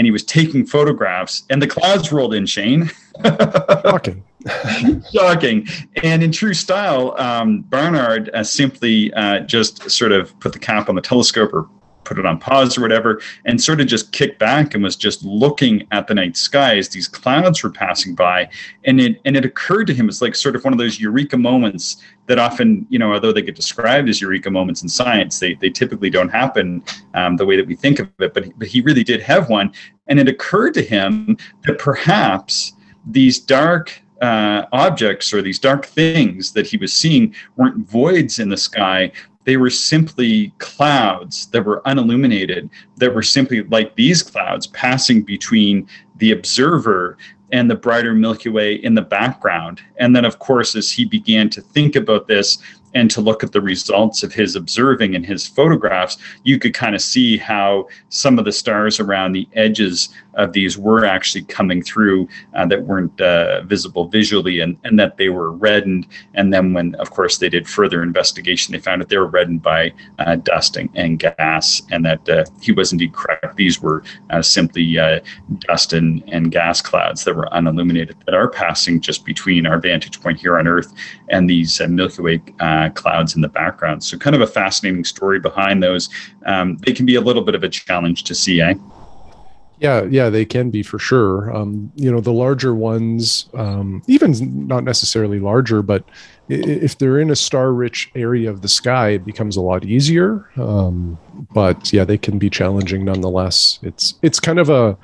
and 0.00 0.06
he 0.06 0.10
was 0.10 0.24
taking 0.24 0.64
photographs, 0.64 1.42
and 1.50 1.60
the 1.60 1.66
clouds 1.66 2.10
rolled 2.10 2.32
in. 2.32 2.46
Shane. 2.46 2.90
Shocking. 3.22 4.24
Shocking. 5.12 5.68
And 6.02 6.22
in 6.22 6.32
true 6.32 6.54
style, 6.54 7.14
um, 7.20 7.60
Barnard 7.60 8.30
uh, 8.32 8.42
simply 8.42 9.12
uh, 9.12 9.40
just 9.40 9.90
sort 9.90 10.12
of 10.12 10.40
put 10.40 10.54
the 10.54 10.58
cap 10.58 10.88
on 10.88 10.94
the 10.94 11.02
telescope 11.02 11.52
or 11.52 11.68
put 12.10 12.18
it 12.18 12.26
on 12.26 12.38
pause 12.38 12.76
or 12.76 12.80
whatever, 12.80 13.22
and 13.44 13.62
sort 13.62 13.80
of 13.80 13.86
just 13.86 14.10
kicked 14.10 14.40
back 14.40 14.74
and 14.74 14.82
was 14.82 14.96
just 14.96 15.22
looking 15.22 15.86
at 15.92 16.08
the 16.08 16.14
night 16.14 16.36
sky 16.36 16.76
as 16.76 16.88
these 16.88 17.06
clouds 17.06 17.62
were 17.62 17.70
passing 17.70 18.16
by. 18.16 18.50
And 18.84 19.00
it 19.00 19.20
and 19.24 19.36
it 19.36 19.44
occurred 19.44 19.86
to 19.86 19.94
him 19.94 20.08
it's 20.08 20.20
like 20.20 20.34
sort 20.34 20.56
of 20.56 20.64
one 20.64 20.72
of 20.72 20.78
those 20.80 20.98
eureka 20.98 21.36
moments 21.36 22.02
that 22.26 22.40
often, 22.40 22.84
you 22.90 22.98
know, 22.98 23.12
although 23.12 23.32
they 23.32 23.42
get 23.42 23.54
described 23.54 24.08
as 24.08 24.20
eureka 24.20 24.50
moments 24.50 24.82
in 24.82 24.88
science, 24.88 25.38
they 25.38 25.54
they 25.54 25.70
typically 25.70 26.10
don't 26.10 26.30
happen 26.30 26.82
um, 27.14 27.36
the 27.36 27.46
way 27.46 27.56
that 27.56 27.68
we 27.68 27.76
think 27.76 28.00
of 28.00 28.08
it. 28.18 28.34
But 28.34 28.58
but 28.58 28.66
he 28.66 28.80
really 28.80 29.04
did 29.04 29.22
have 29.22 29.48
one, 29.48 29.72
and 30.08 30.18
it 30.18 30.28
occurred 30.28 30.74
to 30.74 30.82
him 30.82 31.36
that 31.62 31.78
perhaps 31.78 32.72
these 33.06 33.38
dark 33.38 34.02
uh, 34.20 34.66
objects 34.72 35.32
or 35.32 35.42
these 35.42 35.58
dark 35.58 35.86
things 35.86 36.52
that 36.52 36.66
he 36.66 36.76
was 36.76 36.92
seeing 36.92 37.34
weren't 37.56 37.88
voids 37.88 38.38
in 38.38 38.48
the 38.48 38.56
sky, 38.56 39.10
they 39.44 39.56
were 39.56 39.70
simply 39.70 40.52
clouds 40.58 41.46
that 41.46 41.64
were 41.64 41.82
unilluminated, 41.86 42.68
that 42.96 43.14
were 43.14 43.22
simply 43.22 43.62
like 43.64 43.94
these 43.96 44.22
clouds 44.22 44.66
passing 44.68 45.22
between 45.22 45.88
the 46.16 46.32
observer 46.32 47.16
and 47.52 47.70
the 47.70 47.74
brighter 47.74 48.14
Milky 48.14 48.48
Way 48.48 48.74
in 48.74 48.94
the 48.94 49.02
background. 49.02 49.80
And 49.96 50.14
then, 50.14 50.24
of 50.24 50.38
course, 50.38 50.76
as 50.76 50.90
he 50.90 51.04
began 51.04 51.50
to 51.50 51.60
think 51.60 51.96
about 51.96 52.28
this, 52.28 52.58
and 52.94 53.10
to 53.10 53.20
look 53.20 53.42
at 53.42 53.52
the 53.52 53.60
results 53.60 54.22
of 54.22 54.32
his 54.32 54.56
observing 54.56 55.14
and 55.14 55.24
his 55.24 55.46
photographs, 55.46 56.18
you 56.44 56.58
could 56.58 56.74
kind 56.74 56.94
of 56.94 57.00
see 57.00 57.36
how 57.36 57.88
some 58.08 58.38
of 58.38 58.44
the 58.44 58.52
stars 58.52 59.00
around 59.00 59.32
the 59.32 59.48
edges 59.54 60.08
of 60.34 60.52
these 60.52 60.78
were 60.78 61.04
actually 61.04 61.42
coming 61.44 61.82
through 61.82 62.28
uh, 62.54 62.66
that 62.66 62.84
weren't 62.84 63.20
uh, 63.20 63.62
visible 63.62 64.06
visually 64.06 64.60
and, 64.60 64.78
and 64.84 64.98
that 64.98 65.16
they 65.16 65.28
were 65.28 65.52
reddened. 65.52 66.06
And 66.34 66.52
then, 66.52 66.72
when, 66.72 66.94
of 66.96 67.10
course, 67.10 67.38
they 67.38 67.48
did 67.48 67.68
further 67.68 68.02
investigation, 68.02 68.72
they 68.72 68.78
found 68.78 69.00
that 69.02 69.08
they 69.08 69.18
were 69.18 69.26
reddened 69.26 69.62
by 69.62 69.92
uh, 70.18 70.36
dust 70.36 70.76
and, 70.76 70.88
and, 70.94 71.18
gas, 71.18 71.82
and 71.90 72.04
that 72.04 72.28
uh, 72.28 72.44
he 72.60 72.72
was 72.72 72.92
indeed 72.92 73.12
correct. 73.12 73.56
These 73.56 73.80
were 73.80 74.02
uh, 74.30 74.42
simply 74.42 74.98
uh, 74.98 75.20
dust 75.58 75.92
and, 75.92 76.22
and 76.28 76.50
gas 76.50 76.80
clouds 76.80 77.24
that 77.24 77.36
were 77.36 77.52
unilluminated 77.52 78.16
that 78.26 78.34
are 78.34 78.48
passing 78.48 79.00
just 79.00 79.24
between 79.24 79.66
our 79.66 79.78
vantage 79.78 80.20
point 80.20 80.40
here 80.40 80.58
on 80.58 80.66
Earth 80.66 80.92
and 81.28 81.48
these 81.48 81.80
Milky 81.80 82.22
Way 82.22 82.42
clouds 82.88 83.34
in 83.34 83.42
the 83.42 83.48
background. 83.48 84.02
So, 84.02 84.16
kind 84.16 84.34
of 84.34 84.42
a 84.42 84.46
fascinating 84.46 85.04
story 85.04 85.38
behind 85.38 85.82
those. 85.82 86.08
Um, 86.46 86.78
they 86.78 86.92
can 86.92 87.06
be 87.06 87.14
a 87.14 87.20
little 87.20 87.42
bit 87.42 87.54
of 87.54 87.62
a 87.62 87.68
challenge 87.68 88.24
to 88.24 88.34
see, 88.34 88.60
eh? 88.60 88.74
Yeah, 89.80 90.02
yeah, 90.10 90.28
they 90.28 90.44
can 90.44 90.70
be 90.70 90.82
for 90.82 90.98
sure. 90.98 91.54
Um, 91.56 91.90
you 91.96 92.12
know, 92.12 92.20
the 92.20 92.32
larger 92.32 92.74
ones, 92.74 93.48
um, 93.54 94.02
even 94.06 94.66
not 94.66 94.84
necessarily 94.84 95.40
larger, 95.40 95.80
but 95.80 96.04
if 96.50 96.98
they're 96.98 97.18
in 97.18 97.30
a 97.30 97.36
star-rich 97.36 98.10
area 98.14 98.50
of 98.50 98.60
the 98.60 98.68
sky, 98.68 99.10
it 99.10 99.24
becomes 99.24 99.56
a 99.56 99.62
lot 99.62 99.84
easier. 99.84 100.50
Um, 100.56 101.18
but 101.54 101.92
yeah, 101.94 102.04
they 102.04 102.18
can 102.18 102.38
be 102.38 102.50
challenging 102.50 103.06
nonetheless. 103.06 103.78
It's 103.82 104.14
it's 104.20 104.38
kind 104.38 104.58
of 104.58 104.68
a 104.68 104.98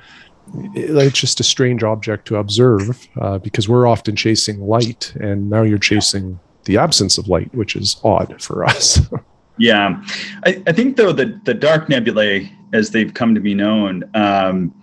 it's 0.75 1.19
just 1.19 1.39
a 1.39 1.43
strange 1.43 1.83
object 1.83 2.27
to 2.27 2.37
observe 2.37 3.07
uh, 3.19 3.39
because 3.39 3.67
we're 3.67 3.87
often 3.87 4.15
chasing 4.15 4.61
light, 4.61 5.13
and 5.19 5.49
now 5.49 5.63
you're 5.63 5.79
chasing 5.79 6.39
the 6.67 6.77
absence 6.77 7.17
of 7.17 7.27
light, 7.27 7.53
which 7.55 7.75
is 7.75 7.99
odd 8.03 8.39
for 8.41 8.63
us. 8.63 9.01
yeah, 9.57 10.03
I, 10.45 10.61
I, 10.67 10.71
think 10.71 10.97
though 10.97 11.11
the 11.11 11.39
the 11.45 11.53
dark 11.53 11.89
nebulae, 11.89 12.51
as 12.73 12.91
they've 12.91 13.13
come 13.13 13.33
to 13.33 13.41
be 13.41 13.55
known, 13.55 14.03
um, 14.13 14.73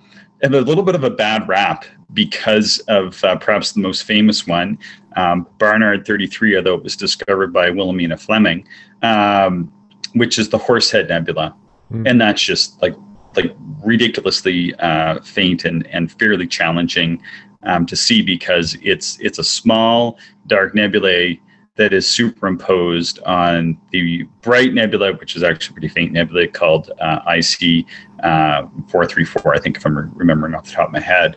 have 0.43 0.55
a 0.55 0.61
little 0.61 0.83
bit 0.83 0.97
of 0.97 1.05
a 1.05 1.11
bad 1.11 1.47
rap 1.47 1.85
because 2.13 2.81
of 2.89 3.23
uh, 3.23 3.37
perhaps 3.37 3.73
the 3.73 3.81
most 3.81 4.03
famous 4.03 4.47
one, 4.47 4.79
um, 5.17 5.47
Barnard 5.59 6.07
33, 6.07 6.57
although 6.57 6.75
it 6.75 6.83
was 6.83 6.97
discovered 6.97 7.53
by 7.53 7.71
Wilhelmina 7.71 8.17
Fleming, 8.17 8.67
um, 9.03 9.73
which 10.15 10.39
is 10.39 10.49
the 10.49 10.59
Horsehead 10.59 11.09
Nebula, 11.09 11.55
mm. 11.93 12.09
and 12.09 12.21
that's 12.21 12.43
just 12.43 12.81
like 12.83 12.95
like 13.37 13.55
ridiculously 13.85 14.75
uh, 14.77 15.21
faint 15.21 15.65
and 15.65 15.87
and 15.89 16.11
fairly 16.13 16.47
challenging 16.47 17.23
um, 17.65 17.85
to 17.87 17.97
see 17.97 18.23
because 18.23 18.77
it's 18.83 19.19
it's 19.21 19.39
a 19.39 19.45
small 19.45 20.19
dark 20.47 20.75
nebulae 20.75 21.41
that 21.77 21.93
is 21.93 22.09
superimposed 22.09 23.19
on 23.25 23.79
the 23.91 24.23
bright 24.43 24.75
nebula, 24.75 25.13
which 25.15 25.35
is 25.35 25.43
actually 25.43 25.73
a 25.73 25.75
pretty 25.75 25.89
faint 25.89 26.13
nebula 26.13 26.47
called 26.47 26.93
uh, 27.01 27.21
IC 27.27 27.87
uh, 28.23 28.63
434, 28.89 29.55
I 29.55 29.59
think, 29.59 29.77
if 29.77 29.87
I'm 29.87 29.97
re- 29.97 30.09
remembering 30.15 30.55
off 30.55 30.67
the 30.67 30.73
top 30.73 30.89
of 30.89 30.93
my 30.93 31.01
head. 31.01 31.37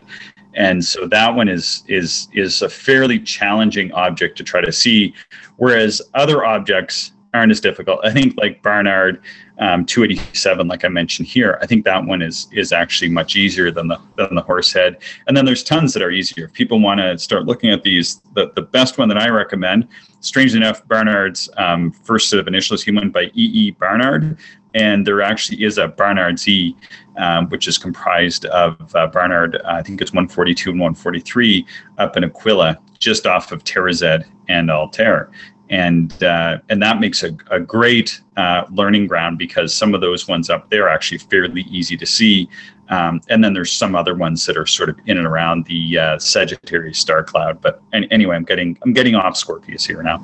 And 0.54 0.84
so 0.84 1.08
that 1.08 1.36
one 1.36 1.48
is 1.48 1.84
is 1.88 2.30
is 2.34 2.64
a 2.64 2.70
fairly 2.70 3.20
challenging 3.20 3.92
object 3.92 4.38
to 4.40 4.44
try 4.44 4.60
to 4.62 4.72
see, 4.72 5.14
whereas 5.58 6.02
other 6.16 6.46
objects 6.46 7.12
aren't 7.34 7.52
as 7.52 7.60
difficult. 7.60 8.00
I 8.04 8.12
think 8.12 8.36
like 8.38 8.62
Barnard 8.64 9.22
um, 9.60 9.86
287, 9.86 10.68
like 10.68 10.86
I 10.86 10.88
mentioned 10.88 11.28
here, 11.28 11.58
I 11.62 11.66
think 11.66 11.84
that 11.86 12.06
one 12.06 12.22
is 12.22 12.48
is 12.52 12.72
actually 12.72 13.10
much 13.10 13.36
easier 13.36 13.72
than 13.72 13.88
the 13.88 14.00
than 14.16 14.36
the 14.36 14.42
Horsehead. 14.42 14.98
And 15.28 15.36
then 15.36 15.46
there's 15.46 15.64
tons 15.64 15.94
that 15.94 16.04
are 16.04 16.12
easier. 16.12 16.46
If 16.46 16.54
people 16.54 16.80
want 16.80 17.00
to 17.00 17.18
start 17.18 17.46
looking 17.46 17.72
at 17.72 17.84
these, 17.84 18.22
the, 18.34 18.52
the 18.56 18.62
best 18.62 18.98
one 18.98 19.10
that 19.10 19.18
I 19.18 19.30
recommend, 19.30 19.88
strangely 20.20 20.58
enough, 20.58 20.88
Barnard's 20.88 21.50
um, 21.58 21.92
first 21.92 22.30
set 22.30 22.40
of 22.40 22.48
initials 22.48 22.84
he 22.84 22.92
went 22.92 23.14
by 23.14 23.24
E. 23.24 23.32
E. 23.36 23.72
Barnard, 23.72 24.38
and 24.74 25.06
there 25.06 25.22
actually 25.22 25.64
is 25.64 25.78
a 25.78 25.88
Barnard 25.88 26.40
Z, 26.40 26.76
um, 27.18 27.50
which 27.50 27.68
is 27.68 27.78
comprised 27.78 28.46
of 28.46 28.96
uh, 28.96 29.08
Barnard, 29.08 29.56
uh, 29.58 29.62
I 29.66 29.82
think 29.82 30.02
it's 30.02 30.12
142 30.12 30.72
and 30.72 30.80
143 30.80 31.66
up 31.98 32.16
in 32.16 32.24
Aquila, 32.24 32.78
just 33.00 33.26
off 33.26 33.52
of 33.52 33.64
Tarazed 33.64 34.26
and 34.50 34.70
Altair 34.70 35.32
and 35.70 36.24
uh, 36.24 36.60
and 36.70 36.82
that 36.82 37.00
makes 37.00 37.24
a, 37.24 37.36
a 37.52 37.60
great 37.60 38.22
uh, 38.38 38.64
learning 38.72 39.08
ground 39.08 39.38
because 39.38 39.74
some 39.74 39.94
of 39.94 40.02
those 40.02 40.28
ones 40.28 40.50
up 40.50 40.70
there 40.70 40.86
are 40.86 40.90
actually 40.90 41.18
fairly 41.18 41.62
easy 41.64 41.98
to 41.98 42.06
see, 42.06 42.50
um, 42.90 43.22
and 43.30 43.44
then 43.44 43.54
there's 43.54 43.72
some 43.72 43.96
other 43.96 44.16
ones 44.16 44.46
that 44.46 44.58
are 44.58 44.66
sort 44.66 44.90
of 44.90 44.98
in 45.06 45.18
and 45.18 45.28
around 45.28 45.66
the 45.66 45.98
uh, 45.98 46.20
Sagittarius 46.20 47.00
star 47.00 47.24
cloud. 47.24 47.62
But 47.62 47.82
anyway, 47.94 48.36
I'm 48.36 48.46
getting 48.46 48.78
I'm 48.84 48.94
getting 48.94 49.16
off 49.16 49.36
Scorpius 49.36 49.86
here 49.86 50.02
now. 50.04 50.18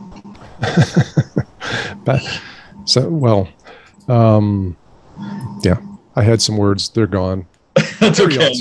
but, 2.06 2.21
so 2.86 3.10
well, 3.10 3.49
um, 4.08 4.77
yeah, 5.63 5.79
I 6.15 6.23
had 6.23 6.41
some 6.41 6.58
words. 6.58 6.89
They're 6.89 7.08
gone. 7.08 7.45
That's 8.04 8.20
okay. 8.20 8.54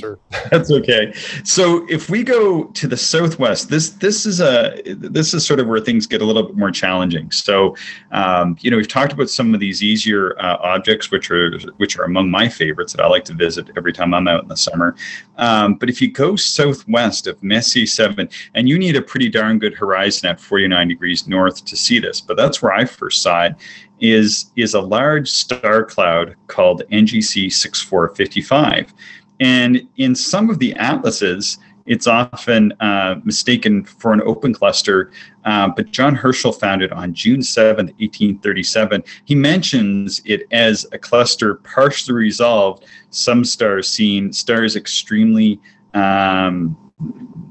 That's 0.50 0.70
okay. 0.70 1.12
So 1.44 1.86
if 1.88 2.08
we 2.08 2.22
go 2.22 2.64
to 2.64 2.86
the 2.86 2.96
southwest, 2.96 3.68
this 3.68 3.90
this 3.90 4.26
is 4.26 4.40
a 4.40 4.80
this 4.84 5.34
is 5.34 5.44
sort 5.46 5.60
of 5.60 5.66
where 5.66 5.80
things 5.80 6.06
get 6.06 6.22
a 6.22 6.24
little 6.24 6.42
bit 6.44 6.56
more 6.56 6.70
challenging. 6.70 7.30
So, 7.30 7.76
um, 8.12 8.56
you 8.60 8.70
know, 8.70 8.76
we've 8.76 8.88
talked 8.88 9.12
about 9.12 9.30
some 9.30 9.54
of 9.54 9.60
these 9.60 9.82
easier 9.82 10.38
uh, 10.38 10.58
objects, 10.60 11.10
which 11.10 11.30
are 11.30 11.58
which 11.76 11.98
are 11.98 12.04
among 12.04 12.30
my 12.30 12.48
favorites 12.48 12.92
that 12.92 13.02
I 13.02 13.08
like 13.08 13.24
to 13.26 13.34
visit 13.34 13.70
every 13.76 13.92
time 13.92 14.14
I'm 14.14 14.28
out 14.28 14.42
in 14.42 14.48
the 14.48 14.56
summer. 14.56 14.94
Um, 15.36 15.74
but 15.74 15.90
if 15.90 16.00
you 16.00 16.10
go 16.10 16.36
southwest 16.36 17.26
of 17.26 17.42
Messier 17.42 17.86
Seven, 17.86 18.28
and 18.54 18.68
you 18.68 18.78
need 18.78 18.96
a 18.96 19.02
pretty 19.02 19.28
darn 19.28 19.58
good 19.58 19.74
horizon 19.74 20.28
at 20.28 20.40
49 20.40 20.88
degrees 20.88 21.26
north 21.26 21.64
to 21.64 21.76
see 21.76 21.98
this, 21.98 22.20
but 22.20 22.36
that's 22.36 22.62
where 22.62 22.72
I 22.72 22.84
first 22.84 23.22
saw 23.22 23.44
it 23.44 23.54
is 24.02 24.50
is 24.56 24.74
a 24.74 24.80
large 24.80 25.30
star 25.30 25.84
cloud 25.84 26.34
called 26.48 26.82
NGC 26.90 27.50
6455. 27.50 28.92
And 29.40 29.88
in 29.96 30.14
some 30.14 30.50
of 30.50 30.58
the 30.58 30.74
atlases, 30.74 31.58
it's 31.86 32.06
often 32.06 32.72
uh, 32.80 33.16
mistaken 33.24 33.84
for 33.84 34.12
an 34.12 34.22
open 34.22 34.52
cluster. 34.52 35.10
Uh, 35.44 35.68
but 35.68 35.90
John 35.90 36.14
Herschel 36.14 36.52
found 36.52 36.82
it 36.82 36.92
on 36.92 37.14
June 37.14 37.42
7, 37.42 37.86
1837. 37.86 39.02
He 39.24 39.34
mentions 39.34 40.22
it 40.24 40.42
as 40.52 40.86
a 40.92 40.98
cluster 40.98 41.56
partially 41.56 42.14
resolved, 42.14 42.84
some 43.10 43.44
stars 43.44 43.88
seen, 43.88 44.32
stars 44.32 44.76
extremely 44.76 45.60
um, 45.94 46.76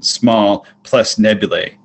small, 0.00 0.66
plus 0.82 1.18
nebulae. 1.18 1.76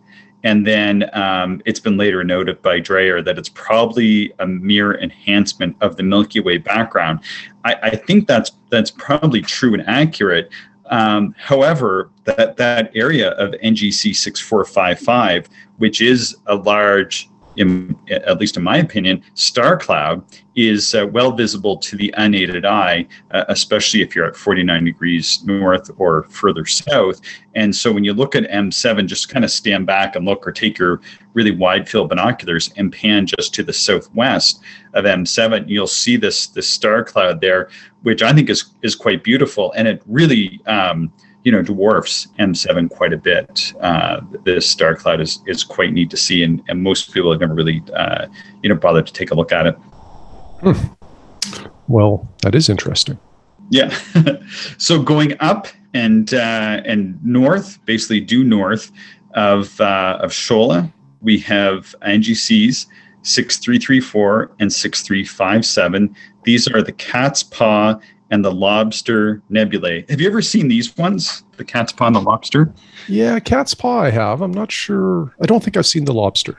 And 0.47 0.65
then 0.65 1.09
um, 1.11 1.61
it's 1.65 1.81
been 1.81 1.97
later 1.97 2.23
noted 2.23 2.61
by 2.61 2.79
Dreyer 2.79 3.21
that 3.21 3.37
it's 3.37 3.49
probably 3.49 4.31
a 4.39 4.47
mere 4.47 4.97
enhancement 4.97 5.75
of 5.81 5.97
the 5.97 6.03
Milky 6.03 6.39
Way 6.39 6.57
background. 6.57 7.19
I, 7.65 7.75
I 7.83 7.95
think 7.97 8.29
that's 8.29 8.53
that's 8.69 8.89
probably 8.89 9.41
true 9.41 9.73
and 9.73 9.83
accurate. 9.85 10.49
Um, 10.85 11.35
however, 11.37 12.11
that 12.23 12.55
that 12.55 12.91
area 12.95 13.31
of 13.31 13.55
NGC 13.59 14.15
6455, 14.15 15.49
which 15.79 15.99
is 15.99 16.37
a 16.45 16.55
large 16.55 17.29
in, 17.57 17.95
at 18.09 18.39
least 18.39 18.57
in 18.57 18.63
my 18.63 18.77
opinion, 18.77 19.23
star 19.33 19.77
cloud 19.77 20.23
is 20.55 20.95
uh, 20.95 21.05
well 21.11 21.31
visible 21.31 21.77
to 21.77 21.95
the 21.95 22.13
unaided 22.17 22.65
eye, 22.65 23.05
uh, 23.31 23.45
especially 23.49 24.01
if 24.01 24.15
you're 24.15 24.25
at 24.25 24.35
49 24.35 24.85
degrees 24.85 25.43
north 25.43 25.91
or 25.97 26.23
further 26.23 26.65
south. 26.65 27.21
And 27.55 27.75
so 27.75 27.91
when 27.91 28.03
you 28.03 28.13
look 28.13 28.35
at 28.35 28.49
M7, 28.49 29.05
just 29.07 29.29
kind 29.29 29.45
of 29.45 29.51
stand 29.51 29.85
back 29.85 30.15
and 30.15 30.25
look, 30.25 30.47
or 30.47 30.51
take 30.51 30.77
your 30.77 31.01
really 31.33 31.51
wide 31.51 31.87
field 31.87 32.09
binoculars 32.09 32.71
and 32.77 32.91
pan 32.91 33.27
just 33.27 33.53
to 33.55 33.63
the 33.63 33.73
southwest 33.73 34.61
of 34.93 35.05
M7, 35.05 35.65
you'll 35.67 35.87
see 35.87 36.17
this 36.17 36.47
this 36.47 36.69
star 36.69 37.03
cloud 37.03 37.41
there, 37.41 37.69
which 38.03 38.23
I 38.23 38.33
think 38.33 38.49
is 38.49 38.73
is 38.81 38.95
quite 38.95 39.23
beautiful, 39.23 39.71
and 39.73 39.87
it 39.87 40.01
really. 40.05 40.61
Um, 40.65 41.11
you 41.47 41.53
know 41.53 41.61
dwarfs 41.61 42.27
M7 42.39 42.89
quite 42.89 43.13
a 43.13 43.17
bit. 43.17 43.73
Uh, 43.79 44.19
this 44.43 44.69
star 44.69 44.97
cloud 44.97 45.21
is 45.21 45.39
is 45.47 45.63
quite 45.63 45.93
neat 45.93 46.09
to 46.09 46.17
see, 46.17 46.43
and, 46.43 46.61
and 46.67 46.83
most 46.83 47.13
people 47.13 47.31
have 47.31 47.39
never 47.39 47.53
really 47.53 47.81
uh, 47.95 48.27
you 48.61 48.67
know 48.67 48.75
bothered 48.75 49.07
to 49.07 49.13
take 49.13 49.31
a 49.31 49.33
look 49.33 49.53
at 49.53 49.65
it. 49.65 49.75
Hmm. 50.59 50.73
Well, 51.87 52.27
that 52.41 52.53
is 52.53 52.67
interesting. 52.67 53.17
Yeah. 53.69 53.97
so 54.77 55.01
going 55.01 55.37
up 55.39 55.67
and 55.93 56.33
uh, 56.33 56.81
and 56.83 57.17
north, 57.23 57.79
basically 57.85 58.19
due 58.19 58.43
north 58.43 58.91
of 59.33 59.79
uh, 59.79 60.19
of 60.21 60.31
Shaula, 60.31 60.91
we 61.21 61.37
have 61.39 61.95
NGCs 62.01 62.87
6334 63.21 64.51
and 64.59 64.73
6357. 64.73 66.13
These 66.43 66.67
are 66.67 66.81
the 66.81 66.91
cat's 66.91 67.41
paw 67.41 68.01
and 68.32 68.43
the 68.43 68.51
lobster 68.51 69.41
nebulae. 69.49 70.05
Have 70.09 70.21
you 70.21 70.28
ever 70.28 70.41
seen 70.41 70.67
these 70.67 70.95
ones? 70.97 71.43
The 71.57 71.65
cat's 71.65 71.91
paw 71.91 72.07
and 72.07 72.15
the 72.15 72.21
lobster? 72.21 72.73
Yeah, 73.07 73.39
cat's 73.39 73.73
paw 73.73 74.01
I 74.01 74.09
have. 74.09 74.41
I'm 74.41 74.51
not 74.51 74.71
sure. 74.71 75.34
I 75.41 75.45
don't 75.45 75.63
think 75.63 75.78
I've 75.78 75.86
seen 75.86 76.05
the 76.05 76.13
lobster. 76.13 76.57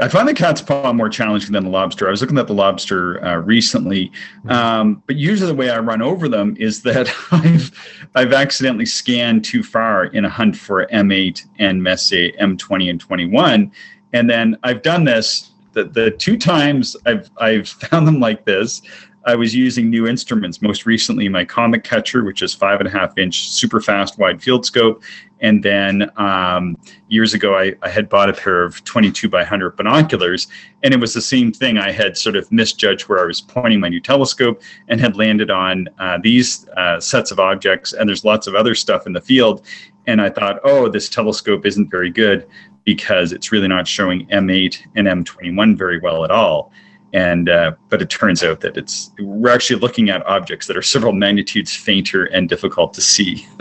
I 0.00 0.08
find 0.08 0.26
the 0.26 0.34
cat's 0.34 0.62
paw 0.62 0.92
more 0.92 1.08
challenging 1.08 1.52
than 1.52 1.64
the 1.64 1.70
lobster. 1.70 2.06
I 2.08 2.10
was 2.10 2.20
looking 2.22 2.38
at 2.38 2.46
the 2.46 2.54
lobster 2.54 3.22
uh, 3.24 3.36
recently, 3.36 4.10
hmm. 4.42 4.50
um, 4.50 5.02
but 5.06 5.16
usually 5.16 5.48
the 5.48 5.54
way 5.54 5.70
I 5.70 5.78
run 5.78 6.00
over 6.00 6.28
them 6.28 6.56
is 6.58 6.82
that 6.82 7.12
I've 7.30 8.08
I've 8.14 8.32
accidentally 8.32 8.86
scanned 8.86 9.44
too 9.44 9.62
far 9.62 10.06
in 10.06 10.24
a 10.24 10.30
hunt 10.30 10.56
for 10.56 10.86
M8 10.86 11.46
and 11.58 11.82
Messier 11.82 12.32
M20 12.40 12.90
and 12.90 13.00
21, 13.00 13.70
and 14.12 14.30
then 14.30 14.56
I've 14.62 14.82
done 14.82 15.04
this 15.04 15.50
the, 15.72 15.84
the 15.84 16.10
two 16.10 16.36
times 16.36 16.96
I've 17.06 17.30
I've 17.38 17.68
found 17.90 18.06
them 18.06 18.20
like 18.20 18.44
this. 18.44 18.82
I 19.26 19.34
was 19.34 19.54
using 19.54 19.90
new 19.90 20.06
instruments, 20.06 20.62
most 20.62 20.86
recently 20.86 21.28
my 21.28 21.44
Comet 21.44 21.84
Catcher, 21.84 22.24
which 22.24 22.40
is 22.40 22.54
five 22.54 22.80
and 22.80 22.88
a 22.88 22.90
half 22.90 23.18
inch 23.18 23.50
super 23.50 23.80
fast 23.80 24.18
wide 24.18 24.42
field 24.42 24.64
scope. 24.64 25.02
And 25.40 25.62
then 25.62 26.10
um, 26.16 26.76
years 27.08 27.34
ago, 27.34 27.58
I, 27.58 27.74
I, 27.82 27.88
had 27.88 28.08
bought 28.08 28.28
a 28.28 28.34
pair 28.34 28.62
of 28.62 28.82
22 28.84 29.28
by 29.28 29.38
100 29.38 29.76
binoculars, 29.76 30.48
and 30.82 30.92
it 30.92 31.00
was 31.00 31.14
the 31.14 31.22
same 31.22 31.50
thing. 31.50 31.78
I 31.78 31.92
had 31.92 32.16
sort 32.16 32.36
of 32.36 32.50
misjudged 32.52 33.08
where 33.08 33.20
I 33.20 33.24
was 33.24 33.40
pointing 33.40 33.80
my 33.80 33.88
new 33.88 34.00
telescope 34.00 34.60
and 34.88 35.00
had 35.00 35.16
landed 35.16 35.50
on 35.50 35.88
uh, 35.98 36.18
these 36.22 36.68
uh, 36.76 37.00
sets 37.00 37.30
of 37.30 37.40
objects. 37.40 37.92
And 37.94 38.08
there's 38.08 38.24
lots 38.24 38.46
of 38.46 38.54
other 38.54 38.74
stuff 38.74 39.06
in 39.06 39.14
the 39.14 39.20
field. 39.20 39.64
And 40.06 40.20
I 40.20 40.28
thought, 40.28 40.60
oh, 40.64 40.88
this 40.88 41.08
telescope 41.08 41.64
isn't 41.64 41.90
very 41.90 42.10
good 42.10 42.46
because 42.84 43.32
it's 43.32 43.52
really 43.52 43.68
not 43.68 43.86
showing 43.86 44.26
M8 44.28 44.78
and 44.96 45.06
M21 45.06 45.76
very 45.76 46.00
well 46.00 46.24
at 46.24 46.30
all 46.30 46.72
and 47.12 47.48
uh, 47.48 47.72
but 47.88 48.02
it 48.02 48.10
turns 48.10 48.42
out 48.42 48.60
that 48.60 48.76
it's 48.76 49.10
we're 49.18 49.50
actually 49.50 49.80
looking 49.80 50.10
at 50.10 50.24
objects 50.26 50.66
that 50.66 50.76
are 50.76 50.82
several 50.82 51.12
magnitudes 51.12 51.74
fainter 51.74 52.26
and 52.26 52.48
difficult 52.48 52.94
to 52.94 53.00
see. 53.00 53.46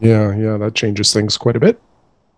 Yeah 0.00 0.36
yeah 0.36 0.56
that 0.58 0.74
changes 0.74 1.12
things 1.12 1.36
quite 1.36 1.56
a 1.56 1.60
bit. 1.60 1.80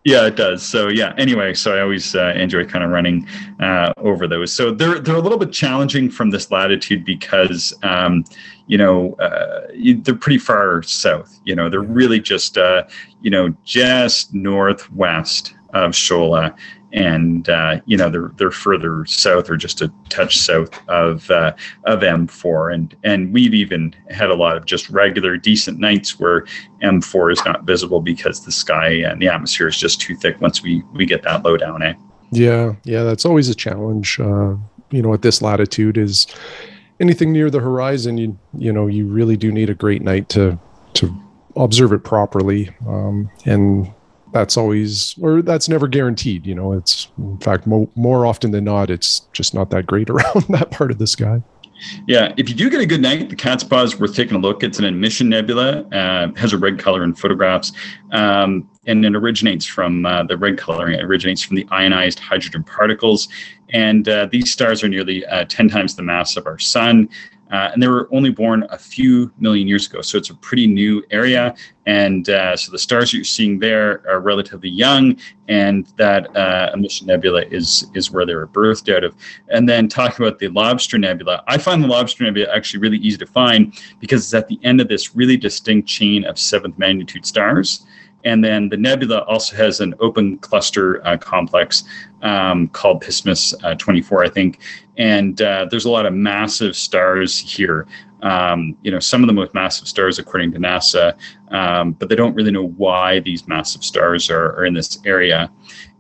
Yeah 0.04 0.26
it 0.26 0.36
does. 0.36 0.62
So 0.62 0.88
yeah 0.88 1.14
anyway 1.18 1.52
so 1.54 1.74
i 1.74 1.80
always 1.80 2.14
uh, 2.14 2.32
enjoy 2.36 2.64
kind 2.64 2.84
of 2.84 2.90
running 2.90 3.26
uh, 3.60 3.92
over 3.96 4.28
those. 4.28 4.52
So 4.52 4.70
they're 4.70 5.00
they're 5.00 5.16
a 5.16 5.20
little 5.20 5.38
bit 5.38 5.52
challenging 5.52 6.10
from 6.10 6.30
this 6.30 6.50
latitude 6.50 7.04
because 7.04 7.74
um, 7.82 8.24
you 8.66 8.78
know 8.78 9.14
uh, 9.14 9.66
they're 10.02 10.14
pretty 10.14 10.38
far 10.38 10.82
south 10.82 11.40
you 11.44 11.56
know 11.56 11.68
they're 11.68 11.80
really 11.80 12.20
just 12.20 12.56
uh, 12.58 12.84
you 13.20 13.30
know 13.30 13.54
just 13.64 14.32
northwest 14.34 15.54
of 15.70 15.92
Shaula 15.92 16.56
and 16.96 17.50
uh, 17.50 17.78
you 17.84 17.96
know 17.96 18.08
they're 18.08 18.32
they're 18.36 18.50
further 18.50 19.04
south 19.04 19.50
or 19.50 19.56
just 19.56 19.82
a 19.82 19.92
touch 20.08 20.38
south 20.38 20.70
of 20.88 21.30
uh, 21.30 21.54
of 21.84 22.00
M4, 22.00 22.74
and 22.74 22.96
and 23.04 23.32
we've 23.32 23.54
even 23.54 23.94
had 24.10 24.30
a 24.30 24.34
lot 24.34 24.56
of 24.56 24.64
just 24.64 24.88
regular 24.88 25.36
decent 25.36 25.78
nights 25.78 26.18
where 26.18 26.46
M4 26.82 27.32
is 27.32 27.44
not 27.44 27.64
visible 27.64 28.00
because 28.00 28.44
the 28.44 28.50
sky 28.50 28.88
and 28.88 29.20
the 29.20 29.28
atmosphere 29.28 29.68
is 29.68 29.76
just 29.76 30.00
too 30.00 30.16
thick 30.16 30.40
once 30.40 30.62
we 30.62 30.82
we 30.94 31.04
get 31.04 31.22
that 31.22 31.44
low 31.44 31.58
down. 31.58 31.82
Eh? 31.82 31.94
Yeah, 32.32 32.74
yeah, 32.84 33.04
that's 33.04 33.26
always 33.26 33.50
a 33.50 33.54
challenge. 33.54 34.18
Uh, 34.18 34.56
you 34.90 35.02
know, 35.02 35.12
at 35.12 35.20
this 35.20 35.42
latitude 35.42 35.98
is 35.98 36.26
anything 36.98 37.30
near 37.30 37.50
the 37.50 37.60
horizon. 37.60 38.16
You 38.16 38.38
you 38.54 38.72
know 38.72 38.86
you 38.86 39.06
really 39.06 39.36
do 39.36 39.52
need 39.52 39.68
a 39.68 39.74
great 39.74 40.00
night 40.00 40.30
to 40.30 40.58
to 40.94 41.14
observe 41.56 41.92
it 41.92 42.04
properly, 42.04 42.70
um, 42.86 43.30
and 43.44 43.92
that's 44.36 44.56
always 44.58 45.14
or 45.22 45.40
that's 45.40 45.66
never 45.66 45.88
guaranteed 45.88 46.44
you 46.44 46.54
know 46.54 46.72
it's 46.74 47.08
in 47.16 47.38
fact 47.38 47.66
mo- 47.66 47.90
more 47.94 48.26
often 48.26 48.50
than 48.50 48.64
not 48.64 48.90
it's 48.90 49.20
just 49.32 49.54
not 49.54 49.70
that 49.70 49.86
great 49.86 50.10
around 50.14 50.44
that 50.48 50.70
part 50.70 50.90
of 50.90 50.98
the 50.98 51.06
sky 51.06 51.42
yeah, 52.06 52.32
if 52.38 52.48
you 52.48 52.54
do 52.54 52.70
get 52.70 52.80
a 52.80 52.86
good 52.86 53.02
night, 53.02 53.28
the 53.28 53.36
cat's 53.36 53.62
paw 53.62 53.82
is 53.82 54.00
worth 54.00 54.16
taking 54.16 54.34
a 54.34 54.40
look. 54.40 54.62
It's 54.62 54.78
an 54.78 54.86
emission 54.86 55.28
nebula, 55.28 55.82
uh, 55.92 56.28
has 56.34 56.54
a 56.54 56.58
red 56.58 56.78
color 56.78 57.04
in 57.04 57.14
photographs, 57.14 57.70
um, 58.12 58.66
and 58.86 59.04
it 59.04 59.14
originates 59.14 59.66
from 59.66 60.06
uh, 60.06 60.22
the 60.22 60.38
red 60.38 60.56
coloring. 60.56 60.94
It 60.94 61.04
originates 61.04 61.42
from 61.42 61.56
the 61.56 61.66
ionized 61.70 62.18
hydrogen 62.18 62.64
particles, 62.64 63.28
and 63.74 64.08
uh, 64.08 64.26
these 64.32 64.50
stars 64.50 64.82
are 64.82 64.88
nearly 64.88 65.26
uh, 65.26 65.44
ten 65.50 65.68
times 65.68 65.96
the 65.96 66.02
mass 66.02 66.38
of 66.38 66.46
our 66.46 66.58
sun. 66.58 67.10
Uh, 67.50 67.70
and 67.72 67.82
they 67.82 67.88
were 67.88 68.08
only 68.12 68.30
born 68.30 68.66
a 68.70 68.78
few 68.78 69.30
million 69.38 69.68
years 69.68 69.86
ago. 69.86 70.00
So 70.00 70.18
it's 70.18 70.30
a 70.30 70.34
pretty 70.34 70.66
new 70.66 71.04
area. 71.10 71.54
And 71.86 72.28
uh, 72.28 72.56
so 72.56 72.72
the 72.72 72.78
stars 72.78 73.12
you're 73.12 73.22
seeing 73.22 73.60
there 73.60 74.02
are 74.08 74.20
relatively 74.20 74.68
young, 74.68 75.16
and 75.48 75.86
that 75.96 76.34
uh, 76.36 76.70
emission 76.74 77.06
nebula 77.06 77.42
is, 77.42 77.86
is 77.94 78.10
where 78.10 78.26
they 78.26 78.34
were 78.34 78.48
birthed 78.48 78.92
out 78.92 79.04
of. 79.04 79.14
And 79.48 79.68
then 79.68 79.88
talking 79.88 80.26
about 80.26 80.40
the 80.40 80.48
Lobster 80.48 80.98
Nebula, 80.98 81.44
I 81.46 81.58
find 81.58 81.84
the 81.84 81.88
Lobster 81.88 82.24
Nebula 82.24 82.52
actually 82.52 82.80
really 82.80 82.98
easy 82.98 83.18
to 83.18 83.26
find 83.26 83.72
because 84.00 84.24
it's 84.24 84.34
at 84.34 84.48
the 84.48 84.58
end 84.64 84.80
of 84.80 84.88
this 84.88 85.14
really 85.14 85.36
distinct 85.36 85.88
chain 85.88 86.24
of 86.24 86.38
seventh 86.38 86.76
magnitude 86.76 87.24
stars. 87.24 87.86
And 88.26 88.42
then 88.42 88.68
the 88.68 88.76
nebula 88.76 89.20
also 89.20 89.54
has 89.56 89.78
an 89.78 89.94
open 90.00 90.38
cluster 90.38 91.00
uh, 91.06 91.16
complex 91.16 91.84
um, 92.22 92.66
called 92.68 93.00
Pismis 93.00 93.54
uh, 93.62 93.76
24, 93.76 94.24
I 94.24 94.28
think. 94.28 94.58
And 94.98 95.40
uh, 95.40 95.68
there's 95.70 95.84
a 95.84 95.90
lot 95.90 96.06
of 96.06 96.12
massive 96.12 96.74
stars 96.74 97.38
here. 97.38 97.86
Um, 98.22 98.76
you 98.82 98.90
know, 98.90 98.98
some 98.98 99.22
of 99.22 99.28
the 99.28 99.32
most 99.32 99.54
massive 99.54 99.86
stars, 99.86 100.18
according 100.18 100.50
to 100.52 100.58
NASA, 100.58 101.16
um, 101.52 101.92
but 101.92 102.08
they 102.08 102.16
don't 102.16 102.34
really 102.34 102.50
know 102.50 102.66
why 102.66 103.20
these 103.20 103.46
massive 103.46 103.84
stars 103.84 104.28
are, 104.28 104.56
are 104.56 104.64
in 104.64 104.74
this 104.74 104.98
area. 105.06 105.48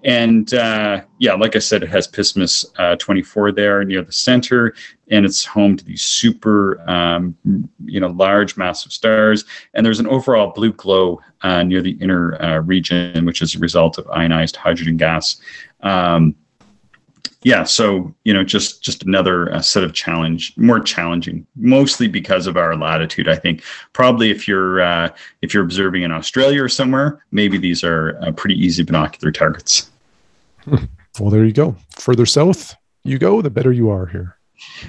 And 0.06 0.54
uh, 0.54 1.02
yeah, 1.18 1.34
like 1.34 1.56
I 1.56 1.58
said, 1.58 1.82
it 1.82 1.88
has 1.88 2.06
Pismis 2.06 2.64
uh, 2.78 2.94
24 2.94 3.50
there 3.50 3.82
near 3.82 4.02
the 4.02 4.12
center, 4.12 4.72
and 5.10 5.26
it's 5.26 5.44
home 5.44 5.76
to 5.76 5.84
these 5.84 6.04
super, 6.04 6.80
um, 6.88 7.36
you 7.84 7.98
know, 7.98 8.06
large, 8.06 8.56
massive 8.56 8.92
stars. 8.92 9.44
And 9.74 9.84
there's 9.84 9.98
an 9.98 10.06
overall 10.06 10.52
blue 10.52 10.72
glow 10.72 11.20
uh, 11.42 11.64
near 11.64 11.82
the 11.82 11.98
inner 12.00 12.40
uh, 12.40 12.60
region, 12.60 13.26
which 13.26 13.42
is 13.42 13.56
a 13.56 13.58
result 13.58 13.98
of 13.98 14.08
ionized 14.10 14.54
hydrogen 14.54 14.96
gas. 14.96 15.40
Um, 15.80 16.36
yeah, 17.42 17.64
so 17.64 18.14
you 18.22 18.32
know, 18.32 18.44
just 18.44 18.84
just 18.84 19.02
another 19.02 19.52
uh, 19.52 19.60
set 19.60 19.82
of 19.82 19.92
challenge, 19.92 20.56
more 20.56 20.78
challenging, 20.78 21.44
mostly 21.56 22.06
because 22.06 22.46
of 22.46 22.56
our 22.56 22.76
latitude. 22.76 23.26
I 23.28 23.34
think 23.34 23.64
probably 23.92 24.30
if 24.30 24.46
you're 24.46 24.80
uh, 24.80 25.08
if 25.42 25.52
you're 25.52 25.64
observing 25.64 26.04
in 26.04 26.12
Australia 26.12 26.62
or 26.62 26.68
somewhere, 26.68 27.24
maybe 27.32 27.58
these 27.58 27.82
are 27.82 28.20
pretty 28.36 28.54
easy 28.54 28.84
binocular 28.84 29.32
targets. 29.32 29.90
Well, 31.18 31.30
there 31.30 31.46
you 31.46 31.52
go. 31.52 31.74
Further 31.98 32.26
south 32.26 32.74
you 33.02 33.18
go, 33.18 33.40
the 33.40 33.48
better 33.48 33.72
you 33.72 33.88
are 33.88 34.04
here. 34.06 34.36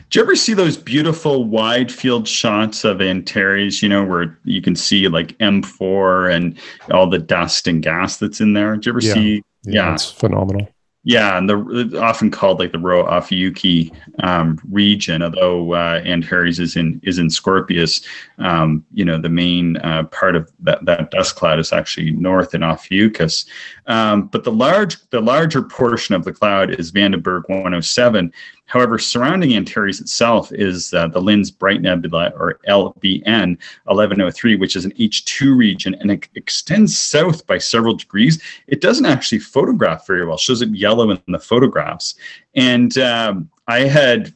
Do 0.10 0.20
you 0.20 0.24
ever 0.24 0.36
see 0.36 0.54
those 0.54 0.76
beautiful 0.76 1.46
wide 1.46 1.90
field 1.92 2.28
shots 2.28 2.84
of 2.84 3.02
Antares, 3.02 3.82
you 3.82 3.88
know, 3.88 4.04
where 4.04 4.38
you 4.44 4.62
can 4.62 4.76
see 4.76 5.08
like 5.08 5.38
M4 5.40 6.34
and 6.34 6.58
all 6.92 7.10
the 7.10 7.18
dust 7.20 7.68
and 7.68 7.82
gas 7.82 8.18
that's 8.18 8.42
in 8.42 8.54
there? 8.54 8.76
Do 8.76 8.90
you 8.90 8.92
ever 8.94 9.06
Yeah. 9.06 9.14
see? 9.14 9.44
Yeah, 9.64 9.74
Yeah. 9.74 9.94
it's 9.94 10.12
phenomenal. 10.12 10.68
Yeah, 11.08 11.38
and 11.38 11.50
the 11.50 12.02
often 12.02 12.30
called 12.30 12.60
like 12.60 12.74
the 12.74 12.80
Rho 12.80 13.06
Ophiuchi 13.06 13.96
um, 14.20 14.60
region, 14.70 15.24
although 15.24 15.74
uh, 15.74 16.02
Antares 16.04 16.60
is 16.60 16.76
in 16.76 17.00
is 17.02 17.18
in 17.18 17.30
Scorpius. 17.30 18.02
Um, 18.40 18.86
you 18.92 19.06
know, 19.06 19.18
the 19.18 19.30
main 19.30 19.78
uh, 19.78 20.04
part 20.12 20.36
of 20.36 20.52
that, 20.60 20.84
that 20.84 21.12
dust 21.12 21.38
cloud 21.38 21.60
is 21.60 21.72
actually 21.72 22.12
north 22.12 22.54
in 22.54 22.62
Ophiuchus. 22.62 23.46
Um, 23.86 24.28
but 24.28 24.44
the 24.44 24.52
large 24.52 24.98
the 25.12 25.22
larger 25.22 25.62
portion 25.62 26.14
of 26.14 26.26
the 26.26 26.34
cloud 26.34 26.78
is 26.78 26.90
van 26.90 27.12
den 27.12 27.22
Bergh 27.22 27.48
107. 27.48 28.34
However, 28.68 29.00
surrounding 29.00 29.56
Antares 29.56 30.00
itself 30.00 30.52
is 30.52 30.94
uh, 30.94 31.08
the 31.08 31.22
Lynds 31.22 31.50
Bright 31.52 31.82
Nebula, 31.82 32.32
or 32.36 32.60
LBN 32.68 33.58
1103, 33.86 34.56
which 34.58 34.76
is 34.76 34.86
an 34.86 34.92
H2 34.92 35.58
region, 35.58 35.96
and 35.96 36.12
it 36.12 36.28
extends 36.36 36.98
south 36.98 37.48
by 37.48 37.58
several 37.58 37.96
degrees. 37.96 38.42
It 38.68 38.82
doesn't 38.82 39.06
actually 39.06 39.40
photograph 39.40 40.06
very 40.06 40.26
well; 40.26 40.36
it 40.36 40.42
shows 40.42 40.62
up 40.62 40.70
yellow 40.72 41.10
in 41.10 41.20
the 41.28 41.40
photographs. 41.40 42.16
And 42.56 42.98
um, 42.98 43.50
I 43.68 43.80
had 43.80 44.34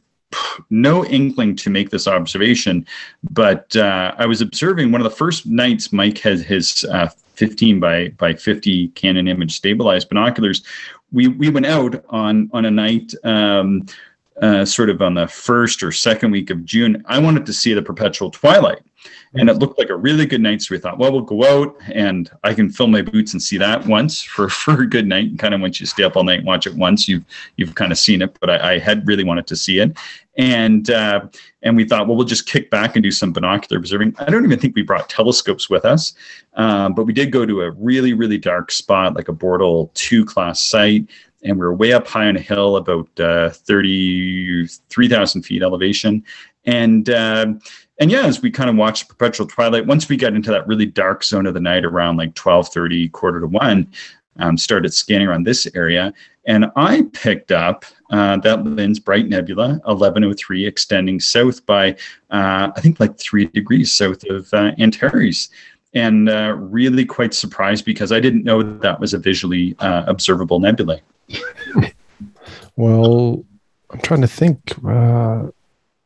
no 0.70 1.04
inkling 1.04 1.54
to 1.56 1.70
make 1.70 1.90
this 1.90 2.08
observation, 2.08 2.86
but 3.30 3.74
uh, 3.76 4.14
I 4.16 4.26
was 4.26 4.40
observing 4.40 4.92
one 4.92 5.00
of 5.00 5.04
the 5.04 5.16
first 5.16 5.46
nights 5.46 5.92
Mike 5.92 6.18
had 6.18 6.40
his 6.40 6.84
uh, 6.84 7.08
15 7.34 7.80
by 7.80 8.08
by 8.10 8.34
50 8.34 8.88
Canon 8.88 9.28
image 9.28 9.52
stabilized 9.52 10.08
binoculars. 10.08 10.62
We 11.12 11.28
we 11.28 11.50
went 11.50 11.66
out 11.66 12.04
on 12.08 12.50
on 12.52 12.64
a 12.64 12.70
night. 12.70 13.14
Um, 13.24 13.86
uh, 14.42 14.64
sort 14.64 14.90
of 14.90 15.00
on 15.00 15.14
the 15.14 15.28
first 15.28 15.82
or 15.82 15.92
second 15.92 16.32
week 16.32 16.50
of 16.50 16.64
June, 16.64 17.02
I 17.06 17.18
wanted 17.20 17.46
to 17.46 17.52
see 17.52 17.72
the 17.74 17.82
perpetual 17.82 18.30
twilight. 18.30 18.82
And 19.34 19.48
it 19.48 19.54
looked 19.54 19.78
like 19.78 19.88
a 19.88 19.96
really 19.96 20.26
good 20.26 20.42
night. 20.42 20.62
So 20.62 20.74
we 20.74 20.78
thought, 20.78 20.98
well, 20.98 21.10
we'll 21.10 21.22
go 21.22 21.44
out 21.44 21.76
and 21.90 22.30
I 22.44 22.52
can 22.52 22.68
fill 22.68 22.86
my 22.88 23.02
boots 23.02 23.32
and 23.32 23.42
see 23.42 23.56
that 23.58 23.86
once 23.86 24.22
for, 24.34 24.48
for 24.48 24.82
a 24.82 24.86
good 24.86 25.06
night. 25.06 25.26
And 25.26 25.38
kind 25.38 25.54
of 25.54 25.60
once 25.60 25.80
you 25.80 25.86
stay 25.86 26.02
up 26.02 26.16
all 26.16 26.24
night 26.24 26.38
and 26.38 26.46
watch 26.46 26.66
it 26.66 26.74
once, 26.74 27.08
you've 27.08 27.24
you've 27.56 27.74
kind 27.76 27.92
of 27.92 27.98
seen 27.98 28.20
it. 28.20 28.36
But 28.40 28.50
I, 28.50 28.74
I 28.74 28.78
had 28.78 29.06
really 29.06 29.24
wanted 29.24 29.46
to 29.46 29.56
see 29.56 29.78
it. 29.78 29.96
And 30.36 30.90
uh, 30.90 31.26
and 31.62 31.76
we 31.76 31.84
thought, 31.84 32.08
well, 32.08 32.16
we'll 32.16 32.26
just 32.26 32.46
kick 32.46 32.70
back 32.70 32.96
and 32.96 33.02
do 33.02 33.10
some 33.10 33.32
binocular 33.32 33.78
observing. 33.78 34.16
I 34.18 34.30
don't 34.30 34.44
even 34.44 34.58
think 34.58 34.74
we 34.74 34.82
brought 34.82 35.08
telescopes 35.08 35.70
with 35.70 35.84
us, 35.84 36.14
um, 36.54 36.94
but 36.94 37.04
we 37.04 37.12
did 37.12 37.30
go 37.30 37.46
to 37.46 37.62
a 37.62 37.70
really, 37.72 38.14
really 38.14 38.38
dark 38.38 38.70
spot, 38.72 39.14
like 39.14 39.28
a 39.28 39.32
Bortle 39.32 39.92
2 39.94 40.24
class 40.24 40.60
site 40.60 41.06
and 41.42 41.56
we 41.56 41.60
were 41.60 41.74
way 41.74 41.92
up 41.92 42.06
high 42.06 42.28
on 42.28 42.36
a 42.36 42.40
hill, 42.40 42.76
about 42.76 43.08
uh, 43.20 43.50
33,000 43.50 45.42
feet 45.42 45.62
elevation. 45.62 46.24
And 46.64 47.10
um, 47.10 47.60
and 47.98 48.10
yeah, 48.10 48.26
as 48.26 48.42
we 48.42 48.50
kind 48.50 48.70
of 48.70 48.76
watched 48.76 49.08
perpetual 49.08 49.46
twilight, 49.46 49.86
once 49.86 50.08
we 50.08 50.16
got 50.16 50.34
into 50.34 50.50
that 50.50 50.66
really 50.66 50.86
dark 50.86 51.24
zone 51.24 51.46
of 51.46 51.54
the 51.54 51.60
night 51.60 51.84
around 51.84 52.16
like 52.16 52.34
12:30, 52.34 53.10
quarter 53.12 53.40
to 53.40 53.46
one, 53.46 53.90
um, 54.38 54.56
started 54.56 54.94
scanning 54.94 55.28
around 55.28 55.44
this 55.44 55.66
area, 55.74 56.12
and 56.46 56.66
I 56.76 57.02
picked 57.12 57.52
up 57.52 57.84
uh, 58.10 58.36
that 58.38 58.64
Lynds 58.64 59.00
Bright 59.00 59.28
Nebula 59.28 59.80
1103 59.84 60.66
extending 60.66 61.20
south 61.20 61.64
by 61.66 61.92
uh, 62.30 62.70
I 62.74 62.80
think 62.80 63.00
like 63.00 63.18
three 63.18 63.46
degrees 63.46 63.92
south 63.92 64.24
of 64.24 64.52
uh, 64.54 64.72
Antares 64.78 65.50
and 65.94 66.28
uh, 66.28 66.54
really 66.58 67.04
quite 67.04 67.34
surprised 67.34 67.84
because 67.84 68.12
I 68.12 68.20
didn't 68.20 68.44
know 68.44 68.62
that, 68.62 68.80
that 68.80 69.00
was 69.00 69.14
a 69.14 69.18
visually 69.18 69.76
uh, 69.78 70.04
observable 70.06 70.58
nebula. 70.58 71.00
Well, 72.76 73.44
I'm 73.90 74.00
trying 74.00 74.22
to 74.22 74.28
think. 74.28 74.72
Uh, 74.86 75.48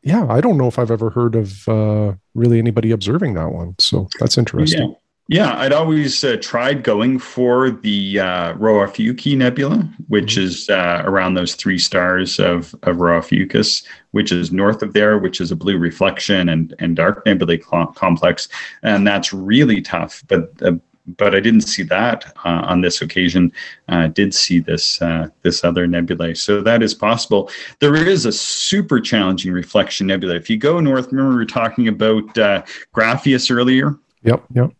yeah, 0.03 0.25
I 0.29 0.41
don't 0.41 0.57
know 0.57 0.67
if 0.67 0.79
I've 0.79 0.91
ever 0.91 1.09
heard 1.09 1.35
of 1.35 1.67
uh, 1.67 2.13
really 2.33 2.59
anybody 2.59 2.91
observing 2.91 3.33
that 3.35 3.51
one. 3.51 3.75
So 3.79 4.07
that's 4.19 4.37
interesting. 4.37 4.89
Yeah. 4.89 4.95
Yeah, 5.29 5.59
I'd 5.59 5.73
always 5.73 6.23
uh, 6.23 6.37
tried 6.39 6.83
going 6.83 7.19
for 7.19 7.69
the 7.69 8.17
uh, 8.21 8.53
Ophiuchi 8.53 9.35
Nebula, 9.35 9.79
which 10.07 10.35
Mhm. 10.37 10.41
is 10.41 10.69
uh, 10.69 11.01
around 11.03 11.33
those 11.33 11.53
three 11.55 11.77
stars 11.77 12.39
of, 12.39 12.73
of 12.83 13.01
Rho 13.01 13.17
Ophiuchus, 13.17 13.83
which 14.11 14.31
is 14.31 14.53
north 14.53 14.81
of 14.81 14.93
there, 14.93 15.17
which 15.17 15.41
is 15.41 15.51
a 15.51 15.55
blue 15.57 15.77
reflection 15.77 16.47
and, 16.47 16.73
and 16.79 16.95
dark 16.95 17.25
nebulae 17.25 17.59
cl- 17.59 17.87
complex. 17.87 18.47
And 18.83 19.05
that's 19.05 19.33
really 19.33 19.81
tough. 19.81 20.23
But 20.29 20.53
uh, 20.61 20.75
but 21.07 21.33
I 21.33 21.39
didn't 21.39 21.61
see 21.61 21.83
that 21.83 22.33
uh, 22.43 22.63
on 22.65 22.81
this 22.81 23.01
occasion. 23.01 23.51
I 23.87 24.07
did 24.07 24.33
see 24.33 24.59
this 24.59 25.01
uh, 25.01 25.29
this 25.43 25.63
other 25.63 25.87
nebulae, 25.87 26.33
so 26.33 26.61
that 26.61 26.83
is 26.83 26.93
possible. 26.93 27.49
There 27.79 27.95
is 27.95 28.25
a 28.25 28.31
super 28.31 28.99
challenging 28.99 29.53
reflection 29.53 30.07
nebula. 30.07 30.35
If 30.35 30.49
you 30.49 30.57
go 30.57 30.79
north, 30.79 31.11
remember 31.11 31.31
we 31.31 31.37
were 31.37 31.45
talking 31.45 31.87
about 31.87 32.37
uh, 32.37 32.63
Graffias 32.93 33.49
earlier 33.49 33.97
Yep. 34.23 34.43
Yep. 34.55 34.71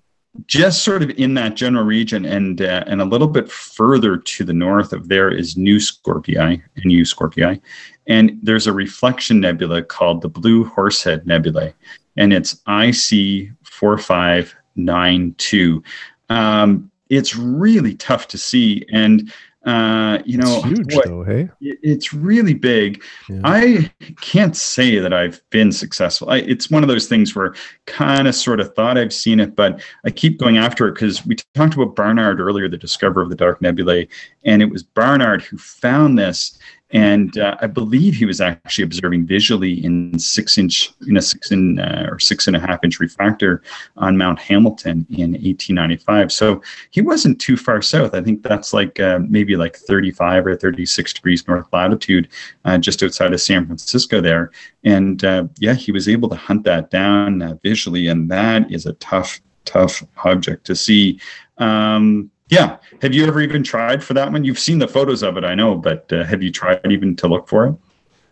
just 0.45 0.83
sort 0.83 1.01
of 1.03 1.09
in 1.11 1.33
that 1.35 1.55
general 1.55 1.85
region 1.85 2.25
and 2.25 2.61
uh, 2.61 2.83
and 2.85 2.99
a 3.01 3.05
little 3.05 3.27
bit 3.29 3.49
further 3.51 4.17
to 4.17 4.43
the 4.43 4.53
north 4.53 4.91
of 4.93 5.07
there 5.07 5.31
is 5.31 5.55
Nu 5.57 5.77
Scorpii 5.77 6.37
and 6.37 6.61
Nu 6.85 7.01
Scorpii 7.03 7.59
and 8.07 8.37
there's 8.41 8.67
a 8.67 8.73
reflection 8.73 9.39
nebula 9.39 9.81
called 9.83 10.21
the 10.21 10.29
Blue 10.29 10.65
Horsehead 10.65 11.25
Nebula 11.25 11.73
and 12.17 12.33
it's 12.33 12.61
IC 12.67 13.49
4592 13.63 15.83
um, 16.29 16.91
it's 17.09 17.35
really 17.35 17.95
tough 17.95 18.27
to 18.29 18.37
see 18.37 18.85
and 18.91 19.31
uh, 19.67 20.19
you 20.23 20.37
know 20.37 20.61
it's 20.63 20.65
huge 20.65 20.97
though. 21.03 21.23
Hey. 21.23 21.49
it's 21.59 22.13
really 22.13 22.53
big 22.53 23.03
Yeah. 23.27 23.41
I 23.43 23.91
can't 24.21 24.55
say 24.55 24.97
that 24.99 25.13
I've 25.13 25.41
been 25.49 25.73
successful. 25.73 26.29
I, 26.29 26.37
it's 26.37 26.71
one 26.71 26.83
of 26.83 26.87
those 26.87 27.07
things 27.07 27.35
where 27.35 27.53
kind 27.85 28.29
of 28.29 28.35
sort 28.35 28.61
of 28.61 28.73
thought 28.75 28.97
I've 28.97 29.13
seen 29.13 29.41
it, 29.41 29.57
but 29.57 29.81
I 30.05 30.11
keep 30.11 30.39
going 30.39 30.57
after 30.57 30.87
it 30.87 30.93
because 30.93 31.25
we 31.25 31.35
talked 31.53 31.73
about 31.73 31.97
Barnard 31.97 32.39
earlier, 32.39 32.69
the 32.69 32.77
discoverer 32.77 33.23
of 33.23 33.29
the 33.29 33.35
dark 33.35 33.61
nebulae, 33.61 34.07
and 34.45 34.61
it 34.61 34.71
was 34.71 34.83
Barnard 34.83 35.41
who 35.41 35.57
found 35.57 36.17
this. 36.17 36.57
And 36.91 37.37
uh, 37.37 37.57
I 37.61 37.67
believe 37.67 38.15
he 38.15 38.25
was 38.25 38.39
actually 38.39 38.85
observing 38.85 39.25
visually 39.25 39.83
in 39.83 40.17
six 40.17 40.57
inch, 40.57 40.91
in 41.05 41.17
a 41.17 41.21
six 41.21 41.51
in 41.51 41.79
uh, 41.79 42.07
or 42.09 42.17
six 42.19 42.47
and 42.47 42.55
a 42.55 42.59
half 42.59 42.81
inch 42.83 42.99
refractor 42.99 43.61
on 43.97 44.17
Mount 44.17 44.39
Hamilton 44.39 45.05
in 45.09 45.31
1895. 45.31 46.31
So 46.31 46.61
he 46.91 47.01
wasn't 47.01 47.41
too 47.41 47.57
far 47.57 47.81
south. 47.81 48.13
I 48.13 48.21
think 48.21 48.41
that's 48.41 48.73
like 48.73 48.99
uh, 49.01 49.19
maybe 49.27 49.57
like 49.57 49.75
35 49.75 50.47
or 50.47 50.55
36 50.55 51.13
degrees 51.13 51.45
north 51.47 51.67
latitude 51.73 52.29
uh, 52.63 52.77
just 52.77 53.03
outside 53.03 53.33
of 53.33 53.41
San 53.41 53.65
Francisco 53.65 54.21
there. 54.21 54.51
And 54.85 55.23
uh, 55.25 55.47
yeah, 55.59 55.73
he 55.73 55.91
was 55.91 56.07
able 56.07 56.29
to 56.29 56.35
hunt 56.35 56.63
that 56.63 56.89
down 56.89 57.41
uh, 57.41 57.55
visually, 57.63 58.07
and 58.07 58.31
that 58.31 58.71
is 58.71 58.85
a 58.85 58.93
tough, 58.93 59.41
tough 59.65 60.03
object 60.23 60.65
to 60.67 60.75
see. 60.75 61.19
Um, 61.57 62.31
yeah, 62.49 62.77
have 63.01 63.13
you 63.13 63.25
ever 63.25 63.41
even 63.41 63.63
tried 63.63 64.03
for 64.03 64.13
that 64.13 64.31
one? 64.31 64.43
You've 64.43 64.59
seen 64.59 64.79
the 64.79 64.87
photos 64.87 65.23
of 65.23 65.37
it, 65.37 65.43
I 65.43 65.55
know, 65.55 65.75
but 65.75 66.11
uh, 66.11 66.23
have 66.23 66.41
you 66.41 66.51
tried 66.51 66.79
even 66.89 67.15
to 67.17 67.27
look 67.27 67.47
for 67.47 67.67
it? 67.67 67.75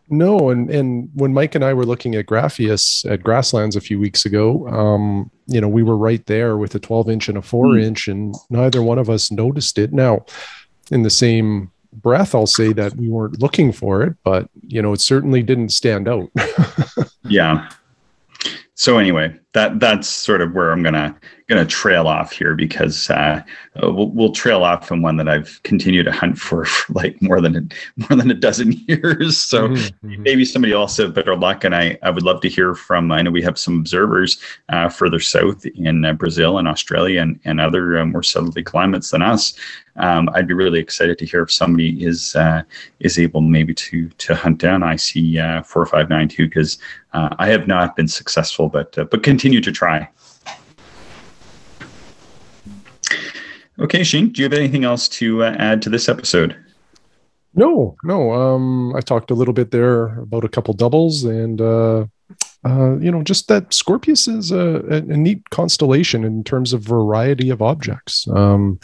No, 0.07 0.49
and 0.51 0.70
and 0.70 1.09
when 1.16 1.34
Mike 1.34 1.55
and 1.55 1.66
I 1.66 1.74
were 1.74 1.86
looking 1.86 2.13
at 2.13 2.28
Graffias 2.28 3.09
at 3.11 3.24
Grasslands 3.24 3.76
a 3.76 3.82
few 3.82 3.99
weeks 3.99 4.24
ago, 4.26 4.68
um, 4.68 5.32
you 5.47 5.59
know, 5.59 5.68
we 5.68 5.82
were 5.82 5.97
right 5.97 6.24
there 6.28 6.57
with 6.57 6.76
a 6.76 6.80
12 6.80 7.09
inch 7.09 7.28
and 7.28 7.38
a 7.39 7.41
four 7.41 7.74
Hmm. 7.74 7.80
inch, 7.80 8.07
and 8.07 8.36
neither 8.51 8.84
one 8.84 8.99
of 8.99 9.09
us 9.09 9.32
noticed 9.32 9.80
it. 9.80 9.91
Now, 9.93 10.24
in 10.91 11.01
the 11.01 11.09
same 11.09 11.72
breath, 11.91 12.36
I'll 12.36 12.45
say 12.45 12.72
that 12.74 12.95
we 12.97 13.09
weren't 13.09 13.41
looking 13.41 13.72
for 13.72 14.03
it, 14.03 14.16
but 14.24 14.47
you 14.68 14.80
know, 14.80 14.93
it 14.93 15.01
certainly 15.01 15.41
didn't 15.41 15.70
stand 15.70 16.07
out. 16.07 16.30
Yeah. 17.28 17.70
So 18.76 18.99
anyway, 18.99 19.36
that 19.55 19.79
that's 19.79 20.09
sort 20.09 20.41
of 20.41 20.53
where 20.53 20.71
I'm 20.71 20.83
gonna 20.83 21.15
gonna 21.47 21.65
trail 21.65 22.07
off 22.07 22.31
here 22.31 22.55
because 22.55 23.09
uh, 23.09 23.41
we'll, 23.75 24.09
we'll 24.09 24.31
trail 24.31 24.63
off 24.63 24.91
in 24.91 25.01
one 25.01 25.17
that 25.17 25.29
I've 25.29 25.61
continued 25.63 26.05
to 26.05 26.11
hunt 26.11 26.39
for, 26.39 26.65
for 26.65 26.93
like 26.93 27.21
more 27.21 27.39
than 27.39 27.55
a, 27.55 27.61
more 28.09 28.17
than 28.17 28.31
a 28.31 28.33
dozen 28.33 28.71
years. 28.87 29.37
So 29.37 29.67
Mhm, 29.67 29.91
mhm. 30.03 30.17
maybe 30.19 30.43
somebody 30.43 30.73
else 30.73 30.97
have 30.97 31.13
better 31.13 31.35
luck. 31.35 31.63
And 31.63 31.75
I, 31.75 31.97
I 32.01 32.09
would 32.09 32.23
love 32.23 32.41
to 32.41 32.49
hear 32.49 32.73
from, 32.73 33.11
I 33.11 33.21
know 33.21 33.31
we 33.31 33.43
have 33.43 33.59
some 33.59 33.79
observers 33.79 34.39
uh, 34.69 34.89
further 34.89 35.19
south 35.19 35.65
in 35.65 36.03
uh, 36.05 36.13
Brazil 36.13 36.57
and 36.57 36.67
Australia 36.67 37.21
and, 37.21 37.39
and 37.45 37.59
other 37.61 37.99
uh, 37.99 38.05
more 38.05 38.23
southerly 38.23 38.63
climates 38.63 39.11
than 39.11 39.21
us. 39.21 39.53
Um, 39.97 40.29
I'd 40.33 40.47
be 40.47 40.53
really 40.53 40.79
excited 40.79 41.17
to 41.19 41.25
hear 41.25 41.43
if 41.43 41.51
somebody 41.51 42.03
is 42.03 42.35
uh, 42.35 42.63
is 42.99 43.17
able 43.17 43.39
maybe 43.39 43.73
to 43.75 44.09
to 44.09 44.35
hunt 44.35 44.57
down 44.57 44.83
IC 44.83 45.37
uh, 45.39 45.61
4592 45.63 46.47
because 46.47 46.77
uh, 47.13 47.33
I 47.39 47.47
have 47.47 47.65
not 47.65 47.95
been 47.95 48.09
successful, 48.09 48.67
but 48.67 48.97
uh, 48.97 49.05
but 49.05 49.23
continue 49.23 49.44
to 49.51 49.71
try. 49.71 50.07
Okay, 53.77 54.03
Shane, 54.03 54.29
do 54.29 54.41
you 54.41 54.45
have 54.45 54.53
anything 54.53 54.85
else 54.85 55.09
to 55.09 55.43
uh, 55.43 55.55
add 55.59 55.81
to 55.81 55.89
this 55.89 56.07
episode? 56.07 56.55
No, 57.53 57.95
no. 58.03 58.31
Um, 58.31 58.95
I 58.95 59.01
talked 59.01 59.31
a 59.31 59.35
little 59.35 59.53
bit 59.53 59.71
there 59.71 60.19
about 60.19 60.43
a 60.43 60.49
couple 60.49 60.73
doubles, 60.73 61.23
and 61.23 61.59
uh, 61.61 62.05
uh, 62.65 62.97
you 62.97 63.11
know, 63.11 63.21
just 63.21 63.47
that 63.47 63.73
Scorpius 63.73 64.27
is 64.27 64.51
a, 64.51 64.81
a, 64.89 64.95
a 64.97 65.17
neat 65.17 65.49
constellation 65.49 66.23
in 66.23 66.43
terms 66.43 66.73
of 66.73 66.81
variety 66.81 67.49
of 67.49 67.61
objects. 67.61 68.27
Um, 68.29 68.79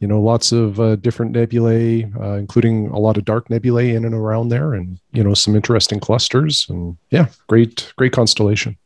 you 0.00 0.08
know, 0.08 0.20
lots 0.20 0.50
of 0.50 0.80
uh, 0.80 0.96
different 0.96 1.30
nebulae, 1.30 2.10
uh, 2.20 2.32
including 2.32 2.88
a 2.88 2.98
lot 2.98 3.16
of 3.16 3.24
dark 3.24 3.48
nebulae 3.48 3.94
in 3.94 4.04
and 4.04 4.14
around 4.14 4.48
there, 4.48 4.74
and 4.74 4.98
you 5.12 5.22
know, 5.22 5.34
some 5.34 5.54
interesting 5.54 6.00
clusters. 6.00 6.66
And 6.68 6.96
yeah, 7.10 7.26
great, 7.46 7.92
great 7.96 8.12
constellation. 8.12 8.76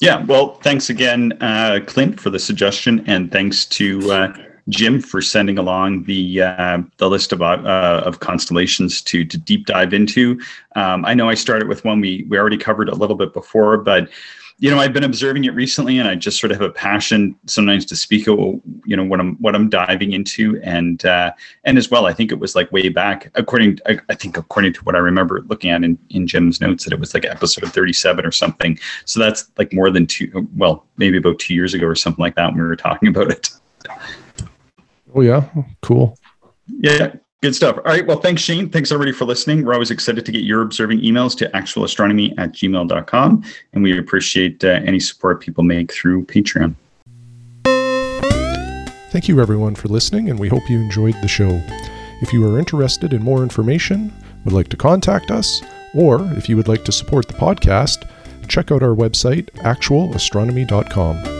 Yeah, 0.00 0.24
well, 0.26 0.54
thanks 0.56 0.90
again, 0.90 1.32
uh, 1.40 1.80
Clint, 1.86 2.20
for 2.20 2.30
the 2.30 2.38
suggestion, 2.38 3.02
and 3.08 3.32
thanks 3.32 3.66
to 3.66 4.12
uh, 4.12 4.32
Jim 4.68 5.00
for 5.00 5.20
sending 5.20 5.58
along 5.58 6.04
the 6.04 6.42
uh, 6.42 6.82
the 6.98 7.10
list 7.10 7.32
of 7.32 7.42
uh, 7.42 8.02
of 8.04 8.20
constellations 8.20 9.02
to 9.02 9.24
to 9.24 9.36
deep 9.36 9.66
dive 9.66 9.92
into. 9.92 10.40
Um, 10.76 11.04
I 11.04 11.14
know 11.14 11.28
I 11.28 11.34
started 11.34 11.66
with 11.66 11.84
one 11.84 12.00
we 12.00 12.24
we 12.28 12.38
already 12.38 12.58
covered 12.58 12.88
a 12.88 12.94
little 12.94 13.16
bit 13.16 13.32
before, 13.32 13.76
but 13.78 14.08
you 14.60 14.70
know, 14.70 14.78
I've 14.78 14.92
been 14.92 15.04
observing 15.04 15.44
it 15.44 15.54
recently, 15.54 15.98
and 15.98 16.08
I 16.08 16.16
just 16.16 16.40
sort 16.40 16.50
of 16.50 16.60
have 16.60 16.68
a 16.68 16.72
passion 16.72 17.36
sometimes 17.46 17.86
to 17.86 17.96
speak 17.96 18.26
you 18.26 18.62
know, 18.86 19.04
what 19.04 19.20
I'm 19.20 19.36
what 19.36 19.54
I'm 19.54 19.68
diving 19.68 20.12
into, 20.12 20.60
and 20.64 21.04
uh, 21.06 21.32
and 21.62 21.78
as 21.78 21.90
well, 21.90 22.06
I 22.06 22.12
think 22.12 22.32
it 22.32 22.40
was 22.40 22.56
like 22.56 22.70
way 22.72 22.88
back, 22.88 23.30
according 23.36 23.78
I, 23.86 24.00
I 24.08 24.14
think 24.14 24.36
according 24.36 24.72
to 24.72 24.80
what 24.80 24.96
I 24.96 24.98
remember 24.98 25.42
looking 25.42 25.70
at 25.70 25.84
in, 25.84 25.96
in 26.10 26.26
Jim's 26.26 26.60
notes, 26.60 26.84
that 26.84 26.92
it 26.92 26.98
was 26.98 27.14
like 27.14 27.24
episode 27.24 27.72
37 27.72 28.26
or 28.26 28.32
something. 28.32 28.78
So 29.04 29.20
that's 29.20 29.48
like 29.58 29.72
more 29.72 29.90
than 29.90 30.06
two, 30.06 30.48
well, 30.56 30.84
maybe 30.96 31.18
about 31.18 31.38
two 31.38 31.54
years 31.54 31.72
ago 31.72 31.86
or 31.86 31.94
something 31.94 32.22
like 32.22 32.34
that 32.34 32.48
when 32.48 32.56
we 32.56 32.62
were 32.62 32.76
talking 32.76 33.08
about 33.10 33.30
it. 33.30 33.50
Oh 35.14 35.20
yeah, 35.20 35.48
cool. 35.82 36.18
Yeah, 36.66 37.14
Good 37.40 37.54
stuff. 37.54 37.76
All 37.76 37.84
right. 37.84 38.04
Well, 38.04 38.20
thanks, 38.20 38.42
Shane. 38.42 38.68
Thanks 38.68 38.90
everybody 38.90 39.12
for 39.16 39.24
listening. 39.24 39.64
We're 39.64 39.74
always 39.74 39.92
excited 39.92 40.26
to 40.26 40.32
get 40.32 40.42
your 40.42 40.60
observing 40.60 41.00
emails 41.02 41.36
to 41.38 41.48
actualastronomy 41.50 42.34
at 42.36 42.50
gmail.com. 42.50 43.44
And 43.72 43.82
we 43.84 43.96
appreciate 43.96 44.64
uh, 44.64 44.80
any 44.84 44.98
support 44.98 45.40
people 45.40 45.62
make 45.62 45.92
through 45.92 46.24
Patreon. 46.26 46.74
Thank 49.10 49.28
you, 49.28 49.40
everyone, 49.40 49.76
for 49.76 49.88
listening, 49.88 50.28
and 50.28 50.38
we 50.38 50.48
hope 50.48 50.68
you 50.68 50.78
enjoyed 50.78 51.14
the 51.22 51.28
show. 51.28 51.62
If 52.20 52.32
you 52.32 52.46
are 52.46 52.58
interested 52.58 53.12
in 53.12 53.22
more 53.22 53.42
information, 53.44 54.12
would 54.44 54.52
like 54.52 54.68
to 54.68 54.76
contact 54.76 55.30
us, 55.30 55.62
or 55.94 56.20
if 56.32 56.48
you 56.48 56.56
would 56.56 56.68
like 56.68 56.84
to 56.84 56.92
support 56.92 57.28
the 57.28 57.34
podcast, 57.34 58.08
check 58.48 58.72
out 58.72 58.82
our 58.82 58.94
website, 58.94 59.46
actualastronomy.com. 59.62 61.37